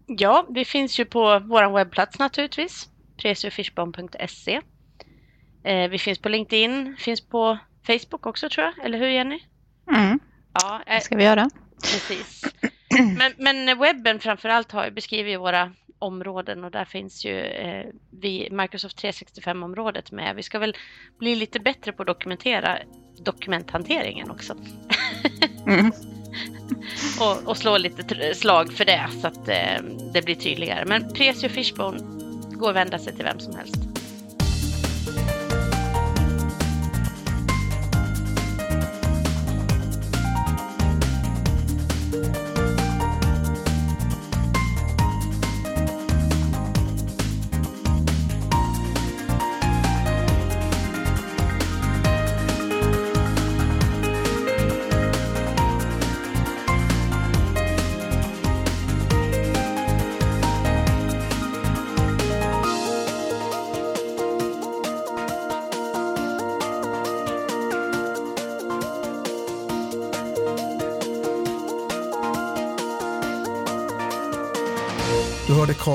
Ja, 0.05 0.47
vi 0.49 0.65
finns 0.65 0.99
ju 0.99 1.05
på 1.05 1.39
vår 1.39 1.73
webbplats 1.73 2.19
naturligtvis, 2.19 2.89
presiofishbomb.se. 3.17 4.61
Eh, 5.63 5.89
vi 5.89 5.99
finns 5.99 6.19
på 6.19 6.29
LinkedIn, 6.29 6.95
finns 6.99 7.21
på 7.21 7.57
Facebook 7.87 8.25
också 8.25 8.49
tror 8.49 8.65
jag, 8.65 8.85
eller 8.85 8.97
hur 8.97 9.07
Jenny? 9.07 9.39
Mm. 9.95 10.19
Ja, 10.53 10.81
eh, 10.87 10.95
det 10.95 11.01
ska 11.01 11.15
vi 11.15 11.23
göra. 11.23 11.49
Precis. 11.81 12.41
Men, 13.17 13.33
men 13.37 13.79
webben 13.79 14.19
framför 14.19 14.49
allt 14.49 14.71
har 14.71 14.89
beskriver 14.91 15.37
våra 15.37 15.71
områden 15.99 16.63
och 16.63 16.71
där 16.71 16.85
finns 16.85 17.25
ju 17.25 17.39
eh, 17.39 17.85
vi, 18.21 18.49
Microsoft 18.51 19.03
365-området 19.03 20.11
med. 20.11 20.35
Vi 20.35 20.43
ska 20.43 20.59
väl 20.59 20.75
bli 21.19 21.35
lite 21.35 21.59
bättre 21.59 21.91
på 21.91 22.03
att 22.03 22.07
dokumentera 22.07 22.77
dokumenthanteringen 23.19 24.31
också. 24.31 24.55
Mm. 25.67 25.91
och, 27.19 27.49
och, 27.49 27.57
slå 27.57 27.77
lite 27.77 28.35
slag 28.35 28.73
för 28.73 28.85
det 28.85 29.07
så 29.21 29.27
att 29.27 29.47
eh, 29.47 29.83
det 30.13 30.21
blir 30.21 30.35
tydligare. 30.35 30.85
Men 30.85 31.13
Presio 31.13 31.49
Fishbone 31.49 31.99
går 32.51 32.69
att 32.69 32.75
vända 32.75 32.99
sig 32.99 33.15
till 33.15 33.25
vem 33.25 33.39
som 33.39 33.55
helst. 33.55 33.86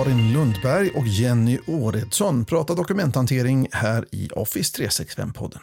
Karin 0.03 0.33
Lundberg 0.33 0.91
och 0.91 1.07
Jenny 1.07 1.59
Åredsson 1.67 2.45
pratar 2.45 2.77
dokumenthantering 2.77 3.69
här 3.73 4.05
i 4.11 4.29
Office 4.33 4.83
365-podden. 4.83 5.59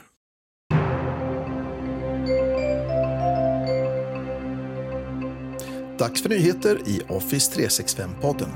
Dags 5.97 6.21
för 6.21 6.29
nyheter 6.29 6.79
i 6.85 7.01
Office 7.07 7.59
365-podden. 7.59 8.49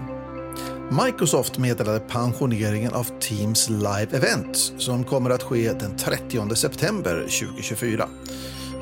Microsoft 1.05 1.57
meddelade 1.57 1.99
pensioneringen 1.99 2.93
av 2.93 3.07
Teams 3.19 3.69
Live 3.69 4.17
Event 4.17 4.57
som 4.77 5.03
kommer 5.03 5.29
att 5.29 5.43
ske 5.43 5.73
den 5.73 5.97
30 5.97 6.55
september 6.55 7.19
2024. 7.19 8.09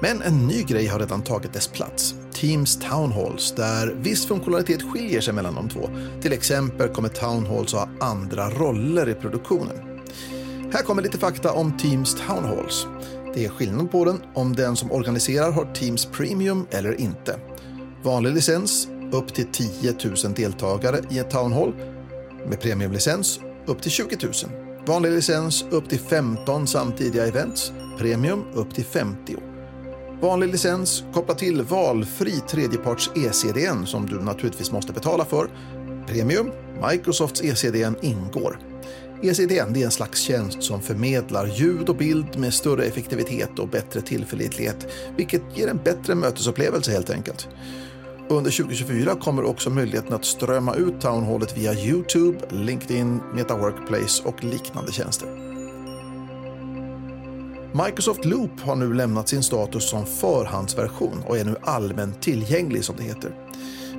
Men 0.01 0.21
en 0.21 0.47
ny 0.47 0.63
grej 0.63 0.87
har 0.87 0.99
redan 0.99 1.21
tagit 1.21 1.53
dess 1.53 1.67
plats. 1.67 2.15
Teams 2.41 2.79
Town 2.79 3.11
Halls 3.11 3.51
där 3.51 3.87
viss 3.87 4.25
funktionalitet 4.25 4.81
skiljer 4.81 5.21
sig 5.21 5.33
mellan 5.33 5.55
de 5.55 5.69
två. 5.69 5.89
Till 6.21 6.33
exempel 6.33 6.87
kommer 6.89 7.09
Town 7.09 7.45
Halls 7.45 7.73
ha 7.73 7.89
andra 7.99 8.49
roller 8.49 9.09
i 9.09 9.13
produktionen. 9.13 9.77
Här 10.73 10.83
kommer 10.83 11.01
lite 11.01 11.17
fakta 11.17 11.51
om 11.51 11.77
Teams 11.77 12.15
Town 12.15 12.43
Halls. 12.43 12.87
Det 13.33 13.45
är 13.45 13.49
skillnad 13.49 13.91
på 13.91 14.05
den 14.05 14.21
om 14.33 14.55
den 14.55 14.75
som 14.75 14.91
organiserar 14.91 15.51
har 15.51 15.73
Teams 15.73 16.05
Premium 16.05 16.67
eller 16.71 17.01
inte. 17.01 17.39
Vanlig 18.03 18.33
licens 18.33 18.87
upp 19.11 19.33
till 19.33 19.47
10 19.51 19.95
000 20.23 20.33
deltagare 20.35 20.99
i 21.09 21.19
en 21.19 21.29
Town 21.29 21.53
Hall. 21.53 21.73
Med 22.47 22.61
premiumlicens 22.61 23.39
upp 23.65 23.81
till 23.81 23.91
20 23.91 24.17
000. 24.23 24.33
Vanlig 24.87 25.11
licens 25.11 25.65
upp 25.71 25.89
till 25.89 25.99
15 25.99 26.67
samtidiga 26.67 27.27
events. 27.27 27.71
Premium 27.97 28.43
upp 28.53 28.75
till 28.75 28.85
50. 28.85 29.50
Vanlig 30.22 30.51
licens 30.51 31.03
koppla 31.13 31.36
till 31.36 31.61
valfri 31.61 32.39
tredjeparts 32.49 33.11
ECDN 33.15 33.86
som 33.86 34.05
du 34.05 34.19
naturligtvis 34.19 34.72
måste 34.72 34.93
betala 34.93 35.26
för. 35.26 35.49
Premium, 36.07 36.51
Microsofts 36.91 37.41
ECDN 37.41 37.95
ingår. 38.01 38.59
ECDN 39.24 39.76
är 39.76 39.86
en 39.86 39.91
slags 39.91 40.22
tjänst 40.22 40.63
som 40.63 40.82
förmedlar 40.82 41.47
ljud 41.47 41.89
och 41.89 41.95
bild 41.95 42.39
med 42.39 42.53
större 42.53 42.84
effektivitet 42.84 43.59
och 43.59 43.67
bättre 43.67 44.01
tillförlitlighet, 44.01 44.88
vilket 45.17 45.41
ger 45.55 45.67
en 45.67 45.80
bättre 45.84 46.15
mötesupplevelse 46.15 46.91
helt 46.91 47.09
enkelt. 47.09 47.47
Under 48.30 48.51
2024 48.51 49.15
kommer 49.15 49.43
också 49.43 49.69
möjligheten 49.69 50.13
att 50.13 50.26
strömma 50.26 50.76
ut 50.76 51.01
townhallet 51.01 51.57
via 51.57 51.74
Youtube, 51.74 52.38
LinkedIn, 52.49 53.19
Meta 53.36 53.57
Workplace 53.57 54.24
och 54.26 54.43
liknande 54.43 54.91
tjänster. 54.91 55.61
Microsoft 57.74 58.26
Loop 58.26 58.59
har 58.59 58.76
nu 58.76 58.93
lämnat 58.93 59.30
sin 59.30 59.43
status 59.43 59.89
som 59.89 60.05
förhandsversion 60.05 61.24
och 61.28 61.38
är 61.38 61.45
nu 61.45 61.55
allmänt 61.61 62.22
tillgänglig 62.22 62.84
som 62.84 62.95
det 62.95 63.03
heter. 63.03 63.36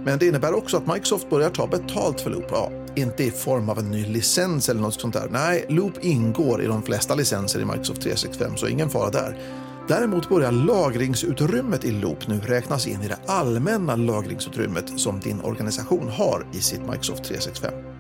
Men 0.05 0.18
det 0.18 0.27
innebär 0.27 0.55
också 0.55 0.77
att 0.77 0.87
Microsoft 0.87 1.31
börjar 1.31 1.51
ta 1.51 1.66
betalt 1.66 2.20
för 2.20 2.31
Loop. 2.31 2.47
Ja, 2.51 2.70
inte 2.95 3.25
i 3.25 3.31
form 3.31 3.68
av 3.68 3.79
en 3.79 3.91
ny 3.91 4.07
licens 4.07 4.68
eller 4.68 4.81
något 4.81 5.01
sånt 5.01 5.14
där. 5.14 5.29
Nej, 5.31 5.66
Loop 5.68 6.05
ingår 6.05 6.62
i 6.62 6.66
de 6.66 6.83
flesta 6.83 7.14
licenser 7.14 7.61
i 7.61 7.64
Microsoft 7.64 8.03
365, 8.03 8.57
så 8.57 8.68
ingen 8.68 8.91
fara 8.91 9.11
där. 9.11 9.39
Däremot 9.89 10.29
börjar 10.29 10.53
lagringsutrymmet 10.53 11.85
i 11.85 11.91
Loop 11.91 12.29
nu 12.29 12.41
räknas 12.41 12.87
in 12.87 13.03
i 13.03 13.09
det 13.09 13.18
allmänna 13.27 13.97
lagringsutrymmet 13.97 15.01
som 15.01 15.20
din 15.20 15.41
organisation 15.41 16.09
har 16.09 16.47
i 16.53 16.61
sitt 16.61 16.81
Microsoft 16.81 17.25
365. 17.25 17.91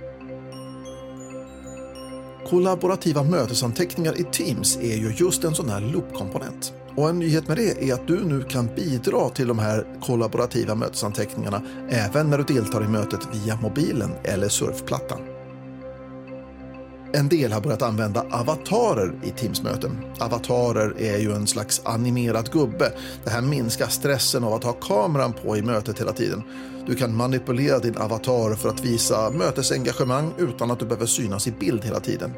Kollaborativa 2.46 3.22
mötesanteckningar 3.22 4.20
i 4.20 4.24
Teams 4.24 4.76
är 4.76 4.96
ju 4.96 5.12
just 5.16 5.44
en 5.44 5.54
sån 5.54 5.68
här 5.68 5.80
loop-komponent. 5.80 6.72
Och 6.96 7.08
en 7.08 7.18
nyhet 7.18 7.48
med 7.48 7.56
det 7.56 7.90
är 7.90 7.94
att 7.94 8.08
du 8.08 8.24
nu 8.24 8.42
kan 8.42 8.68
bidra 8.76 9.28
till 9.28 9.48
de 9.48 9.58
här 9.58 9.86
kollaborativa 10.00 10.74
mötesanteckningarna 10.74 11.62
även 11.90 12.30
när 12.30 12.38
du 12.38 12.54
deltar 12.54 12.84
i 12.84 12.88
mötet 12.88 13.20
via 13.32 13.56
mobilen 13.56 14.10
eller 14.24 14.48
surfplattan. 14.48 15.18
En 17.14 17.28
del 17.28 17.52
har 17.52 17.60
börjat 17.60 17.82
använda 17.82 18.24
avatarer 18.30 19.14
i 19.22 19.30
Teams-möten. 19.30 19.98
Avatarer 20.18 20.94
är 20.98 21.18
ju 21.18 21.32
en 21.32 21.46
slags 21.46 21.80
animerad 21.84 22.50
gubbe. 22.52 22.92
Det 23.24 23.30
här 23.30 23.42
minskar 23.42 23.86
stressen 23.86 24.44
av 24.44 24.54
att 24.54 24.64
ha 24.64 24.72
kameran 24.72 25.32
på 25.32 25.56
i 25.56 25.62
mötet 25.62 26.00
hela 26.00 26.12
tiden. 26.12 26.42
Du 26.86 26.94
kan 26.94 27.16
manipulera 27.16 27.78
din 27.78 27.96
avatar 27.96 28.54
för 28.54 28.68
att 28.68 28.84
visa 28.84 29.30
mötesengagemang 29.30 30.32
utan 30.38 30.70
att 30.70 30.78
du 30.78 30.84
behöver 30.84 31.06
synas 31.06 31.46
i 31.46 31.52
bild 31.52 31.84
hela 31.84 32.00
tiden. 32.00 32.32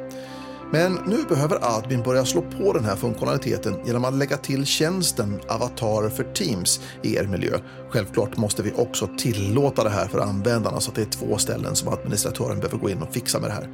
Men 0.72 0.98
nu 1.06 1.24
behöver 1.28 1.58
admin 1.76 2.02
börja 2.02 2.24
slå 2.24 2.42
på 2.42 2.72
den 2.72 2.84
här 2.84 2.96
funktionaliteten 2.96 3.76
genom 3.86 4.04
att 4.04 4.14
lägga 4.14 4.36
till 4.36 4.66
tjänsten 4.66 5.40
Avatar 5.48 6.08
för 6.08 6.24
Teams 6.24 6.80
i 7.02 7.16
er 7.16 7.26
miljö. 7.26 7.58
Självklart 7.90 8.36
måste 8.36 8.62
vi 8.62 8.72
också 8.76 9.08
tillåta 9.18 9.84
det 9.84 9.90
här 9.90 10.08
för 10.08 10.18
användarna 10.18 10.80
så 10.80 10.90
att 10.90 10.96
det 10.96 11.02
är 11.02 11.26
två 11.26 11.38
ställen 11.38 11.76
som 11.76 11.88
administratören 11.88 12.56
behöver 12.56 12.78
gå 12.78 12.90
in 12.90 13.02
och 13.02 13.14
fixa 13.14 13.40
med 13.40 13.50
det 13.50 13.54
här. 13.54 13.68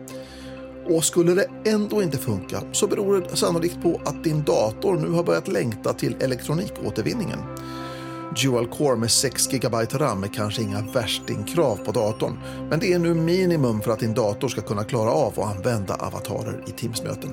Och 0.90 1.04
skulle 1.04 1.34
det 1.34 1.70
ändå 1.70 2.02
inte 2.02 2.18
funka 2.18 2.62
så 2.72 2.86
beror 2.86 3.20
det 3.20 3.36
sannolikt 3.36 3.82
på 3.82 4.00
att 4.04 4.24
din 4.24 4.42
dator 4.42 4.96
nu 4.96 5.10
har 5.10 5.22
börjat 5.22 5.48
längta 5.48 5.92
till 5.92 6.16
elektronikåtervinningen. 6.20 7.38
Dual 8.42 8.66
Core 8.66 8.96
med 8.96 9.10
6 9.10 9.46
GB 9.46 9.76
RAM 9.92 10.24
är 10.24 10.28
kanske 10.28 10.62
inga 10.62 10.82
värstingkrav 10.94 11.76
på 11.76 11.92
datorn, 11.92 12.38
men 12.70 12.80
det 12.80 12.92
är 12.92 12.98
nu 12.98 13.14
minimum 13.14 13.80
för 13.80 13.90
att 13.90 14.00
din 14.00 14.14
dator 14.14 14.48
ska 14.48 14.60
kunna 14.60 14.84
klara 14.84 15.10
av 15.10 15.40
att 15.40 15.56
använda 15.56 15.94
avatarer 15.94 16.64
i 16.66 16.70
Teams-möten. 16.70 17.30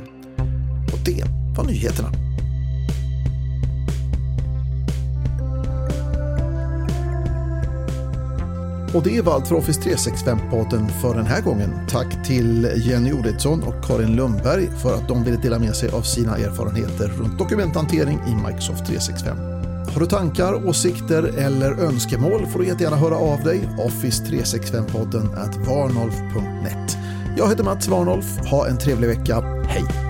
Och 0.94 1.00
det 1.06 1.24
var 1.58 1.64
nyheterna. 1.66 2.37
Och 8.94 9.04
det 9.04 9.22
var 9.22 9.34
allt 9.34 9.48
för 9.48 9.56
Office 9.56 9.82
365-podden 9.82 10.88
för 11.02 11.16
den 11.16 11.26
här 11.26 11.42
gången. 11.42 11.70
Tack 11.90 12.28
till 12.28 12.72
Jenny 12.76 13.12
Oredsson 13.12 13.64
och 13.64 13.86
Karin 13.86 14.16
Lundberg 14.16 14.68
för 14.82 14.96
att 14.96 15.08
de 15.08 15.24
ville 15.24 15.38
dela 15.38 15.60
med 15.60 15.76
sig 15.76 15.90
av 15.90 16.02
sina 16.02 16.38
erfarenheter 16.38 17.08
runt 17.08 17.38
dokumenthantering 17.38 18.20
i 18.28 18.36
Microsoft 18.36 18.86
365. 18.86 19.38
Har 19.94 20.00
du 20.00 20.06
tankar, 20.06 20.68
åsikter 20.68 21.24
eller 21.24 21.72
önskemål 21.72 22.46
får 22.46 22.60
du 22.60 22.66
jättegärna 22.68 22.98
höra 22.98 23.16
av 23.16 23.44
dig. 23.44 23.70
Office365-podden 23.78 25.38
at 25.38 25.56
varnolf.net. 25.68 26.98
Jag 27.38 27.50
heter 27.50 27.64
Mats 27.64 27.88
Warnolf. 27.88 28.38
Ha 28.50 28.68
en 28.68 28.78
trevlig 28.78 29.08
vecka. 29.08 29.42
Hej! 29.68 30.07